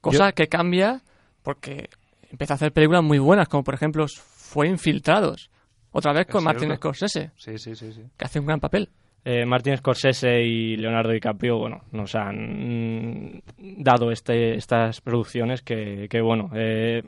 cosa 0.00 0.30
Yo... 0.30 0.34
que 0.34 0.48
cambia 0.48 1.02
porque 1.44 1.90
empieza 2.28 2.54
a 2.54 2.56
hacer 2.56 2.72
películas 2.72 3.04
muy 3.04 3.20
buenas 3.20 3.46
como 3.46 3.62
por 3.62 3.74
ejemplo 3.74 4.06
fue 4.54 4.68
Infiltrados. 4.68 5.50
Otra 5.90 6.12
vez 6.12 6.28
con 6.28 6.44
Martin 6.44 6.76
Scorsese. 6.76 7.32
Sí, 7.36 7.58
sí, 7.58 7.74
sí, 7.74 7.92
sí, 7.92 8.02
Que 8.16 8.24
hace 8.24 8.38
un 8.38 8.46
gran 8.46 8.60
papel. 8.60 8.88
Eh, 9.24 9.44
Martin 9.44 9.76
Scorsese 9.76 10.42
y 10.42 10.76
Leonardo 10.76 11.10
DiCaprio, 11.10 11.58
bueno, 11.58 11.82
nos 11.90 12.14
han 12.14 13.42
dado 13.58 14.12
este, 14.12 14.54
estas 14.54 15.00
producciones 15.00 15.62
que, 15.62 16.06
que 16.08 16.20
bueno, 16.20 16.50
eh, 16.54 17.02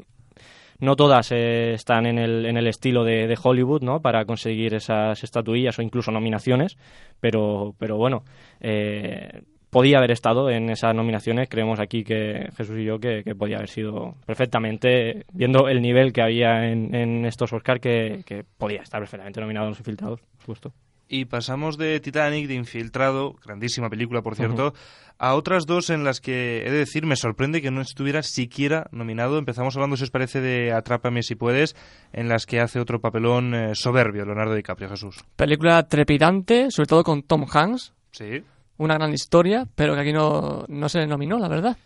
no 0.80 0.96
todas 0.96 1.30
eh, 1.30 1.74
están 1.74 2.06
en 2.06 2.18
el, 2.18 2.46
en 2.46 2.56
el 2.56 2.66
estilo 2.66 3.04
de, 3.04 3.28
de, 3.28 3.38
Hollywood, 3.40 3.82
¿no? 3.82 4.00
Para 4.00 4.24
conseguir 4.24 4.74
esas 4.74 5.22
estatuillas 5.22 5.78
o 5.78 5.82
incluso 5.82 6.10
nominaciones, 6.10 6.76
pero, 7.20 7.76
pero 7.78 7.96
bueno, 7.96 8.24
eh, 8.60 9.42
podía 9.76 9.98
haber 9.98 10.10
estado 10.10 10.48
en 10.48 10.70
esas 10.70 10.94
nominaciones. 10.94 11.50
Creemos 11.50 11.80
aquí 11.80 12.02
que 12.02 12.48
Jesús 12.56 12.78
y 12.78 12.84
yo 12.84 12.98
que, 12.98 13.22
que 13.22 13.34
podía 13.34 13.58
haber 13.58 13.68
sido 13.68 14.14
perfectamente, 14.24 15.26
viendo 15.34 15.68
el 15.68 15.82
nivel 15.82 16.14
que 16.14 16.22
había 16.22 16.70
en, 16.70 16.94
en 16.94 17.26
estos 17.26 17.52
Oscars, 17.52 17.78
que, 17.78 18.22
que 18.24 18.42
podía 18.56 18.80
estar 18.80 19.02
perfectamente 19.02 19.38
nominado 19.38 19.66
en 19.66 19.72
los 19.72 19.78
infiltrados, 19.78 20.20
justo. 20.46 20.72
Y 21.10 21.26
pasamos 21.26 21.76
de 21.76 22.00
Titanic, 22.00 22.48
de 22.48 22.54
Infiltrado, 22.54 23.34
grandísima 23.44 23.90
película 23.90 24.22
por 24.22 24.34
cierto, 24.34 24.72
a 25.18 25.34
otras 25.34 25.66
dos 25.66 25.90
en 25.90 26.04
las 26.04 26.22
que 26.22 26.66
he 26.66 26.70
de 26.70 26.78
decir 26.78 27.04
me 27.04 27.16
sorprende 27.16 27.60
que 27.60 27.70
no 27.70 27.82
estuviera 27.82 28.22
siquiera 28.22 28.86
nominado. 28.92 29.36
Empezamos 29.36 29.76
hablando, 29.76 29.98
si 29.98 30.04
os 30.04 30.10
parece, 30.10 30.40
de 30.40 30.72
Atrápame 30.72 31.22
si 31.22 31.34
puedes, 31.34 31.76
en 32.14 32.30
las 32.30 32.46
que 32.46 32.60
hace 32.60 32.80
otro 32.80 33.02
papelón 33.02 33.54
eh, 33.54 33.74
soberbio 33.74 34.24
Leonardo 34.24 34.54
DiCaprio, 34.54 34.88
Jesús. 34.88 35.22
Película 35.36 35.86
trepidante, 35.86 36.70
sobre 36.70 36.86
todo 36.86 37.04
con 37.04 37.22
Tom 37.24 37.44
Hanks. 37.52 37.92
Sí. 38.12 38.42
Una 38.78 38.94
gran 38.94 39.12
historia, 39.12 39.66
pero 39.74 39.94
que 39.94 40.00
aquí 40.00 40.12
no, 40.12 40.64
no 40.68 40.88
se 40.88 41.06
nominó, 41.06 41.38
la 41.38 41.48
verdad. 41.48 41.76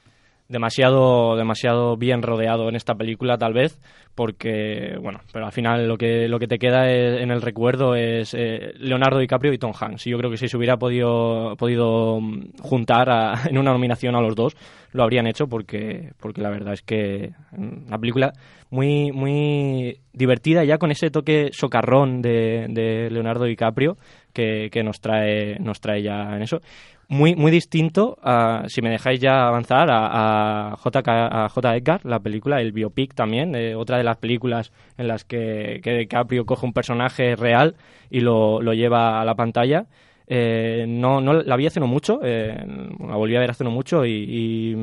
demasiado 0.49 1.37
demasiado 1.37 1.97
bien 1.97 2.23
rodeado 2.23 2.69
en 2.69 2.75
esta 2.75 2.97
película 2.97 3.39
tal 3.39 3.53
vez 3.53 3.79
porque 4.17 4.97
bueno 5.01 5.21
pero 5.33 5.47
al 5.47 5.53
final 5.53 5.87
lo 5.87 5.97
que 5.97 6.27
lo 6.27 6.41
que 6.41 6.49
te 6.49 6.59
queda 6.59 6.91
es- 6.91 7.21
en 7.23 7.31
el 7.31 7.41
recuerdo 7.41 7.95
es 7.95 8.35
eh, 8.35 8.73
Leonardo 8.79 9.21
DiCaprio 9.21 9.53
y 9.53 9.59
Tom 9.59 9.73
Hanks 9.79 10.09
y 10.09 10.11
yo 10.11 10.19
creo 10.19 10.29
que 10.29 10.37
si 10.37 10.49
se 10.49 10.57
hubiera 10.57 10.77
podido 10.77 11.55
podido 11.57 12.21
mm, 12.21 12.59
juntar 12.63 13.09
en 13.49 13.59
una 13.59 13.71
nominación 13.73 14.17
a 14.17 14.21
los 14.21 14.35
dos 14.35 14.57
lo 14.93 15.05
habrían 15.05 15.29
hecho 15.29 15.47
porque 15.47 16.11
porque 16.21 16.41
la 16.43 16.51
verdad 16.51 16.73
es 16.75 16.83
que 16.83 17.31
mm, 17.53 17.87
una 17.87 17.99
película 17.99 18.33
muy 18.71 19.13
muy 19.13 19.99
divertida 20.13 20.65
ya 20.65 20.79
con 20.79 20.91
ese 20.91 21.11
toque 21.13 21.51
socarrón 21.53 22.23
de 22.23 23.09
Leonardo 23.13 23.45
DiCaprio 23.45 23.97
que, 24.33 24.69
que 24.73 24.83
nos 24.83 25.01
trae 25.01 25.59
nos 25.61 25.81
trae 25.81 26.03
ya 26.03 26.37
en 26.37 26.43
eso 26.43 26.61
muy 27.09 27.35
muy 27.35 27.51
distinto 27.51 28.17
a, 28.23 28.65
si 28.69 28.83
me 28.83 28.91
dejáis 28.91 29.21
ya 29.21 29.49
avanzar 29.49 29.91
a, 29.91 30.73
a, 30.73 30.77
JK 30.77 31.09
a 31.09 31.49
J. 31.49 31.77
Edgar 31.77 32.01
la 32.05 32.21
película 32.21 32.61
el 32.61 32.73
biopic 32.73 33.15
también 33.15 33.55
eh, 33.55 33.75
otra 33.75 33.99
de 33.99 34.05
las 34.05 34.19
películas 34.19 34.73
en 34.97 35.09
las 35.09 35.25
que, 35.25 35.81
que 35.83 35.99
DiCaprio 35.99 36.47
coge 36.47 36.67
un 36.67 36.73
personaje 36.73 37.35
real 37.37 37.75
y 38.11 38.21
lo, 38.21 38.63
lo 38.63 38.73
lleva 38.75 39.21
a 39.21 39.25
la 39.25 39.35
pantalla 39.35 39.87
eh, 40.33 40.85
no, 40.87 41.21
no 41.21 41.33
la 41.33 41.57
vi 41.57 41.67
hace 41.67 41.81
no 41.81 41.89
mucho, 41.89 42.21
eh, 42.23 42.55
la 43.01 43.17
volví 43.17 43.35
a 43.35 43.41
ver 43.41 43.51
hace 43.51 43.65
no 43.65 43.73
mucho 43.73 44.07
y, 44.07 44.77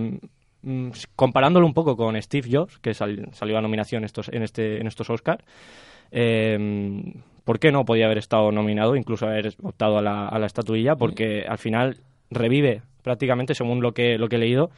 mm, 0.62 0.90
comparándolo 1.16 1.66
un 1.66 1.74
poco 1.74 1.96
con 1.96 2.22
Steve 2.22 2.50
Jobs, 2.52 2.80
que 2.80 2.94
sal- 2.94 3.30
salió 3.32 3.58
a 3.58 3.62
nominación 3.62 4.04
estos, 4.04 4.28
en, 4.28 4.44
este, 4.44 4.82
en 4.82 4.88
estos 4.88 5.10
Oscars, 5.10 5.42
¿por 7.48 7.60
qué 7.60 7.72
no 7.72 7.86
podía 7.86 8.08
haber 8.08 8.18
estado 8.18 8.52
nominado, 8.52 8.98
incluso 8.98 9.26
haber 9.26 9.54
optado 9.64 10.00
a 10.00 10.02
la, 10.02 10.28
a 10.28 10.38
la 10.38 10.48
estatuilla? 10.48 10.98
Porque 10.98 11.46
al 11.48 11.58
final 11.58 11.96
revive 12.30 12.82
prácticamente, 13.04 13.56
según 13.56 13.82
lo 13.82 13.94
que, 13.94 14.18
lo 14.18 14.28
que 14.28 14.36
he 14.36 14.40
leído, 14.40 14.70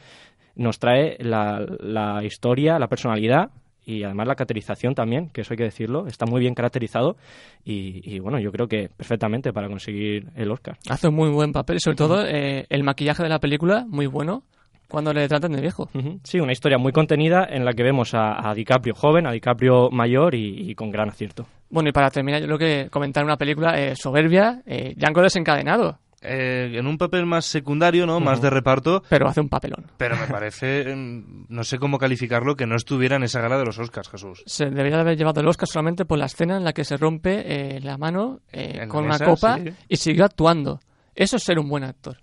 nos 0.54 0.78
trae 0.78 1.16
la, 1.18 1.66
la 1.80 2.22
historia, 2.22 2.78
la 2.78 2.86
personalidad 2.86 3.50
y 3.84 4.04
además 4.04 4.28
la 4.28 4.36
caracterización 4.36 4.94
también, 4.94 5.30
que 5.30 5.40
eso 5.40 5.52
hay 5.52 5.56
que 5.56 5.64
decirlo, 5.64 6.06
está 6.06 6.26
muy 6.26 6.38
bien 6.40 6.54
caracterizado 6.54 7.16
y, 7.64 8.02
y, 8.04 8.20
bueno, 8.20 8.38
yo 8.38 8.52
creo 8.52 8.68
que 8.68 8.88
perfectamente 8.96 9.52
para 9.52 9.66
conseguir 9.66 10.28
el 10.36 10.52
Oscar. 10.52 10.78
Hace 10.88 11.08
un 11.08 11.16
muy 11.16 11.30
buen 11.30 11.50
papel 11.50 11.78
y 11.78 11.80
sobre 11.80 11.96
todo 11.96 12.24
eh, 12.24 12.66
el 12.68 12.84
maquillaje 12.84 13.24
de 13.24 13.30
la 13.30 13.40
película, 13.40 13.84
muy 13.88 14.06
bueno, 14.06 14.44
cuando 14.90 15.12
le 15.12 15.26
tratan 15.28 15.52
de 15.52 15.60
viejo. 15.60 15.88
Sí, 16.24 16.40
una 16.40 16.52
historia 16.52 16.76
muy 16.76 16.92
contenida 16.92 17.46
en 17.48 17.64
la 17.64 17.72
que 17.72 17.82
vemos 17.82 18.12
a, 18.14 18.50
a 18.50 18.54
DiCaprio 18.54 18.94
joven, 18.94 19.26
a 19.26 19.32
DiCaprio 19.32 19.90
mayor 19.90 20.34
y, 20.34 20.70
y 20.70 20.74
con 20.74 20.90
gran 20.90 21.08
acierto. 21.08 21.46
Bueno, 21.70 21.88
y 21.88 21.92
para 21.92 22.10
terminar, 22.10 22.40
yo 22.40 22.46
creo 22.46 22.58
que 22.58 22.90
comentar 22.90 23.24
una 23.24 23.36
película 23.36 23.80
eh, 23.80 23.96
soberbia, 23.96 24.62
eh, 24.66 24.92
Django 24.96 25.22
desencadenado. 25.22 25.98
Eh, 26.22 26.72
en 26.74 26.86
un 26.86 26.98
papel 26.98 27.24
más 27.24 27.46
secundario, 27.46 28.04
¿no? 28.04 28.20
Más 28.20 28.42
de 28.42 28.50
reparto. 28.50 29.02
Pero 29.08 29.26
hace 29.26 29.40
un 29.40 29.48
papelón. 29.48 29.86
Pero 29.96 30.16
me 30.16 30.26
parece, 30.26 30.94
mm, 30.94 31.46
no 31.48 31.64
sé 31.64 31.78
cómo 31.78 31.98
calificarlo, 31.98 32.56
que 32.56 32.66
no 32.66 32.76
estuviera 32.76 33.16
en 33.16 33.22
esa 33.22 33.40
gala 33.40 33.56
de 33.58 33.64
los 33.64 33.78
Oscars, 33.78 34.10
Jesús. 34.10 34.42
Se 34.44 34.66
debería 34.66 34.96
de 34.96 35.00
haber 35.00 35.16
llevado 35.16 35.40
el 35.40 35.48
Oscar 35.48 35.66
solamente 35.66 36.04
por 36.04 36.18
la 36.18 36.26
escena 36.26 36.58
en 36.58 36.64
la 36.64 36.74
que 36.74 36.84
se 36.84 36.98
rompe 36.98 37.76
eh, 37.76 37.80
la 37.80 37.96
mano 37.96 38.40
eh, 38.52 38.74
la 38.76 38.88
con 38.88 39.06
mesa, 39.06 39.24
una 39.24 39.34
copa 39.34 39.58
sí. 39.58 39.72
y 39.88 39.96
siguió 39.96 40.26
actuando. 40.26 40.80
Eso 41.14 41.36
es 41.36 41.42
ser 41.42 41.58
un 41.58 41.68
buen 41.68 41.84
actor, 41.84 42.18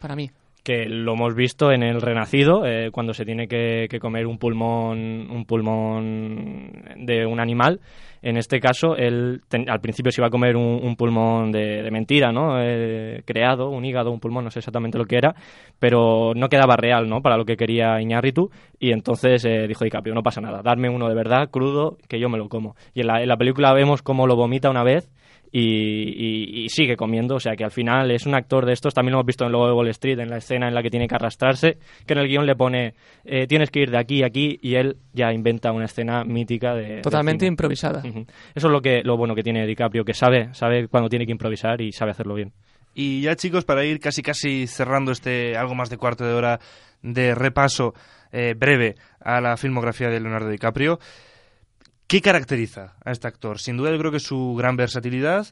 para 0.00 0.16
mí. 0.16 0.30
Que 0.62 0.86
lo 0.86 1.14
hemos 1.14 1.34
visto 1.34 1.72
en 1.72 1.82
el 1.82 2.00
Renacido, 2.00 2.64
eh, 2.66 2.90
cuando 2.92 3.14
se 3.14 3.24
tiene 3.24 3.48
que, 3.48 3.86
que 3.90 3.98
comer 3.98 4.26
un 4.26 4.38
pulmón, 4.38 5.28
un 5.30 5.44
pulmón 5.44 6.70
de 6.96 7.26
un 7.26 7.40
animal. 7.40 7.80
En 8.22 8.36
este 8.36 8.60
caso, 8.60 8.96
él 8.96 9.40
al 9.66 9.80
principio 9.80 10.12
se 10.12 10.20
iba 10.20 10.28
a 10.28 10.30
comer 10.30 10.56
un, 10.56 10.94
pulmón 10.94 11.50
de, 11.50 11.82
de 11.82 11.90
mentira, 11.90 12.30
¿no? 12.30 12.56
Eh, 12.60 13.22
creado, 13.24 13.68
un 13.70 13.84
hígado, 13.84 14.12
un 14.12 14.20
pulmón, 14.20 14.44
no 14.44 14.50
sé 14.50 14.60
exactamente 14.60 14.96
lo 14.96 15.06
que 15.06 15.16
era, 15.16 15.34
pero 15.80 16.32
no 16.36 16.48
quedaba 16.48 16.76
real, 16.76 17.08
¿no? 17.08 17.20
Para 17.20 17.36
lo 17.36 17.44
que 17.44 17.56
quería 17.56 18.00
Iñárritu, 18.00 18.50
y 18.78 18.92
entonces 18.92 19.44
eh, 19.44 19.66
dijo 19.66 19.82
DiCaprio, 19.82 20.14
no 20.14 20.22
pasa 20.22 20.40
nada, 20.40 20.62
darme 20.62 20.88
uno 20.88 21.08
de 21.08 21.16
verdad, 21.16 21.50
crudo, 21.50 21.98
que 22.08 22.20
yo 22.20 22.28
me 22.28 22.38
lo 22.38 22.48
como. 22.48 22.76
Y 22.94 23.00
en 23.00 23.08
la, 23.08 23.22
en 23.22 23.28
la 23.28 23.36
película 23.36 23.72
vemos 23.72 24.02
cómo 24.02 24.28
lo 24.28 24.36
vomita 24.36 24.70
una 24.70 24.84
vez, 24.84 25.10
y, 25.52 25.60
y- 25.60 26.64
y 26.64 26.68
sigue 26.70 26.96
comiendo. 26.96 27.36
O 27.36 27.40
sea 27.40 27.54
que 27.54 27.62
al 27.64 27.70
final 27.70 28.10
es 28.10 28.26
un 28.26 28.34
actor 28.34 28.64
de 28.66 28.72
estos. 28.72 28.94
También 28.94 29.12
lo 29.12 29.18
hemos 29.18 29.26
visto 29.26 29.44
en 29.44 29.48
el 29.48 29.52
logo 29.52 29.66
de 29.66 29.72
Wall 29.74 29.88
Street, 29.88 30.18
en 30.18 30.30
la 30.30 30.38
escena 30.38 30.66
en 30.66 30.74
la 30.74 30.82
que 30.82 30.90
tiene 30.90 31.06
que 31.06 31.14
arrastrarse, 31.14 31.78
que 32.06 32.14
en 32.14 32.18
el 32.20 32.28
guion 32.28 32.46
le 32.46 32.56
pone 32.56 32.94
eh, 33.24 33.46
tienes 33.46 33.70
que 33.70 33.80
ir 33.80 33.90
de 33.90 33.98
aquí 33.98 34.22
a 34.22 34.26
aquí 34.26 34.58
y 34.62 34.74
él 34.76 34.96
ya 35.12 35.32
inventa 35.32 35.70
una 35.72 35.84
escena 35.84 36.24
mítica 36.24 36.74
de. 36.74 37.02
Totalmente 37.02 37.44
improvisada. 37.46 38.00
Eso 38.54 38.66
es 38.68 38.72
lo 38.72 38.80
que 38.80 39.02
lo 39.04 39.16
bueno 39.16 39.34
que 39.34 39.42
tiene 39.42 39.66
DiCaprio, 39.66 40.04
que 40.04 40.14
sabe, 40.14 40.54
sabe 40.54 40.88
cuando 40.88 41.08
tiene 41.10 41.26
que 41.26 41.32
improvisar 41.32 41.80
y 41.82 41.92
sabe 41.92 42.12
hacerlo 42.12 42.34
bien. 42.34 42.52
Y 42.94 43.20
ya 43.22 43.36
chicos, 43.36 43.64
para 43.64 43.84
ir 43.84 44.00
casi 44.00 44.22
casi 44.22 44.66
cerrando 44.66 45.12
este 45.12 45.56
algo 45.56 45.74
más 45.74 45.90
de 45.90 45.96
cuarto 45.98 46.24
de 46.26 46.32
hora 46.34 46.60
de 47.02 47.34
repaso 47.34 47.94
eh, 48.32 48.54
breve 48.56 48.94
a 49.20 49.40
la 49.40 49.56
filmografía 49.56 50.08
de 50.08 50.20
Leonardo 50.20 50.48
DiCaprio, 50.50 50.98
¿qué 52.12 52.20
caracteriza 52.20 52.94
a 53.02 53.10
este 53.10 53.26
actor? 53.26 53.58
Sin 53.58 53.78
duda 53.78 53.90
yo 53.90 53.98
creo 53.98 54.12
que 54.12 54.20
su 54.20 54.54
gran 54.54 54.76
versatilidad 54.76 55.46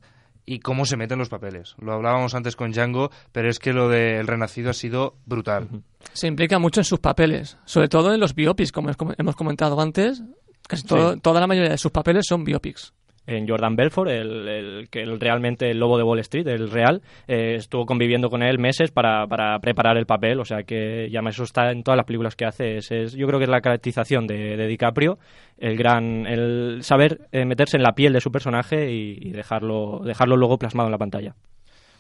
y 0.45 0.59
cómo 0.59 0.85
se 0.85 0.99
mete 0.99 1.15
en 1.15 1.19
los 1.19 1.31
papeles. 1.31 1.75
Lo 1.81 1.95
hablábamos 1.95 2.35
antes 2.35 2.55
con 2.55 2.71
Django, 2.73 3.11
pero 3.33 3.49
es 3.49 3.59
que 3.59 3.73
lo 3.73 3.89
del 3.89 4.27
Renacido 4.27 4.69
ha 4.69 4.75
sido 4.75 5.15
brutal. 5.25 5.69
Se 6.13 6.27
implica 6.27 6.59
mucho 6.59 6.81
en 6.81 6.85
sus 6.85 6.99
papeles, 6.99 7.57
sobre 7.65 7.89
todo 7.89 8.13
en 8.13 8.21
los 8.21 8.35
biopics, 8.35 8.73
como 8.73 8.91
hemos- 8.91 9.15
hemos 9.17 9.37
comentado 9.37 9.81
antes. 9.81 10.23
Casi 10.69 10.85
todo- 10.85 11.15
Sí. 11.15 11.21
toda 11.21 11.41
la 11.41 11.47
mayoría 11.47 11.71
de 11.71 11.79
sus 11.79 11.93
papeles 11.93 12.27
son 12.29 12.45
biopics. 12.45 12.93
En 13.27 13.47
Jordan 13.49 13.77
Belfort, 13.77 14.11
el, 14.11 14.49
el 14.49 14.89
el, 14.93 15.21
realmente 15.21 15.71
el 15.71 15.79
lobo 15.79 15.97
de 15.99 16.03
Wall 16.05 16.19
Street, 16.21 16.47
el 16.49 16.71
real, 16.71 17.03
eh, 17.29 17.55
estuvo 17.57 17.87
conviviendo 17.87 18.29
con 18.31 18.43
él 18.43 18.59
meses 18.59 18.91
para, 18.91 19.27
para 19.27 19.59
preparar 19.61 19.97
el 19.97 20.07
papel, 20.07 20.41
o 20.41 20.45
sea 20.45 20.63
que 20.65 21.09
ya 21.11 21.21
eso 21.29 21.45
está 21.45 21.71
en 21.71 21.83
todas 21.83 21.97
las 21.97 22.07
películas 22.07 22.35
que 22.37 22.45
hace. 22.45 22.77
Es, 22.79 22.91
es- 22.91 23.13
yo 23.15 23.27
creo 23.27 23.39
que 23.39 23.45
es 23.45 23.51
la 23.51 23.61
caracterización 23.61 24.27
de, 24.27 24.57
de 24.57 24.67
DiCaprio, 24.67 25.19
el 25.59 25.77
gran, 25.77 26.27
el 26.27 26.79
saber 26.83 27.21
eh, 27.33 27.45
meterse 27.45 27.77
en 27.77 27.83
la 27.83 27.93
piel 27.93 28.13
de 28.13 28.21
su 28.21 28.31
personaje 28.33 28.91
y, 28.93 29.19
y 29.21 29.31
dejarlo, 29.33 30.01
dejarlo 30.05 30.37
luego 30.37 30.59
plasmado 30.59 30.89
en 30.89 30.93
la 30.93 30.99
pantalla. 30.99 31.35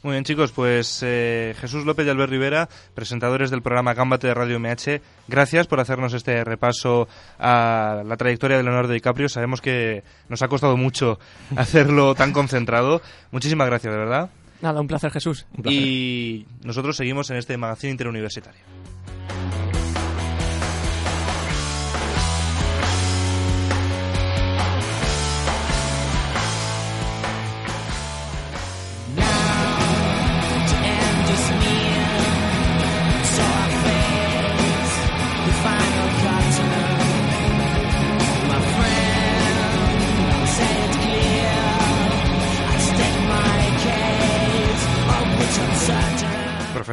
Muy 0.02 0.12
bien, 0.12 0.24
chicos, 0.24 0.50
pues 0.52 1.00
eh, 1.02 1.54
Jesús 1.60 1.84
López 1.84 2.06
y 2.06 2.10
Albert 2.10 2.30
Rivera, 2.30 2.70
presentadores 2.94 3.50
del 3.50 3.60
programa 3.60 3.92
Gámbate 3.92 4.28
de 4.28 4.34
Radio 4.34 4.58
MH, 4.58 5.02
gracias 5.28 5.66
por 5.66 5.78
hacernos 5.78 6.14
este 6.14 6.42
repaso 6.42 7.06
a 7.38 8.02
la 8.06 8.16
trayectoria 8.16 8.56
de 8.56 8.62
Leonardo 8.62 8.94
DiCaprio. 8.94 9.28
Sabemos 9.28 9.60
que 9.60 10.02
nos 10.30 10.40
ha 10.40 10.48
costado 10.48 10.78
mucho 10.78 11.18
hacerlo 11.56 12.14
tan 12.14 12.32
concentrado. 12.32 13.02
Muchísimas 13.30 13.66
gracias, 13.66 13.92
de 13.92 13.98
verdad. 13.98 14.30
Nada, 14.62 14.80
un 14.80 14.88
placer, 14.88 15.10
Jesús. 15.10 15.44
Y 15.64 16.46
nosotros 16.64 16.96
seguimos 16.96 17.28
en 17.30 17.36
este 17.36 17.58
magazine 17.58 17.92
interuniversitario. 17.92 18.60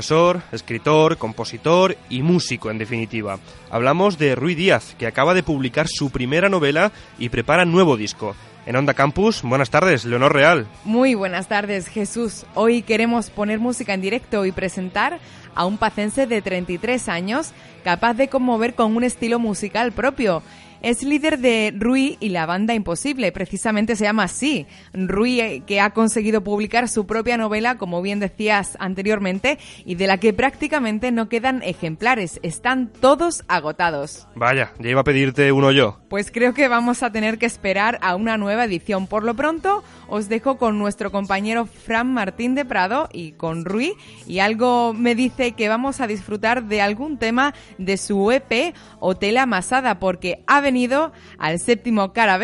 Profesor, 0.07 0.41
escritor, 0.53 1.17
compositor 1.17 1.97
y 2.09 2.21
músico, 2.21 2.71
en 2.71 2.77
definitiva. 2.77 3.39
Hablamos 3.69 4.17
de 4.17 4.35
Rui 4.35 4.55
Díaz, 4.55 4.95
que 4.97 5.05
acaba 5.05 5.33
de 5.33 5.43
publicar 5.43 5.89
su 5.89 6.11
primera 6.11 6.47
novela 6.47 6.93
y 7.19 7.27
prepara 7.27 7.65
nuevo 7.65 7.97
disco. 7.97 8.33
En 8.65 8.77
Onda 8.77 8.93
Campus, 8.93 9.41
buenas 9.41 9.69
tardes, 9.69 10.05
Leonor 10.05 10.33
Real. 10.33 10.65
Muy 10.85 11.13
buenas 11.13 11.49
tardes, 11.49 11.89
Jesús. 11.89 12.45
Hoy 12.53 12.83
queremos 12.83 13.29
poner 13.29 13.59
música 13.59 13.93
en 13.93 13.99
directo 13.99 14.45
y 14.45 14.53
presentar 14.53 15.19
a 15.55 15.65
un 15.65 15.77
pacense 15.77 16.25
de 16.25 16.41
33 16.41 17.09
años 17.09 17.51
capaz 17.83 18.13
de 18.13 18.29
conmover 18.29 18.75
con 18.75 18.95
un 18.95 19.03
estilo 19.03 19.39
musical 19.39 19.91
propio. 19.91 20.41
Es 20.81 21.03
líder 21.03 21.39
de 21.39 21.73
Rui 21.75 22.17
y 22.19 22.29
la 22.29 22.45
banda 22.45 22.73
Imposible, 22.73 23.31
precisamente 23.31 23.95
se 23.95 24.03
llama 24.03 24.23
así. 24.23 24.67
Rui, 24.93 25.41
eh, 25.41 25.63
que 25.65 25.81
ha 25.81 25.89
conseguido 25.91 26.43
publicar 26.43 26.87
su 26.87 27.07
propia 27.07 27.37
novela, 27.37 27.77
como 27.77 28.01
bien 28.01 28.19
decías 28.19 28.77
anteriormente, 28.79 29.57
y 29.85 29.95
de 29.95 30.07
la 30.07 30.17
que 30.17 30.33
prácticamente 30.33 31.11
no 31.11 31.29
quedan 31.29 31.63
ejemplares, 31.63 32.39
están 32.43 32.87
todos 32.87 33.43
agotados. 33.47 34.27
Vaya, 34.35 34.73
ya 34.79 34.89
iba 34.89 35.01
a 35.01 35.03
pedirte 35.03 35.51
uno 35.51 35.71
yo. 35.71 35.99
Pues 36.09 36.31
creo 36.31 36.53
que 36.53 36.67
vamos 36.67 37.03
a 37.03 37.11
tener 37.11 37.37
que 37.37 37.45
esperar 37.45 37.97
a 38.01 38.15
una 38.15 38.37
nueva 38.37 38.65
edición. 38.65 39.07
Por 39.07 39.23
lo 39.23 39.33
pronto, 39.33 39.83
os 40.07 40.29
dejo 40.29 40.57
con 40.57 40.77
nuestro 40.79 41.11
compañero 41.11 41.65
Fran 41.65 42.13
Martín 42.13 42.55
de 42.55 42.65
Prado 42.65 43.09
y 43.11 43.33
con 43.33 43.65
Rui, 43.65 43.93
y 44.25 44.39
algo 44.39 44.93
me 44.93 45.15
dice 45.15 45.53
que 45.53 45.69
vamos 45.69 46.01
a 46.01 46.07
disfrutar 46.07 46.65
de 46.65 46.81
algún 46.81 47.17
tema 47.17 47.53
de 47.77 47.97
su 47.97 48.31
EP 48.31 48.73
Hotel 48.99 49.37
Amasada, 49.37 49.99
porque 49.99 50.43
ha 50.47 50.61
venido 50.67 51.13
al 51.37 51.59
séptimo 51.59 52.11
cara 52.11 52.37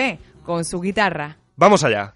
con 0.45 0.63
su 0.63 0.79
guitarra. 0.79 1.37
Vamos 1.57 1.83
allá. 1.83 2.13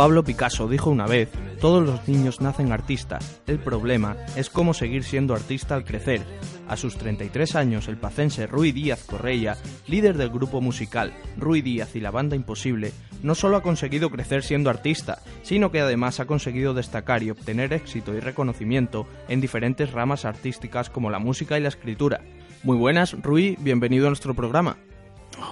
Pablo 0.00 0.24
Picasso 0.24 0.66
dijo 0.66 0.88
una 0.88 1.06
vez, 1.06 1.28
todos 1.60 1.86
los 1.86 2.08
niños 2.08 2.40
nacen 2.40 2.72
artistas, 2.72 3.42
el 3.46 3.58
problema 3.58 4.16
es 4.34 4.48
cómo 4.48 4.72
seguir 4.72 5.04
siendo 5.04 5.34
artista 5.34 5.74
al 5.74 5.84
crecer. 5.84 6.22
A 6.68 6.78
sus 6.78 6.96
33 6.96 7.54
años, 7.54 7.86
el 7.86 7.98
pacense 7.98 8.46
Rui 8.46 8.72
Díaz 8.72 9.04
Correia, 9.04 9.58
líder 9.88 10.16
del 10.16 10.30
grupo 10.30 10.62
musical 10.62 11.12
Rui 11.36 11.60
Díaz 11.60 11.96
y 11.96 12.00
la 12.00 12.10
banda 12.10 12.34
Imposible, 12.34 12.94
no 13.22 13.34
solo 13.34 13.58
ha 13.58 13.62
conseguido 13.62 14.08
crecer 14.08 14.42
siendo 14.42 14.70
artista, 14.70 15.18
sino 15.42 15.70
que 15.70 15.82
además 15.82 16.18
ha 16.18 16.24
conseguido 16.24 16.72
destacar 16.72 17.22
y 17.22 17.28
obtener 17.28 17.74
éxito 17.74 18.14
y 18.14 18.20
reconocimiento 18.20 19.06
en 19.28 19.42
diferentes 19.42 19.92
ramas 19.92 20.24
artísticas 20.24 20.88
como 20.88 21.10
la 21.10 21.18
música 21.18 21.58
y 21.58 21.60
la 21.60 21.68
escritura. 21.68 22.22
Muy 22.62 22.78
buenas, 22.78 23.14
Rui, 23.20 23.58
bienvenido 23.60 24.06
a 24.06 24.10
nuestro 24.10 24.32
programa. 24.32 24.78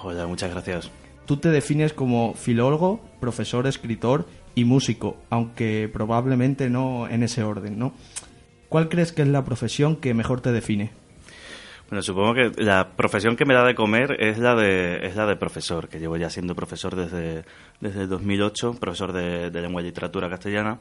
Hola, 0.03 0.27
muchas 0.27 0.51
gracias. 0.51 0.91
Tú 1.29 1.37
te 1.37 1.51
defines 1.51 1.93
como 1.93 2.33
filólogo, 2.33 3.01
profesor, 3.21 3.67
escritor 3.67 4.25
y 4.59 4.65
músico, 4.65 5.17
aunque 5.31 5.89
probablemente 5.93 6.69
no 6.69 7.09
en 7.09 7.23
ese 7.23 7.45
orden, 7.45 7.79
¿no? 7.79 7.93
¿Cuál 8.69 8.89
crees 8.89 9.13
que 9.13 9.23
es 9.23 9.29
la 9.29 9.45
profesión 9.45 9.97
que 9.97 10.15
mejor 10.15 10.41
te 10.41 10.51
define? 10.51 10.91
Bueno, 11.89 12.03
supongo 12.03 12.35
que 12.35 12.51
la 12.57 12.97
profesión 12.97 13.37
que 13.37 13.45
me 13.45 13.55
da 13.55 13.65
de 13.65 13.77
comer 13.77 14.17
es 14.19 14.39
la 14.39 14.57
de, 14.57 15.07
es 15.07 15.15
la 15.15 15.27
de 15.27 15.37
profesor, 15.37 15.89
que 15.89 16.01
llevo 16.01 16.17
ya 16.17 16.29
siendo 16.29 16.57
profesor 16.57 16.97
desde, 16.97 17.45
desde 17.81 18.03
el 18.03 18.09
2008, 18.09 18.75
profesor 18.81 19.13
de, 19.13 19.51
lengua 19.51 19.81
y 19.81 19.85
literatura 19.85 20.29
castellana. 20.29 20.81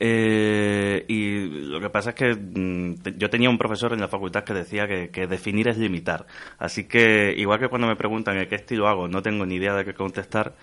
Eh, 0.00 1.04
y 1.06 1.68
lo 1.68 1.80
que 1.80 1.88
pasa 1.88 2.10
es 2.10 2.16
que 2.16 2.34
mm, 2.34 3.16
yo 3.16 3.30
tenía 3.30 3.48
un 3.48 3.58
profesor 3.58 3.92
en 3.92 4.00
la 4.00 4.08
facultad 4.08 4.42
que 4.42 4.54
decía 4.54 4.88
que, 4.88 5.10
que 5.10 5.28
definir 5.28 5.68
es 5.68 5.78
limitar. 5.78 6.26
Así 6.58 6.84
que, 6.84 7.32
igual 7.36 7.60
que 7.60 7.68
cuando 7.68 7.86
me 7.86 7.94
preguntan 7.94 8.36
en 8.36 8.48
qué 8.48 8.56
estilo 8.56 8.88
hago, 8.88 9.06
no 9.06 9.22
tengo 9.22 9.46
ni 9.46 9.54
idea 9.54 9.72
de 9.74 9.84
qué 9.84 9.94
contestar. 9.94 10.54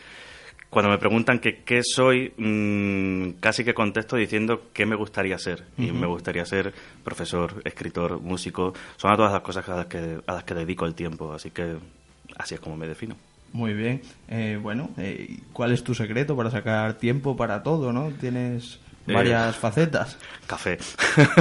Cuando 0.72 0.90
me 0.90 0.98
preguntan 0.98 1.40
que 1.40 1.64
qué 1.64 1.82
soy, 1.84 2.34
mm, 2.38 3.42
casi 3.42 3.66
que 3.66 3.74
contesto 3.74 4.16
diciendo 4.16 4.70
qué 4.72 4.86
me 4.86 4.96
gustaría 4.96 5.38
ser. 5.38 5.66
Y 5.78 5.92
me 5.92 6.08
gustaría 6.08 6.46
ser 6.46 6.74
profesor, 7.04 7.62
escritor, 7.66 8.22
músico. 8.22 8.74
Son 8.96 9.12
a 9.12 9.18
todas 9.18 9.34
las 9.34 9.42
cosas 9.42 9.68
a 9.68 9.76
las 9.76 9.88
que, 9.88 10.20
a 10.26 10.34
las 10.34 10.46
que 10.46 10.54
dedico 10.54 10.86
el 10.86 10.96
tiempo. 10.96 11.34
Así 11.34 11.52
que 11.52 11.76
así 12.38 12.56
es 12.56 12.62
como 12.62 12.78
me 12.78 12.88
defino. 12.88 13.18
Muy 13.52 13.74
bien. 13.74 14.02
Eh, 14.30 14.58
bueno, 14.62 14.92
eh, 14.98 15.40
¿cuál 15.52 15.74
es 15.74 15.84
tu 15.84 15.94
secreto 15.94 16.38
para 16.38 16.50
sacar 16.50 16.94
tiempo 16.94 17.36
para 17.36 17.64
todo, 17.64 17.92
no? 17.92 18.10
Tienes 18.12 18.80
Eh, 19.08 19.14
varias 19.14 19.56
facetas. 19.56 20.18
Café. 20.48 20.78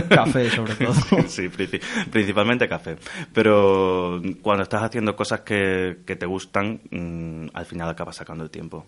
Café, 0.09 0.51
sobre 0.57 0.75
todo. 0.75 0.95
sí, 1.29 1.49
princi- 1.49 1.81
principalmente 2.11 2.69
café. 2.69 2.97
Pero 3.35 4.21
cuando 4.43 4.63
estás 4.63 4.83
haciendo 4.83 5.15
cosas 5.17 5.41
que, 5.41 5.99
que 6.07 6.17
te 6.17 6.27
gustan, 6.27 6.81
mm, 6.91 7.49
al 7.55 7.67
final 7.67 7.89
acabas 7.91 8.17
sacando 8.17 8.45
el 8.45 8.51
tiempo. 8.51 8.87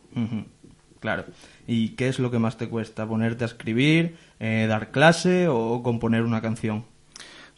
Claro. 1.00 1.24
¿Y 1.66 1.90
qué 1.90 2.08
es 2.08 2.18
lo 2.18 2.30
que 2.30 2.38
más 2.38 2.56
te 2.56 2.68
cuesta? 2.68 3.06
¿Ponerte 3.06 3.44
a 3.44 3.48
escribir, 3.48 4.16
eh, 4.38 4.66
dar 4.68 4.90
clase 4.90 5.48
o 5.48 5.82
componer 5.82 6.22
una 6.22 6.40
canción? 6.40 6.84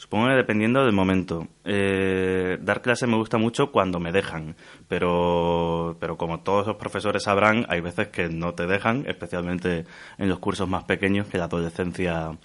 Supongo 0.04 0.26
que 0.26 0.34
dependiendo 0.34 0.84
del 0.84 0.92
momento. 0.92 1.48
Eh, 1.64 2.58
dar 2.60 2.82
clase 2.82 3.06
me 3.06 3.16
gusta 3.16 3.38
mucho 3.38 3.72
cuando 3.72 3.98
me 3.98 4.12
dejan, 4.12 4.54
pero, 4.86 5.96
pero 5.98 6.18
como 6.18 6.40
todos 6.40 6.66
los 6.66 6.76
profesores 6.76 7.22
sabrán, 7.22 7.64
hay 7.70 7.80
veces 7.80 8.08
que 8.08 8.28
no 8.28 8.52
te 8.52 8.66
dejan, 8.66 9.06
especialmente 9.06 9.86
en 10.18 10.28
los 10.28 10.40
cursos 10.40 10.68
más 10.68 10.84
pequeños, 10.84 11.26
que 11.28 11.38
la 11.38 11.44
adolescencia 11.44 12.36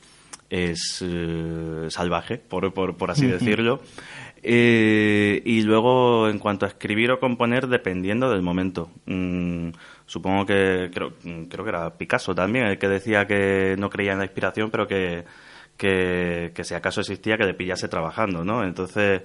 es 0.50 1.04
eh, 1.06 1.88
salvaje, 1.90 2.38
por, 2.38 2.74
por, 2.74 2.96
por 2.96 3.12
así 3.12 3.28
decirlo. 3.28 3.82
Eh, 4.42 5.42
y 5.44 5.62
luego, 5.64 6.30
en 6.30 6.40
cuanto 6.40 6.66
a 6.66 6.70
escribir 6.70 7.12
o 7.12 7.20
componer, 7.20 7.68
dependiendo 7.68 8.30
del 8.30 8.42
momento. 8.42 8.90
Mm, 9.06 9.72
supongo 10.06 10.46
que, 10.46 10.90
creo, 10.94 11.12
creo 11.50 11.66
que 11.66 11.70
era 11.70 11.98
Picasso 11.98 12.34
también, 12.34 12.68
el 12.68 12.78
que 12.78 12.88
decía 12.88 13.28
que 13.28 13.76
no 13.78 13.90
creía 13.90 14.14
en 14.14 14.20
la 14.20 14.24
inspiración, 14.24 14.72
pero 14.72 14.88
que, 14.88 15.26
que, 15.80 16.52
que 16.54 16.64
si 16.64 16.76
acaso 16.76 17.00
existía, 17.02 17.38
que 17.38 17.46
le 17.46 17.54
pillase 17.56 17.88
trabajando, 17.88 18.44
¿no? 18.44 18.64
Entonces, 18.64 19.22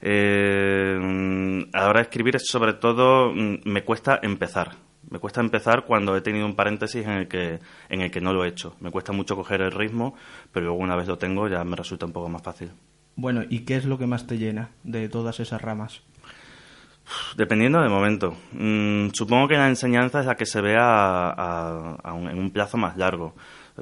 eh, 0.00 0.98
mm, 1.00 1.60
a 1.74 1.80
la 1.82 1.88
hora 1.90 1.98
de 2.00 2.04
escribir, 2.04 2.34
es 2.36 2.46
sobre 2.48 2.72
todo, 2.72 3.30
mm, 3.32 3.58
me 3.66 3.84
cuesta 3.84 4.18
empezar. 4.22 4.72
Me 5.10 5.18
cuesta 5.18 5.40
empezar 5.40 5.84
cuando 5.84 6.16
he 6.16 6.20
tenido 6.20 6.44
un 6.46 6.54
paréntesis 6.56 7.04
en 7.04 7.12
el 7.12 7.28
que 7.28 7.60
en 7.88 8.00
el 8.02 8.10
que 8.10 8.20
no 8.20 8.32
lo 8.32 8.44
he 8.44 8.48
hecho. 8.48 8.74
Me 8.80 8.90
cuesta 8.90 9.12
mucho 9.12 9.36
coger 9.36 9.60
el 9.62 9.70
ritmo, 9.72 10.14
pero 10.52 10.66
luego 10.66 10.80
una 10.80 10.96
vez 10.96 11.06
lo 11.08 11.16
tengo 11.18 11.46
ya 11.48 11.62
me 11.64 11.76
resulta 11.76 12.04
un 12.06 12.12
poco 12.12 12.28
más 12.28 12.42
fácil. 12.42 12.70
Bueno, 13.16 13.42
¿y 13.48 13.60
qué 13.60 13.76
es 13.76 13.84
lo 13.84 13.98
que 13.98 14.06
más 14.06 14.26
te 14.26 14.38
llena 14.38 14.70
de 14.84 15.08
todas 15.08 15.40
esas 15.40 15.60
ramas? 15.62 16.02
Dependiendo 17.36 17.80
del 17.80 17.88
momento. 17.90 18.36
Mm, 18.52 19.08
supongo 19.14 19.48
que 19.48 19.56
la 19.56 19.68
enseñanza 19.68 20.20
es 20.20 20.26
la 20.26 20.36
que 20.36 20.44
se 20.44 20.60
vea 20.60 20.82
a- 20.84 21.30
a- 21.32 21.96
a 22.04 22.12
un- 22.12 22.28
en 22.28 22.38
un 22.38 22.50
plazo 22.50 22.76
más 22.76 22.96
largo. 22.98 23.34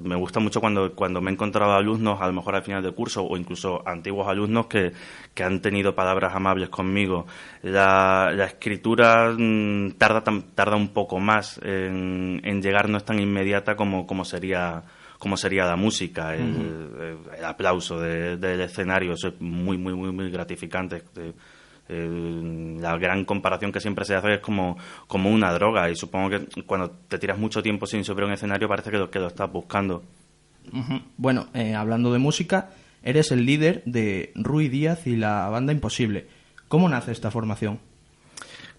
Me 0.03 0.15
gusta 0.17 0.41
mucho 0.41 0.61
cuando, 0.61 0.95
cuando 0.95 1.21
me 1.21 1.31
he 1.31 1.35
encontrado 1.35 1.73
alumnos, 1.73 2.21
a 2.21 2.27
lo 2.27 2.33
mejor 2.33 2.55
al 2.55 2.63
final 2.63 2.83
del 2.83 2.95
curso, 2.95 3.25
o 3.25 3.37
incluso 3.37 3.83
antiguos 3.87 4.29
alumnos 4.29 4.67
que, 4.67 4.93
que 5.35 5.43
han 5.45 5.61
tenido 5.61 5.95
palabras 5.95 6.35
amables 6.35 6.69
conmigo. 6.69 7.27
La, 7.63 8.31
la 8.35 8.45
escritura 8.47 9.35
mm, 9.37 9.93
tarda, 9.93 10.23
tan- 10.23 10.43
tarda 10.55 10.77
un 10.77 10.89
poco 10.89 11.19
más 11.19 11.59
en, 11.63 12.41
en 12.45 12.63
llegar, 12.63 12.89
no 12.89 12.99
es 12.99 13.05
tan 13.05 13.19
inmediata 13.19 13.77
como, 13.77 14.07
como 14.07 14.25
sería 14.25 14.83
como 15.19 15.39
sería 15.39 15.65
la 15.65 15.77
música, 15.77 16.35
el, 16.37 16.89
el 17.39 17.45
aplauso 17.47 17.99
de- 17.99 18.37
del 18.37 18.61
escenario, 18.61 19.15
eso 19.15 19.29
es 19.29 19.41
muy, 19.41 19.79
muy, 19.79 19.95
muy, 19.95 20.13
muy 20.13 20.31
gratificante. 20.31 21.03
Eh, 21.89 22.77
la 22.81 22.97
gran 22.99 23.25
comparación 23.25 23.71
que 23.71 23.81
siempre 23.81 24.05
se 24.05 24.15
hace 24.15 24.35
es 24.35 24.41
como, 24.41 24.77
como 25.07 25.31
una 25.31 25.53
droga 25.53 25.89
y 25.89 25.97
supongo 25.97 26.31
que 26.31 26.63
cuando 26.63 26.91
te 26.91 27.19
tiras 27.19 27.39
mucho 27.39 27.63
tiempo 27.63 27.87
sin 27.87 28.05
sobre 28.05 28.25
un 28.25 28.33
escenario 28.33 28.69
parece 28.69 28.91
que 28.91 28.99
lo, 28.99 29.11
que 29.11 29.19
lo 29.19 29.29
estás 29.29 29.51
buscando. 29.51 30.03
Bueno, 31.17 31.47
eh, 31.55 31.75
hablando 31.75 32.13
de 32.13 32.19
música, 32.19 32.71
eres 33.03 33.31
el 33.31 33.47
líder 33.47 33.83
de 33.85 34.33
Rui 34.35 34.69
Díaz 34.69 35.07
y 35.07 35.17
la 35.17 35.49
banda 35.49 35.73
Imposible. 35.73 36.27
¿Cómo 36.69 36.89
nace 36.89 37.13
esta 37.13 37.31
formación? 37.31 37.79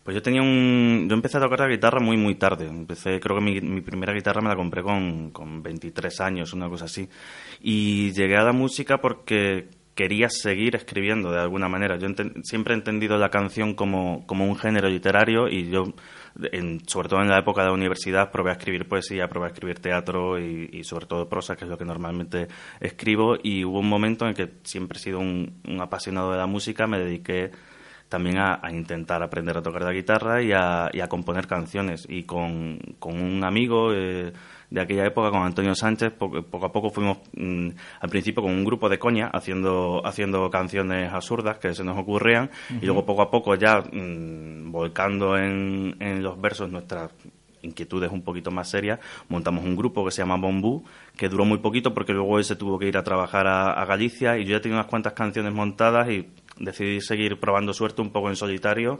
Pues 0.04 0.16
yo 0.16 0.22
tenía 0.22 0.42
un... 0.42 1.08
Yo 1.10 1.16
empecé 1.16 1.38
a 1.38 1.42
tocar 1.42 1.60
la 1.60 1.68
guitarra 1.68 2.00
muy, 2.00 2.16
muy 2.16 2.36
tarde. 2.36 2.66
Empecé, 2.68 3.20
creo 3.20 3.38
que 3.38 3.44
mi, 3.44 3.60
mi 3.60 3.82
primera 3.82 4.14
guitarra 4.14 4.42
me 4.42 4.50
la 4.50 4.56
compré 4.56 4.82
con, 4.82 5.32
con 5.32 5.62
23 5.62 6.22
años, 6.22 6.54
una 6.54 6.70
cosa 6.70 6.86
así. 6.86 7.10
Y 7.62 8.12
llegué 8.14 8.38
a 8.38 8.44
la 8.44 8.54
música 8.54 9.00
porque 9.00 9.68
quería 9.98 10.30
seguir 10.30 10.76
escribiendo 10.76 11.32
de 11.32 11.40
alguna 11.40 11.68
manera. 11.68 11.98
Yo 11.98 12.08
siempre 12.44 12.76
he 12.76 12.78
entendido 12.78 13.18
la 13.18 13.30
canción 13.30 13.74
como, 13.74 14.28
como 14.28 14.46
un 14.46 14.56
género 14.56 14.88
literario 14.90 15.50
y 15.50 15.72
yo, 15.72 15.86
en- 16.52 16.88
sobre 16.88 17.10
todo 17.10 17.22
en 17.24 17.30
la 17.30 17.40
época 17.40 17.62
de 17.64 17.70
la 17.70 17.74
universidad, 17.74 18.30
probé 18.32 18.52
a 18.52 18.54
escribir 18.54 18.88
poesía, 18.88 19.28
probé 19.28 19.48
a 19.48 19.50
escribir 19.50 19.80
teatro 19.80 20.40
y, 20.40 20.84
sobre 20.84 21.08
todo 21.08 21.28
prosa, 21.28 21.56
que 21.56 21.66
es 21.66 21.70
lo 21.70 21.80
que 21.80 21.84
normalmente 21.84 22.48
escribo. 22.80 23.38
Y 23.42 23.66
hubo 23.66 23.80
un 23.80 23.90
momento 23.90 24.28
en 24.28 24.36
que 24.36 24.52
siempre 24.64 25.00
he 25.00 25.02
sido 25.02 25.18
un, 25.18 25.62
apasionado 25.82 26.32
de 26.32 26.38
la 26.38 26.46
música, 26.46 26.86
me 26.86 27.00
dediqué 27.00 27.50
también 28.08 28.38
a, 28.38 28.62
intentar 28.72 29.24
aprender 29.24 29.58
a 29.58 29.64
tocar 29.64 29.82
la 29.82 29.94
guitarra 29.94 30.44
y 30.44 30.52
a, 30.54 30.92
y 30.94 31.00
a 31.00 31.10
componer 31.10 31.48
canciones. 31.48 32.06
Y 32.08 32.24
con, 32.24 32.78
con 33.00 33.20
un 33.20 33.44
amigo 33.44 33.94
eh, 33.94 34.32
de 34.70 34.82
aquella 34.82 35.06
época, 35.06 35.32
con 35.32 35.44
Antonio 35.44 35.74
Sánchez, 35.76 36.12
poco, 36.14 36.42
poco 36.44 36.66
a 36.66 36.72
poco 36.72 36.90
fuimos, 36.90 37.20
mm, 37.36 37.70
al 38.02 38.10
principio 38.10 38.44
con 38.44 38.52
un 38.52 38.66
grupo 38.66 38.90
de 38.90 39.00
coña, 39.00 39.28
haciendo, 39.28 40.02
haciendo 40.06 40.50
canciones 40.50 41.12
absurdas 41.12 41.58
que 41.58 41.74
se 41.74 41.84
nos 41.84 41.98
ocurrían, 41.98 42.50
y 42.82 42.86
luego 42.86 43.06
poco 43.06 43.22
a 43.22 43.32
poco 43.32 43.56
ya 43.56 43.80
mm, 43.80 44.72
volcando 44.72 45.38
en, 45.38 45.96
en 46.00 46.22
los 46.22 46.40
versos 46.40 46.70
nuestras 46.70 47.12
inquietudes 47.62 48.12
un 48.12 48.22
poquito 48.22 48.52
más 48.52 48.70
serias, 48.70 49.00
montamos 49.30 49.64
un 49.64 49.76
grupo 49.76 50.06
que 50.06 50.12
se 50.12 50.22
llama 50.22 50.38
Bombú, 50.38 50.84
que 51.16 51.30
duró 51.30 51.46
muy 51.46 51.58
poquito 51.60 51.94
porque 51.94 52.14
luego 52.14 52.38
él 52.38 52.44
se 52.44 52.56
tuvo 52.56 52.78
que 52.78 52.88
ir 52.88 52.98
a 52.98 53.04
trabajar 53.04 53.48
a, 53.48 53.72
a 53.72 53.86
Galicia 53.86 54.38
y 54.38 54.46
yo 54.46 54.52
ya 54.58 54.62
tenía 54.62 54.78
unas 54.78 54.88
cuantas 54.88 55.14
canciones 55.14 55.54
montadas 55.54 56.10
y 56.10 56.28
decidí 56.60 57.02
seguir 57.02 57.40
probando 57.40 57.74
suerte 57.74 58.02
un 58.02 58.12
poco 58.12 58.30
en 58.30 58.36
solitario 58.36 59.00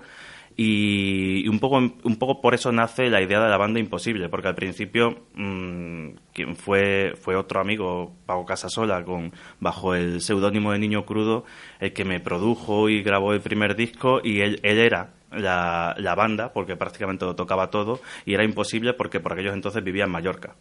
y, 0.58 1.48
un 1.48 1.60
poco 1.60 1.78
un 1.78 2.16
poco 2.18 2.42
por 2.42 2.56
eso 2.56 2.72
nace 2.72 3.10
la 3.10 3.22
idea 3.22 3.40
de 3.40 3.50
la 3.50 3.58
banda 3.58 3.80
Imposible, 3.80 4.28
porque 4.28 4.48
al 4.48 4.56
principio 4.56 5.26
mm, 5.36 6.10
quien 6.34 6.56
fue 6.56 7.14
fue 7.22 7.36
otro 7.36 7.62
amigo, 7.62 8.14
Pago 8.26 8.46
Casasola, 8.46 9.04
con 9.06 9.32
bajo 9.60 9.94
el 9.94 10.22
seudónimo 10.22 10.72
de 10.72 10.80
Niño 10.80 11.06
Crudo, 11.06 11.46
el 11.80 11.94
que 11.94 12.06
me 12.06 12.20
produjo 12.20 12.90
y 12.90 13.04
grabó 13.04 13.34
el 13.34 13.42
primer 13.42 13.76
disco 13.76 14.20
y 14.24 14.42
él, 14.42 14.60
él 14.64 14.80
era 14.80 15.14
la, 15.32 15.96
la 16.00 16.16
banda, 16.16 16.52
porque 16.54 16.76
prácticamente 16.76 17.26
lo 17.26 17.36
tocaba 17.36 17.70
todo, 17.70 18.02
y 18.26 18.34
era 18.34 18.44
imposible 18.44 18.94
porque 18.94 19.20
por 19.20 19.34
aquellos 19.34 19.54
entonces 19.54 19.84
vivía 19.84 20.06
en 20.06 20.12
Mallorca. 20.12 20.56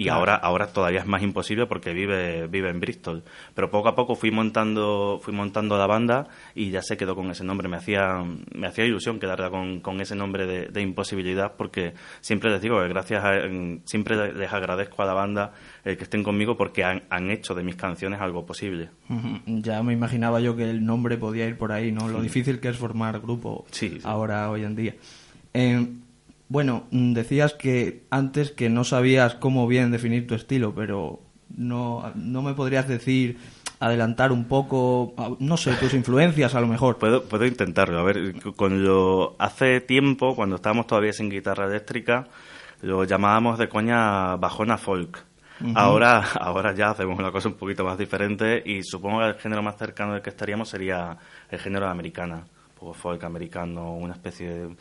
Y 0.00 0.04
Claro. 0.04 0.20
ahora, 0.20 0.34
ahora 0.36 0.66
todavía 0.68 1.00
es 1.00 1.06
más 1.06 1.22
imposible 1.24 1.66
porque 1.66 1.92
vive, 1.92 2.46
vive 2.46 2.70
en 2.70 2.78
Bristol. 2.78 3.24
Pero 3.52 3.68
poco 3.68 3.88
a 3.88 3.96
poco 3.96 4.14
fui 4.14 4.30
montando, 4.30 5.18
fui 5.20 5.34
montando 5.34 5.76
la 5.76 5.88
banda 5.88 6.28
y 6.54 6.70
ya 6.70 6.82
se 6.82 6.96
quedó 6.96 7.16
con 7.16 7.28
ese 7.32 7.42
nombre. 7.42 7.66
Me 7.68 7.78
hacía, 7.78 8.22
me 8.54 8.68
hacía 8.68 8.84
ilusión 8.84 9.18
quedarla 9.18 9.50
con, 9.50 9.80
con 9.80 10.00
ese 10.00 10.14
nombre 10.14 10.46
de, 10.46 10.68
de 10.68 10.82
imposibilidad 10.82 11.54
porque 11.56 11.94
siempre 12.20 12.48
les 12.52 12.62
digo 12.62 12.80
que 12.80 12.86
gracias 12.86 13.24
a, 13.24 13.32
siempre 13.86 14.32
les 14.34 14.52
agradezco 14.52 15.02
a 15.02 15.06
la 15.06 15.14
banda 15.14 15.52
el 15.84 15.96
que 15.96 16.04
estén 16.04 16.22
conmigo 16.22 16.56
porque 16.56 16.84
han, 16.84 17.02
han 17.10 17.32
hecho 17.32 17.56
de 17.56 17.64
mis 17.64 17.74
canciones 17.74 18.20
algo 18.20 18.46
posible. 18.46 18.90
Ya 19.46 19.82
me 19.82 19.94
imaginaba 19.94 20.38
yo 20.38 20.54
que 20.54 20.70
el 20.70 20.84
nombre 20.86 21.16
podía 21.18 21.46
ir 21.48 21.58
por 21.58 21.72
ahí, 21.72 21.90
¿no? 21.90 22.06
Lo 22.08 22.22
difícil 22.22 22.60
que 22.60 22.68
es 22.68 22.76
formar 22.76 23.18
grupo 23.18 23.66
Sí, 23.72 23.88
sí. 23.90 24.00
ahora, 24.04 24.48
hoy 24.48 24.62
en 24.62 24.76
día. 24.76 24.94
Eh, 25.54 25.86
bueno, 26.48 26.84
mm, 26.90 27.12
decías 27.12 27.54
que 27.54 28.04
antes 28.10 28.50
que 28.50 28.68
no 28.68 28.84
sabías 28.84 29.34
cómo 29.34 29.66
bien 29.66 29.90
definir 29.90 30.26
tu 30.26 30.34
estilo, 30.34 30.74
pero 30.74 31.20
no, 31.54 32.12
no 32.14 32.42
me 32.42 32.54
podrías 32.54 32.88
decir, 32.88 33.38
adelantar 33.80 34.32
un 34.32 34.44
poco, 34.46 35.14
no 35.38 35.56
sé, 35.56 35.74
tus 35.74 35.94
influencias 35.94 36.54
a 36.54 36.60
lo 36.60 36.66
mejor. 36.66 36.98
Puedo, 36.98 37.24
puedo 37.24 37.46
intentarlo. 37.46 37.98
A 37.98 38.02
ver, 38.02 38.34
con 38.56 38.84
lo, 38.84 39.36
hace 39.38 39.80
tiempo, 39.80 40.34
cuando 40.34 40.56
estábamos 40.56 40.86
todavía 40.86 41.12
sin 41.12 41.30
guitarra 41.30 41.66
eléctrica, 41.66 42.26
lo 42.82 43.04
llamábamos 43.04 43.58
de 43.58 43.68
coña 43.68 44.36
bajona 44.36 44.78
folk. 44.78 45.24
Ahora, 45.74 46.22
ahora 46.40 46.74
ya 46.74 46.90
hacemos 46.90 47.18
una 47.18 47.32
cosa 47.32 47.48
un 47.48 47.54
poquito 47.54 47.84
más 47.84 47.98
diferente 47.98 48.62
y 48.64 48.82
supongo 48.82 49.20
que 49.20 49.26
el 49.26 49.34
género 49.34 49.62
más 49.62 49.76
cercano 49.76 50.12
del 50.12 50.22
que 50.22 50.30
estaríamos 50.30 50.68
sería 50.68 51.16
el 51.50 51.58
género 51.58 51.88
americana. 51.88 52.36
Un 52.36 52.74
poco 52.78 52.94
folk 52.94 53.24
americano, 53.24 53.94
una 53.94 54.14
especie 54.14 54.48
de 54.48 54.76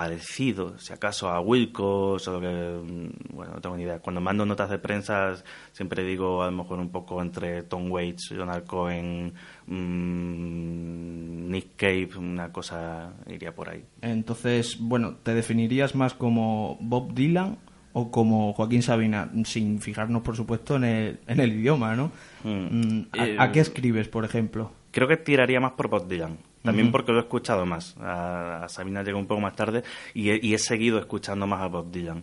parecido, 0.00 0.78
si 0.78 0.94
acaso, 0.94 1.28
a 1.28 1.42
Wilco, 1.42 2.18
solo 2.18 2.40
que, 2.40 2.46
mm, 2.46 3.36
bueno, 3.36 3.52
no 3.52 3.60
tengo 3.60 3.76
ni 3.76 3.82
idea. 3.82 3.98
Cuando 3.98 4.22
mando 4.22 4.46
notas 4.46 4.70
de 4.70 4.78
prensa 4.78 5.34
siempre 5.72 6.02
digo 6.02 6.42
a 6.42 6.46
lo 6.46 6.52
mejor 6.52 6.78
un 6.78 6.88
poco 6.90 7.20
entre 7.20 7.64
Tom 7.64 7.90
Waits, 7.92 8.30
Jonathan 8.30 8.64
Cohen, 8.66 9.34
mm, 9.66 11.50
Nick 11.50 11.76
Cave, 11.76 12.08
una 12.16 12.50
cosa 12.50 13.12
iría 13.26 13.54
por 13.54 13.68
ahí. 13.68 13.84
Entonces, 14.00 14.78
bueno, 14.80 15.16
¿te 15.22 15.34
definirías 15.34 15.94
más 15.94 16.14
como 16.14 16.78
Bob 16.80 17.12
Dylan 17.12 17.58
o 17.92 18.10
como 18.10 18.54
Joaquín 18.54 18.82
Sabina? 18.82 19.30
Sin 19.44 19.82
fijarnos, 19.82 20.22
por 20.22 20.34
supuesto, 20.34 20.76
en 20.76 20.84
el, 20.84 21.20
en 21.26 21.40
el 21.40 21.52
idioma, 21.52 21.94
¿no? 21.94 22.10
Mm, 22.42 23.02
¿a, 23.18 23.26
Eh, 23.26 23.36
a 23.38 23.52
qué 23.52 23.60
escribes, 23.60 24.08
por 24.08 24.24
ejemplo? 24.24 24.72
Creo 24.92 25.06
que 25.06 25.18
tiraría 25.18 25.60
más 25.60 25.72
por 25.72 25.88
Bob 25.88 26.08
Dylan. 26.08 26.38
También 26.62 26.92
porque 26.92 27.12
lo 27.12 27.18
he 27.18 27.22
escuchado 27.22 27.64
más. 27.64 27.96
A, 27.98 28.64
a 28.64 28.68
Sabina 28.68 29.02
llegó 29.02 29.18
un 29.18 29.26
poco 29.26 29.40
más 29.40 29.56
tarde 29.56 29.82
y 30.14 30.30
he, 30.30 30.40
y 30.42 30.54
he 30.54 30.58
seguido 30.58 30.98
escuchando 30.98 31.46
más 31.46 31.62
a 31.62 31.68
Bob 31.68 31.90
Dylan. 31.90 32.22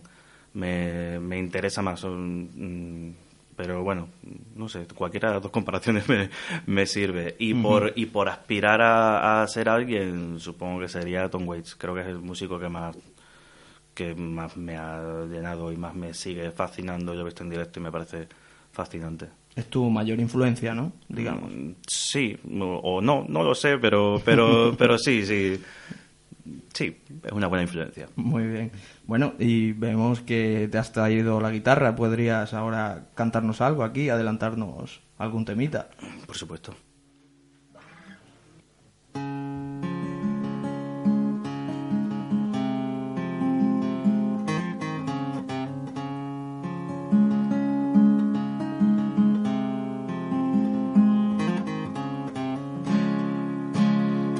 Me, 0.54 1.18
me 1.20 1.38
interesa 1.38 1.82
más. 1.82 2.00
son, 2.00 3.08
mm, 3.08 3.14
pero 3.56 3.82
bueno, 3.82 4.08
no 4.54 4.68
sé, 4.68 4.86
cualquiera 4.94 5.28
de 5.28 5.34
las 5.34 5.42
dos 5.42 5.50
comparaciones 5.50 6.08
me, 6.08 6.30
me 6.66 6.86
sirve. 6.86 7.34
Y 7.40 7.54
por 7.54 7.92
y 7.96 8.06
por 8.06 8.28
aspirar 8.28 8.80
a, 8.80 9.42
a 9.42 9.46
ser 9.48 9.68
alguien, 9.68 10.38
supongo 10.38 10.80
que 10.80 10.88
sería 10.88 11.28
Tom 11.28 11.46
Waits. 11.48 11.74
Creo 11.74 11.94
que 11.94 12.02
es 12.02 12.06
el 12.06 12.20
músico 12.20 12.58
que 12.60 12.68
más 12.68 12.96
que 13.94 14.14
más 14.14 14.56
me 14.56 14.76
ha 14.76 15.24
llenado 15.28 15.72
y 15.72 15.76
más 15.76 15.92
me 15.96 16.14
sigue 16.14 16.52
fascinando. 16.52 17.14
Yo 17.14 17.22
he 17.22 17.24
visto 17.24 17.42
en 17.42 17.50
directo 17.50 17.80
y 17.80 17.82
me 17.82 17.90
parece 17.90 18.28
fascinante. 18.70 19.28
Es 19.58 19.66
tu 19.66 19.90
mayor 19.90 20.20
influencia, 20.20 20.72
¿no? 20.72 20.92
Digamos. 21.08 21.50
Mm, 21.52 21.72
Sí, 21.84 22.36
o, 22.60 22.64
o 22.76 23.00
no, 23.00 23.26
no 23.28 23.42
lo 23.42 23.56
sé, 23.56 23.76
pero, 23.78 24.22
pero, 24.24 24.72
pero 24.78 24.96
sí, 24.96 25.26
sí. 25.26 25.60
Sí, 26.72 26.96
es 27.24 27.32
una 27.32 27.48
buena 27.48 27.62
influencia. 27.64 28.08
Muy 28.14 28.46
bien. 28.46 28.70
Bueno, 29.04 29.34
y 29.36 29.72
vemos 29.72 30.20
que 30.20 30.68
te 30.70 30.78
has 30.78 30.92
traído 30.92 31.40
la 31.40 31.50
guitarra. 31.50 31.96
¿Podrías 31.96 32.54
ahora 32.54 33.08
cantarnos 33.16 33.60
algo 33.60 33.82
aquí, 33.82 34.10
adelantarnos 34.10 35.00
algún 35.18 35.44
temita? 35.44 35.88
Por 36.24 36.36
supuesto. 36.36 36.76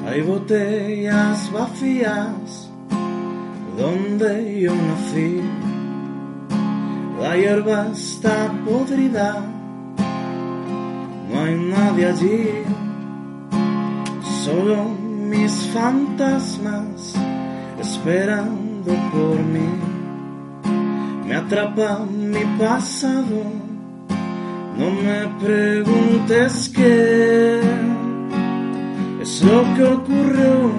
Hay 0.09 0.23
botellas 0.23 1.51
vacías 1.51 2.71
donde 3.77 4.61
yo 4.61 4.73
nací. 4.73 5.39
La 7.21 7.37
hierba 7.37 7.89
está 7.93 8.51
podrida, 8.65 9.45
no 11.31 11.43
hay 11.43 11.55
nadie 11.55 12.05
allí. 12.07 12.49
Solo 14.43 14.85
mis 15.29 15.53
fantasmas 15.67 17.13
esperando 17.79 18.91
por 19.13 19.37
mí. 19.37 19.69
Me 21.27 21.35
atrapa 21.35 21.99
mi 22.09 22.43
pasado, 22.57 23.43
no 24.75 24.89
me 24.89 25.45
preguntes 25.45 26.71
qué 26.75 27.88
lo 29.43 29.63
que 29.75 29.83
ocurrió 29.83 30.71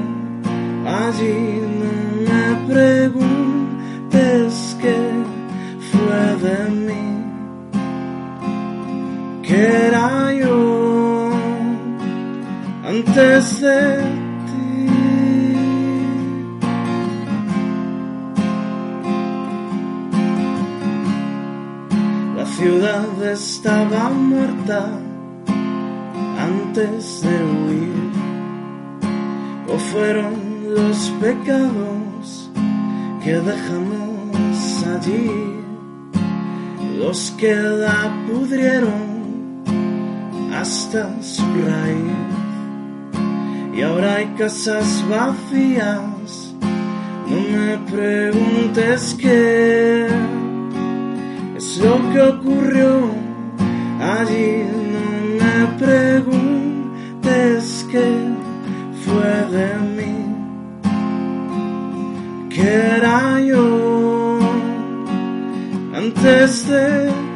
allí. 0.86 1.62
No 1.80 1.92
me 2.28 2.46
preguntes 2.74 4.52
qué 4.80 4.98
fue 5.90 6.22
de 6.46 6.58
mí, 6.86 7.06
que 9.42 9.60
era 9.86 10.08
yo 10.34 11.30
antes 12.84 13.60
de 13.60 13.80
ti. 14.48 14.78
La 22.36 22.46
ciudad 22.46 23.08
estaba 23.32 24.02
muerta 24.10 24.80
antes 26.38 27.22
de 27.22 27.59
fueron 29.92 30.34
los 30.74 31.10
pecados 31.20 32.50
que 33.24 33.32
dejamos 33.32 34.84
allí. 34.94 35.30
Los 36.98 37.32
que 37.32 37.54
la 37.54 38.12
pudrieron 38.26 39.64
hasta 40.54 41.22
su 41.22 41.42
raíz. 41.42 42.30
Y 43.74 43.82
ahora 43.82 44.16
hay 44.16 44.26
casas 44.38 45.04
vacías. 45.08 46.54
No 47.28 47.40
me 47.56 47.78
preguntes 47.90 49.16
qué 49.18 50.06
es 51.56 51.78
lo 51.78 52.12
que 52.12 52.20
ocurrió 52.20 53.10
allí. 54.00 54.64
No 54.92 55.02
me 55.42 55.66
preguntes 55.78 56.46
qué 57.90 58.29
fue 59.10 59.34
de 59.56 59.68
mí 59.96 60.16
que 62.48 62.68
era 62.96 63.40
yo 63.40 64.38
antes 65.94 66.68
de 66.68 67.29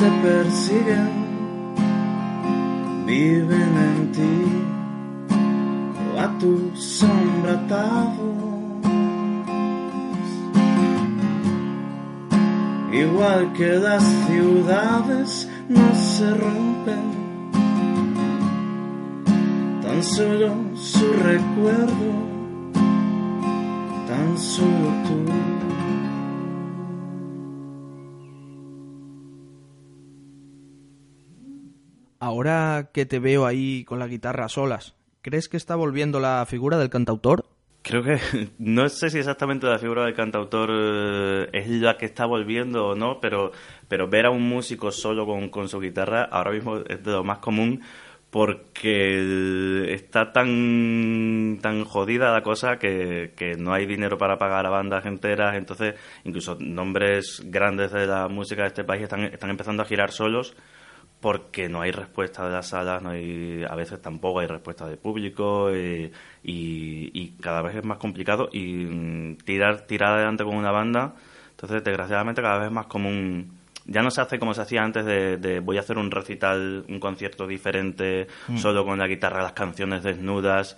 te 0.00 0.10
persiguen, 0.22 1.10
viven 3.04 3.72
en 3.88 4.12
ti 4.16 4.36
o 6.06 6.18
a 6.18 6.26
tu 6.38 6.70
sombra 6.74 7.52
atados. 7.52 8.40
Igual 12.90 13.52
que 13.52 13.72
las 13.76 14.02
ciudades 14.26 15.48
no 15.68 15.94
se 15.94 16.28
rompen, 16.34 17.04
tan 19.82 20.02
solo 20.02 20.48
su 20.76 21.06
recuerdo, 21.12 22.10
tan 24.08 24.38
solo 24.38 24.88
tú. 25.06 25.79
Ahora 32.22 32.90
que 32.92 33.06
te 33.06 33.18
veo 33.18 33.46
ahí 33.46 33.82
con 33.84 33.98
la 33.98 34.06
guitarra 34.06 34.44
a 34.44 34.50
solas, 34.50 34.94
¿crees 35.22 35.48
que 35.48 35.56
está 35.56 35.74
volviendo 35.74 36.20
la 36.20 36.44
figura 36.44 36.76
del 36.76 36.90
cantautor? 36.90 37.46
Creo 37.80 38.02
que 38.02 38.18
no 38.58 38.90
sé 38.90 39.08
si 39.08 39.18
exactamente 39.18 39.66
la 39.66 39.78
figura 39.78 40.04
del 40.04 40.14
cantautor 40.14 40.68
eh, 40.70 41.48
es 41.54 41.66
la 41.68 41.96
que 41.96 42.04
está 42.04 42.26
volviendo 42.26 42.88
o 42.88 42.94
no, 42.94 43.20
pero, 43.22 43.52
pero 43.88 44.06
ver 44.06 44.26
a 44.26 44.30
un 44.30 44.46
músico 44.46 44.92
solo 44.92 45.24
con, 45.24 45.48
con 45.48 45.70
su 45.70 45.80
guitarra 45.80 46.24
ahora 46.24 46.52
mismo 46.52 46.76
es 46.86 47.02
de 47.02 47.10
lo 47.10 47.24
más 47.24 47.38
común 47.38 47.80
porque 48.30 49.92
está 49.94 50.30
tan 50.30 51.58
tan 51.62 51.84
jodida 51.84 52.30
la 52.32 52.42
cosa 52.42 52.78
que, 52.78 53.32
que 53.34 53.54
no 53.54 53.72
hay 53.72 53.86
dinero 53.86 54.18
para 54.18 54.36
pagar 54.36 54.66
a 54.66 54.70
bandas 54.70 55.06
enteras, 55.06 55.56
entonces 55.56 55.94
incluso 56.24 56.56
nombres 56.60 57.42
grandes 57.46 57.90
de 57.92 58.06
la 58.06 58.28
música 58.28 58.62
de 58.62 58.68
este 58.68 58.84
país 58.84 59.04
están, 59.04 59.24
están 59.24 59.50
empezando 59.50 59.82
a 59.82 59.86
girar 59.86 60.12
solos 60.12 60.54
porque 61.20 61.68
no 61.68 61.82
hay 61.82 61.90
respuesta 61.90 62.46
de 62.46 62.52
las 62.52 62.68
salas, 62.68 63.02
no 63.02 63.10
hay, 63.10 63.62
a 63.68 63.74
veces 63.74 64.00
tampoco 64.00 64.40
hay 64.40 64.46
respuesta 64.46 64.86
del 64.86 64.96
público 64.98 65.68
eh, 65.70 66.10
y, 66.42 67.10
y 67.12 67.28
cada 67.40 67.60
vez 67.62 67.76
es 67.76 67.84
más 67.84 67.98
complicado 67.98 68.48
y 68.52 68.84
mm, 68.84 69.36
tirar, 69.44 69.82
tirar 69.82 70.14
adelante 70.14 70.44
con 70.44 70.56
una 70.56 70.70
banda, 70.70 71.14
entonces 71.50 71.84
desgraciadamente 71.84 72.40
cada 72.42 72.58
vez 72.58 72.66
es 72.68 72.72
más 72.72 72.86
común. 72.86 73.58
Ya 73.86 74.02
no 74.02 74.10
se 74.10 74.20
hace 74.20 74.38
como 74.38 74.54
se 74.54 74.62
hacía 74.62 74.82
antes 74.82 75.04
de, 75.04 75.36
de 75.36 75.60
voy 75.60 75.76
a 75.76 75.80
hacer 75.80 75.98
un 75.98 76.10
recital, 76.10 76.84
un 76.88 77.00
concierto 77.00 77.46
diferente, 77.46 78.26
Mm. 78.48 78.56
solo 78.56 78.84
con 78.84 78.98
la 78.98 79.06
guitarra, 79.06 79.42
las 79.42 79.52
canciones 79.52 80.02
desnudas, 80.02 80.76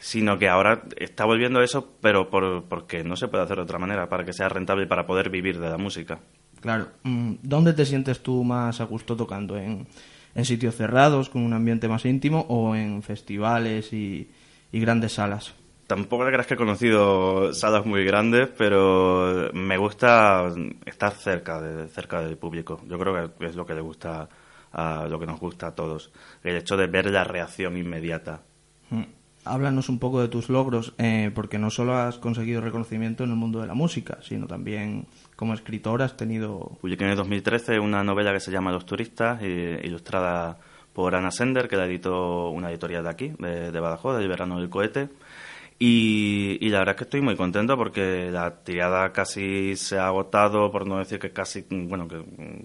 sino 0.00 0.38
que 0.38 0.48
ahora 0.48 0.82
está 0.96 1.24
volviendo 1.24 1.60
eso, 1.62 1.94
pero 2.00 2.28
por, 2.30 2.64
porque 2.64 3.04
no 3.04 3.16
se 3.16 3.28
puede 3.28 3.44
hacer 3.44 3.56
de 3.56 3.62
otra 3.62 3.78
manera, 3.78 4.08
para 4.08 4.24
que 4.24 4.32
sea 4.32 4.48
rentable 4.48 4.84
y 4.84 4.88
para 4.88 5.06
poder 5.06 5.30
vivir 5.30 5.58
de 5.58 5.68
la 5.70 5.76
música. 5.78 6.18
Claro. 6.60 6.88
Mm, 7.02 7.34
¿Dónde 7.42 7.72
te 7.72 7.86
sientes 7.86 8.22
tú 8.22 8.44
más 8.44 8.80
a 8.80 8.84
gusto 8.84 9.16
tocando? 9.16 9.56
¿En, 9.56 9.86
en 10.34 10.44
sitios 10.44 10.76
cerrados, 10.76 11.28
con 11.28 11.42
un 11.42 11.52
ambiente 11.52 11.88
más 11.88 12.04
íntimo, 12.04 12.46
o 12.48 12.74
en 12.74 13.02
festivales 13.02 13.92
y, 13.92 14.30
y 14.72 14.80
grandes 14.80 15.14
salas? 15.14 15.54
Tampoco 15.88 16.26
creas 16.26 16.46
que 16.46 16.52
he 16.52 16.56
conocido 16.58 17.54
salas 17.54 17.86
muy 17.86 18.04
grandes, 18.04 18.50
pero 18.58 19.50
me 19.54 19.78
gusta 19.78 20.52
estar 20.84 21.12
cerca 21.12 21.62
de, 21.62 21.88
cerca 21.88 22.20
del 22.20 22.36
público. 22.36 22.82
Yo 22.86 22.98
creo 22.98 23.32
que 23.38 23.46
es 23.46 23.56
lo 23.56 23.64
que 23.64 23.74
le 23.74 23.80
gusta 23.80 24.28
a 24.70 25.06
lo 25.08 25.18
que 25.18 25.24
nos 25.24 25.40
gusta 25.40 25.68
a 25.68 25.74
todos. 25.74 26.12
El 26.44 26.56
hecho 26.56 26.76
de 26.76 26.88
ver 26.88 27.10
la 27.10 27.24
reacción 27.24 27.78
inmediata. 27.78 28.42
Mm. 28.90 29.04
Háblanos 29.44 29.88
un 29.88 29.98
poco 29.98 30.20
de 30.20 30.28
tus 30.28 30.50
logros, 30.50 30.92
eh, 30.98 31.30
porque 31.34 31.58
no 31.58 31.70
solo 31.70 31.96
has 31.96 32.18
conseguido 32.18 32.60
reconocimiento 32.60 33.24
en 33.24 33.30
el 33.30 33.36
mundo 33.36 33.62
de 33.62 33.66
la 33.66 33.72
música, 33.72 34.18
sino 34.20 34.46
también 34.46 35.06
como 35.38 35.54
escritor 35.54 36.02
has 36.02 36.16
tenido... 36.16 36.76
Publiqué 36.80 37.04
en 37.04 37.10
el 37.10 37.16
2013 37.16 37.78
una 37.78 38.02
novela 38.02 38.32
que 38.32 38.40
se 38.40 38.50
llama 38.50 38.72
Los 38.72 38.84
turistas, 38.84 39.38
eh, 39.40 39.80
ilustrada 39.84 40.58
por 40.92 41.14
Ana 41.14 41.30
Sender, 41.30 41.68
que 41.68 41.76
la 41.76 41.86
editó 41.86 42.50
una 42.50 42.70
editorial 42.70 43.04
de 43.04 43.10
aquí, 43.10 43.32
de, 43.38 43.70
de 43.70 43.80
Badajoz, 43.80 44.18
del 44.18 44.26
verano 44.26 44.58
del 44.58 44.68
cohete. 44.68 45.10
Y, 45.78 46.58
y 46.60 46.70
la 46.70 46.80
verdad 46.80 46.96
es 46.96 46.98
que 46.98 47.04
estoy 47.04 47.20
muy 47.20 47.36
contento 47.36 47.76
porque 47.76 48.32
la 48.32 48.64
tirada 48.64 49.12
casi 49.12 49.76
se 49.76 49.96
ha 49.96 50.08
agotado, 50.08 50.72
por 50.72 50.88
no 50.88 50.98
decir 50.98 51.20
que 51.20 51.30
casi, 51.30 51.64
bueno, 51.70 52.08
que 52.08 52.20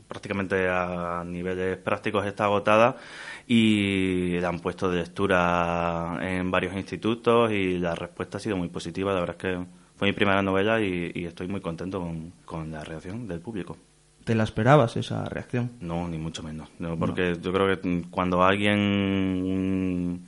prácticamente 0.08 0.68
a 0.68 1.24
niveles 1.24 1.78
prácticos 1.78 2.26
está 2.26 2.46
agotada 2.46 2.98
y 3.46 4.40
la 4.40 4.50
han 4.50 4.60
puesto 4.62 4.90
de 4.90 4.98
lectura 5.02 6.18
en 6.22 6.50
varios 6.50 6.74
institutos 6.76 7.52
y 7.52 7.78
la 7.78 7.94
respuesta 7.94 8.38
ha 8.40 8.42
sido 8.42 8.58
muy 8.58 8.70
positiva. 8.70 9.14
La 9.14 9.20
verdad 9.20 9.36
es 9.38 9.42
que 9.42 9.83
fue 9.96 10.08
mi 10.08 10.14
primera 10.14 10.42
novela 10.42 10.82
y, 10.82 11.12
y 11.14 11.26
estoy 11.26 11.48
muy 11.48 11.62
contento 11.62 12.00
con, 12.00 12.34
con 12.46 12.72
la 12.72 12.84
reacción 12.84 13.28
del 13.28 13.40
público. 13.40 13.78
¿Te 14.24 14.36
la 14.36 14.44
esperabas 14.44 14.96
esa 14.96 15.26
reacción? 15.26 15.72
No, 15.82 16.08
ni 16.08 16.18
mucho 16.18 16.44
menos. 16.44 16.70
No, 16.80 16.98
porque 16.98 17.38
yo 17.42 17.52
creo 17.52 17.68
que 17.68 18.04
cuando 18.10 18.42
alguien, 18.42 20.22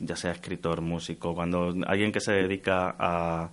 ya 0.00 0.16
sea 0.16 0.32
escritor, 0.32 0.80
músico, 0.80 1.34
cuando 1.34 1.74
alguien 1.86 2.10
que 2.10 2.20
se 2.20 2.32
dedica 2.32 2.96
a, 2.98 3.50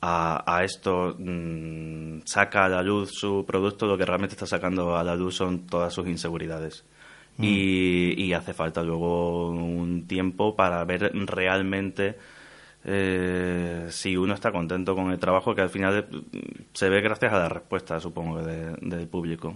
a, 0.00 0.56
a 0.56 0.64
esto 0.64 1.14
mm, 1.18 2.20
saca 2.24 2.64
a 2.64 2.68
la 2.70 2.82
luz 2.82 3.10
su 3.12 3.44
producto, 3.46 3.86
lo 3.86 3.98
que 3.98 4.06
realmente 4.06 4.34
está 4.34 4.46
sacando 4.46 4.96
a 4.96 5.04
la 5.04 5.14
luz 5.14 5.36
son 5.36 5.66
todas 5.66 5.92
sus 5.92 6.08
inseguridades. 6.08 6.86
Mm. 7.36 7.44
Y, 7.44 8.24
y 8.24 8.32
hace 8.32 8.54
falta 8.54 8.82
luego 8.82 9.50
un 9.50 10.06
tiempo 10.06 10.56
para 10.56 10.82
ver 10.84 11.12
realmente 11.12 12.16
eh, 12.84 13.86
si 13.90 14.16
uno 14.16 14.34
está 14.34 14.52
contento 14.52 14.94
con 14.94 15.10
el 15.10 15.18
trabajo, 15.18 15.54
que 15.54 15.62
al 15.62 15.70
final 15.70 16.06
se 16.72 16.88
ve 16.88 17.00
gracias 17.00 17.32
a 17.32 17.38
la 17.38 17.48
respuesta, 17.48 18.00
supongo, 18.00 18.42
de- 18.42 18.76
del 18.80 19.06
público. 19.08 19.54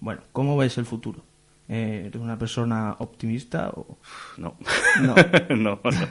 Bueno, 0.00 0.22
¿cómo 0.32 0.56
ves 0.56 0.76
el 0.78 0.84
futuro? 0.86 1.20
Eh, 1.68 2.04
¿Eres 2.06 2.20
una 2.20 2.36
persona 2.38 2.96
optimista 2.98 3.70
o...? 3.70 3.98
No. 4.36 4.56
No. 5.00 5.14
no, 5.56 5.80
no. 5.82 6.08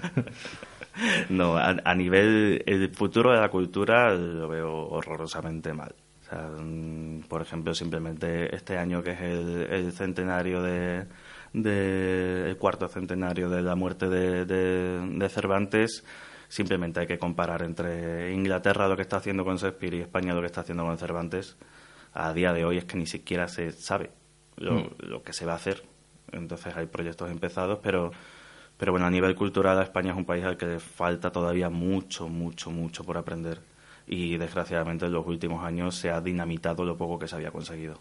No, 1.30 1.58
a, 1.58 1.76
a 1.84 1.96
nivel. 1.96 2.64
El 2.66 2.89
futuro 2.94 3.32
de 3.32 3.39
la 3.39 3.50
cultura 3.50 4.14
lo 4.14 4.48
veo 4.48 4.88
horrorosamente 4.89 5.74
mal. 5.74 5.94
O 6.22 6.30
sea, 6.30 6.50
mm, 6.62 7.22
por 7.28 7.42
ejemplo, 7.42 7.74
simplemente 7.74 8.54
este 8.56 8.78
año 8.78 9.02
que 9.04 9.12
es 9.12 9.22
el, 9.22 9.68
el 9.70 9.92
centenario 9.92 10.62
de, 10.62 11.06
de- 11.54 12.49
el 12.49 12.58
cuarto 12.58 12.88
centenario 12.88 13.49
de 13.49 13.62
la 13.62 13.76
muerte 13.76 14.08
de, 14.10 14.45
de- 14.45 14.99
de 15.08 15.30
Cervantes, 15.30 16.04
simplemente 16.47 16.99
hay 16.99 17.08
que 17.08 17.18
comparar 17.20 17.62
entre 17.64 18.34
Inglaterra 18.34 18.88
lo 18.88 18.95
que 18.95 19.02
está 19.04 19.18
haciendo 19.18 19.43
con 19.45 19.58
Shakespeare 19.58 19.95
y 19.95 20.02
España 20.02 20.34
lo 20.34 20.41
que 20.41 20.47
está 20.47 20.62
haciendo 20.62 20.86
con 20.86 20.97
Cervantes. 20.97 21.58
A 22.14 22.34
día 22.34 22.52
de 22.54 22.66
hoy 22.66 22.78
es 22.78 22.86
que 22.86 22.97
ni 22.97 23.06
siquiera 23.08 23.47
se 23.47 23.72
sabe 23.72 24.12
lo, 24.58 24.74
Mm. 24.76 24.89
lo 24.99 25.24
que 25.24 25.34
se 25.34 25.45
va 25.45 25.54
a 25.54 25.56
hacer. 25.56 25.84
Entonces 26.32 26.76
hay 26.76 26.86
proyectos 26.88 27.30
empezados, 27.32 27.80
pero 27.82 28.12
pero 28.78 28.93
bueno, 28.93 29.06
a 29.06 29.12
nivel 29.12 29.36
cultural 29.36 29.80
España 29.84 30.10
es 30.12 30.18
un 30.18 30.26
país 30.26 30.43
al 30.43 30.58
que 30.58 30.66
le 30.66 30.80
falta 30.80 31.32
todavía 31.32 31.70
mucho, 31.70 32.28
mucho, 32.28 32.72
mucho 32.72 33.04
por 33.04 33.16
aprender. 33.16 33.60
Y 34.08 34.38
desgraciadamente 34.38 35.06
en 35.06 35.12
los 35.12 35.28
últimos 35.28 35.64
años 35.64 35.95
se 35.95 36.10
ha 36.10 36.20
dinamitado 36.20 36.84
lo 36.84 36.97
poco 36.97 37.20
que 37.20 37.28
se 37.28 37.36
había 37.36 37.52
conseguido. 37.52 37.99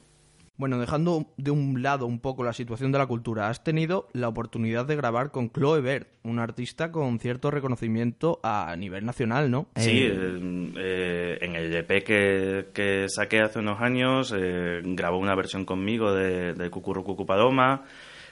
Bueno, 0.61 0.79
dejando 0.79 1.25
de 1.39 1.51
un 1.51 1.83
lado 1.83 2.05
un 2.05 2.21
poco 2.21 2.45
la 2.45 2.53
situación 2.53 2.93
de 2.93 2.99
la 2.99 3.07
cultura, 3.07 3.49
has 3.49 3.65
tenido 3.65 4.09
la 4.13 4.29
oportunidad 4.29 4.85
de 4.85 4.95
grabar 4.95 5.31
con 5.31 5.51
Chloe 5.51 5.81
Bert, 5.81 6.09
una 6.23 6.43
artista 6.43 6.93
con 6.93 7.19
cierto 7.19 7.51
reconocimiento 7.51 8.41
a 8.43 8.77
nivel 8.77 9.07
nacional, 9.07 9.51
¿no? 9.51 9.69
Sí, 9.77 10.03
Eh, 10.03 10.13
eh, 10.13 10.73
eh, 10.77 11.39
en 11.41 11.57
el 11.57 11.75
EP 11.75 12.05
que, 12.05 12.67
que 12.75 13.07
saqué 13.09 13.41
hace 13.41 13.61
unos 13.61 13.81
años 13.81 14.35
eh, 14.37 14.83
grabó 14.85 15.17
una 15.17 15.35
versión 15.35 15.65
conmigo 15.65 16.13
de, 16.13 16.53
de 16.53 16.69
Cucurrucucu 16.69 17.25
Paloma. 17.25 17.85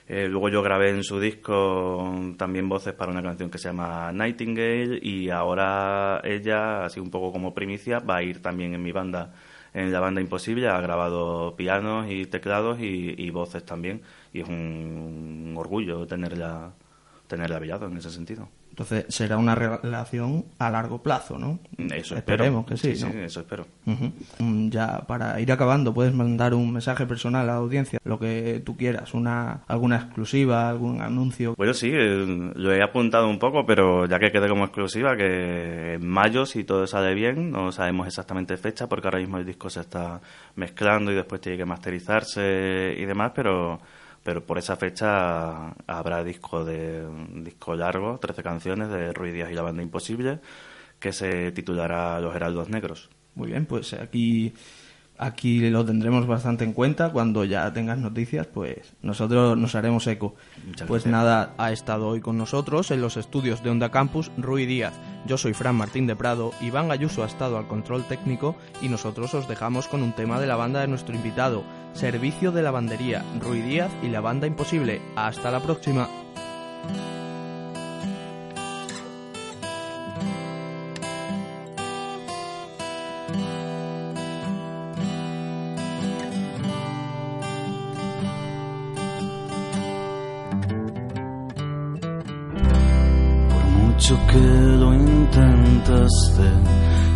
Luego 0.07 0.51
yo 0.51 0.63
grabé 0.63 0.91
en 0.91 1.05
su 1.05 1.21
disco 1.21 2.35
también 2.37 2.69
voces 2.69 2.95
para 2.95 3.11
una 3.13 3.23
canción 3.23 3.51
que 3.51 3.59
se 3.59 3.69
llama 3.69 4.11
Nightingale 4.13 4.99
y 5.03 5.29
ahora 5.31 6.21
ella, 6.25 6.85
así 6.85 6.99
un 7.01 7.11
poco 7.11 7.31
como 7.33 7.55
primicia, 7.55 7.99
va 8.01 8.17
a 8.17 8.23
ir 8.23 8.41
también 8.41 8.73
en 8.75 8.83
mi 8.83 8.91
banda, 8.91 9.35
en 9.75 9.93
la 9.93 10.01
banda 10.01 10.21
Imposible. 10.21 10.69
Ha 10.69 10.81
grabado 10.81 11.57
pianos 11.57 12.07
y 12.11 12.27
teclados 12.27 12.81
y, 12.81 13.15
y 13.17 13.31
voces 13.31 13.65
también 13.65 14.03
y 14.33 14.41
es 14.41 14.49
un, 14.49 15.55
orgullo 15.57 16.07
tenerla, 16.07 16.73
tenerla 17.27 17.59
en 17.87 17.97
ese 17.97 18.11
sentido. 18.11 18.49
Entonces 18.79 19.07
será 19.13 19.39
una 19.39 19.57
relación 19.57 20.45
a 20.61 20.71
largo 20.71 21.03
plazo, 21.03 21.37
¿no? 21.37 21.59
Eso 21.77 22.15
espero. 22.15 22.45
Esperemos 22.45 22.65
que 22.65 22.77
sí, 22.77 22.95
Sí, 22.95 23.05
¿no? 23.05 23.11
sí, 23.11 23.19
eso 23.19 23.41
espero. 23.41 23.67
Mm, 23.87 24.69
Ya 24.71 25.01
para 25.01 25.41
ir 25.41 25.51
acabando, 25.51 25.93
puedes 25.93 26.15
mandar 26.15 26.55
un 26.55 26.73
mensaje 26.73 27.05
personal 27.05 27.43
a 27.43 27.47
la 27.55 27.55
audiencia, 27.57 27.99
lo 28.05 28.21
que 28.21 28.63
tú 28.65 28.77
quieras, 28.77 29.15
una 29.15 29.63
alguna 29.67 29.97
exclusiva, 29.97 30.69
algún 30.69 31.01
anuncio. 31.01 31.55
Bueno, 31.57 31.75
sí, 31.75 31.91
eh, 31.93 32.53
lo 32.55 32.73
he 32.73 32.81
apuntado 32.81 33.29
un 33.29 33.41
poco, 33.41 33.67
pero 33.67 34.07
ya 34.07 34.21
que 34.21 34.31
quede 34.31 34.49
como 34.49 34.63
exclusiva, 34.67 35.17
que 35.17 35.95
en 35.95 36.07
mayo, 36.07 36.47
si 36.47 36.63
todo 36.63 36.87
sale 36.87 37.15
bien, 37.15 37.51
no 37.51 37.73
sabemos 37.73 38.07
exactamente 38.07 38.57
fecha, 38.59 38.89
porque 38.89 39.09
ahora 39.09 39.19
mismo 39.19 39.39
el 39.39 39.45
disco 39.45 39.69
se 39.71 39.81
está 39.81 40.21
mezclando 40.55 41.11
y 41.11 41.17
después 41.17 41.41
tiene 41.41 41.59
que 41.59 41.65
masterizarse 41.65 42.95
y 42.97 43.05
demás, 43.07 43.33
pero 43.35 43.81
pero 44.29 44.45
por 44.45 44.59
esa 44.59 44.77
fecha 44.77 45.71
habrá 45.87 46.23
disco 46.23 46.63
de 46.63 47.03
disco 47.43 47.75
largo, 47.75 48.19
13 48.19 48.43
canciones 48.43 48.91
de 48.91 49.15
Ruiz 49.15 49.33
Díaz 49.33 49.51
y 49.51 49.55
la 49.55 49.63
banda 49.63 49.83
Imposible, 49.83 50.41
que 50.99 51.15
se 51.15 51.51
titulará 51.53 52.21
Los 52.21 52.37
Heraldos 52.37 52.69
Negros. 52.69 53.09
Muy 53.37 53.49
bien, 53.49 53.65
pues 53.65 53.95
aquí 53.95 54.53
Aquí 55.19 55.69
lo 55.69 55.85
tendremos 55.85 56.27
bastante 56.27 56.65
en 56.65 56.73
cuenta. 56.73 57.11
Cuando 57.11 57.45
ya 57.45 57.73
tengas 57.73 57.99
noticias, 57.99 58.47
pues 58.47 58.95
nosotros 59.03 59.59
nos 59.59 59.75
haremos 59.75 60.07
eco. 60.07 60.37
Muchas 60.65 60.87
pues 60.87 61.03
gracias. 61.03 61.13
nada, 61.13 61.55
ha 61.59 61.73
estado 61.73 62.07
hoy 62.07 62.21
con 62.21 62.39
nosotros 62.39 62.91
en 62.93 63.01
los 63.01 63.17
estudios 63.17 63.63
de 63.65 63.71
Onda 63.71 63.91
Campus 63.91 64.31
Rui 64.39 64.65
Díaz. 64.65 64.95
Yo 65.27 65.37
soy 65.37 65.55
Fran 65.55 65.75
Martín 65.75 66.07
de 66.07 66.15
Prado, 66.15 66.53
Iván 66.61 66.91
Ayuso 66.93 67.25
ha 67.25 67.27
estado 67.27 67.59
al 67.59 67.67
control 67.67 68.05
técnico 68.05 68.57
y 68.81 68.89
nosotros 68.89 69.35
os 69.35 69.49
dejamos 69.49 69.89
con 69.89 70.03
un 70.03 70.13
tema 70.13 70.41
de 70.41 70.47
la 70.47 70.57
banda 70.57 70.81
de 70.81 70.89
nuestro 70.89 71.15
invitado, 71.15 71.65
Servicio 71.93 72.53
de 72.53 72.63
Lavandería, 72.63 73.25
Rui 73.41 73.61
Díaz 73.61 73.91
y 74.03 74.09
la 74.09 74.21
banda 74.21 74.47
Imposible. 74.47 75.03
Hasta 75.17 75.51
la 75.51 75.61
próxima. 75.61 76.09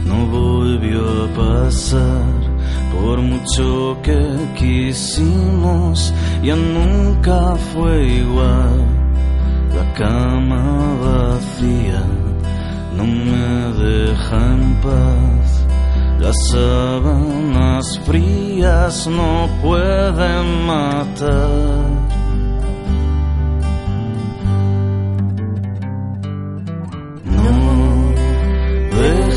No 0.04 0.26
volvió 0.26 1.24
a 1.24 1.28
pasar. 1.34 2.42
Por 2.92 3.20
mucho 3.20 3.98
que 4.02 4.20
quisimos, 4.56 6.12
ya 6.42 6.56
nunca 6.56 7.56
fue 7.72 8.06
igual. 8.06 8.86
La 9.74 9.94
cama 9.94 10.96
vacía 11.00 12.02
no 12.96 13.04
me 13.04 13.84
deja 13.84 14.36
en 14.52 14.74
paz. 14.82 15.66
Las 16.18 16.36
sábanas 16.50 17.98
frías 18.04 19.06
no 19.08 19.48
pueden 19.62 20.66
matar. 20.66 22.01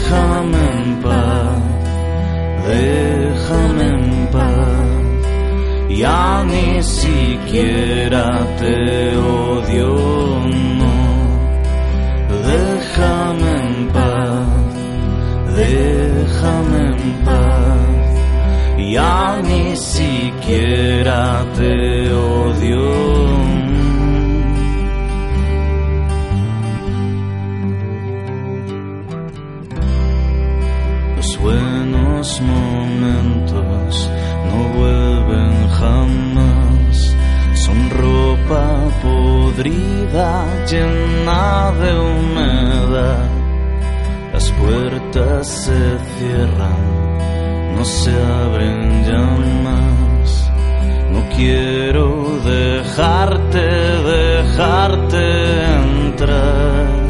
Déjame 0.05 0.65
en 0.85 1.01
paz, 1.01 1.61
déjame 2.67 3.87
en 3.93 4.31
paz. 4.31 4.85
Ya 5.89 6.43
ni 6.43 6.83
siquiera 6.83 8.45
te 8.59 9.15
odio, 9.17 9.95
no. 10.79 10.95
Déjame 12.49 13.53
en 13.69 13.87
paz, 13.93 14.47
déjame 15.55 16.83
en 16.89 17.25
paz. 17.25 17.85
Ya 18.77 19.41
ni 19.43 19.75
siquiera 19.75 21.45
te 21.55 22.11
odio. 22.13 23.34
Momentos 32.41 34.09
no 34.49 34.63
vuelven 34.77 35.69
jamás. 35.69 37.15
Son 37.55 37.89
ropa 37.89 38.65
podrida 39.01 40.45
llena 40.69 41.71
de 41.81 41.91
humedad. 41.99 43.29
Las 44.33 44.51
puertas 44.51 45.47
se 45.47 45.97
cierran, 46.17 47.75
no 47.75 47.85
se 47.85 48.11
abren 48.11 49.05
ya 49.05 49.21
más. 49.63 50.51
No 51.11 51.21
quiero 51.35 52.39
dejarte, 52.43 53.65
dejarte 54.13 55.23
entrar. 56.07 57.04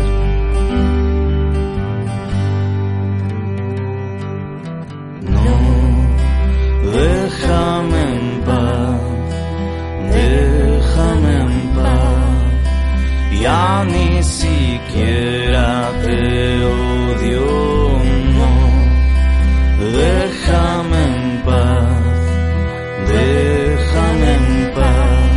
Déjame 7.46 8.04
en 8.18 8.42
paz, 8.46 9.02
déjame 10.12 11.34
en 11.42 11.56
paz. 11.76 12.26
Ya 13.42 13.86
ni 13.86 14.24
siquiera 14.24 15.92
te 16.04 16.20
odio, 16.66 17.48
no. 18.38 18.52
Déjame 20.00 21.02
en 21.18 21.42
paz, 21.46 22.18
déjame 23.14 24.32
en 24.40 24.74
paz. 24.78 25.32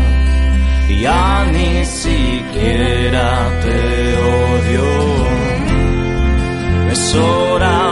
Ya 1.04 1.46
ni 1.52 1.84
siquiera 1.84 3.30
te 3.62 3.80
odio. 4.34 4.88
Es 6.90 7.14
hora 7.14 7.87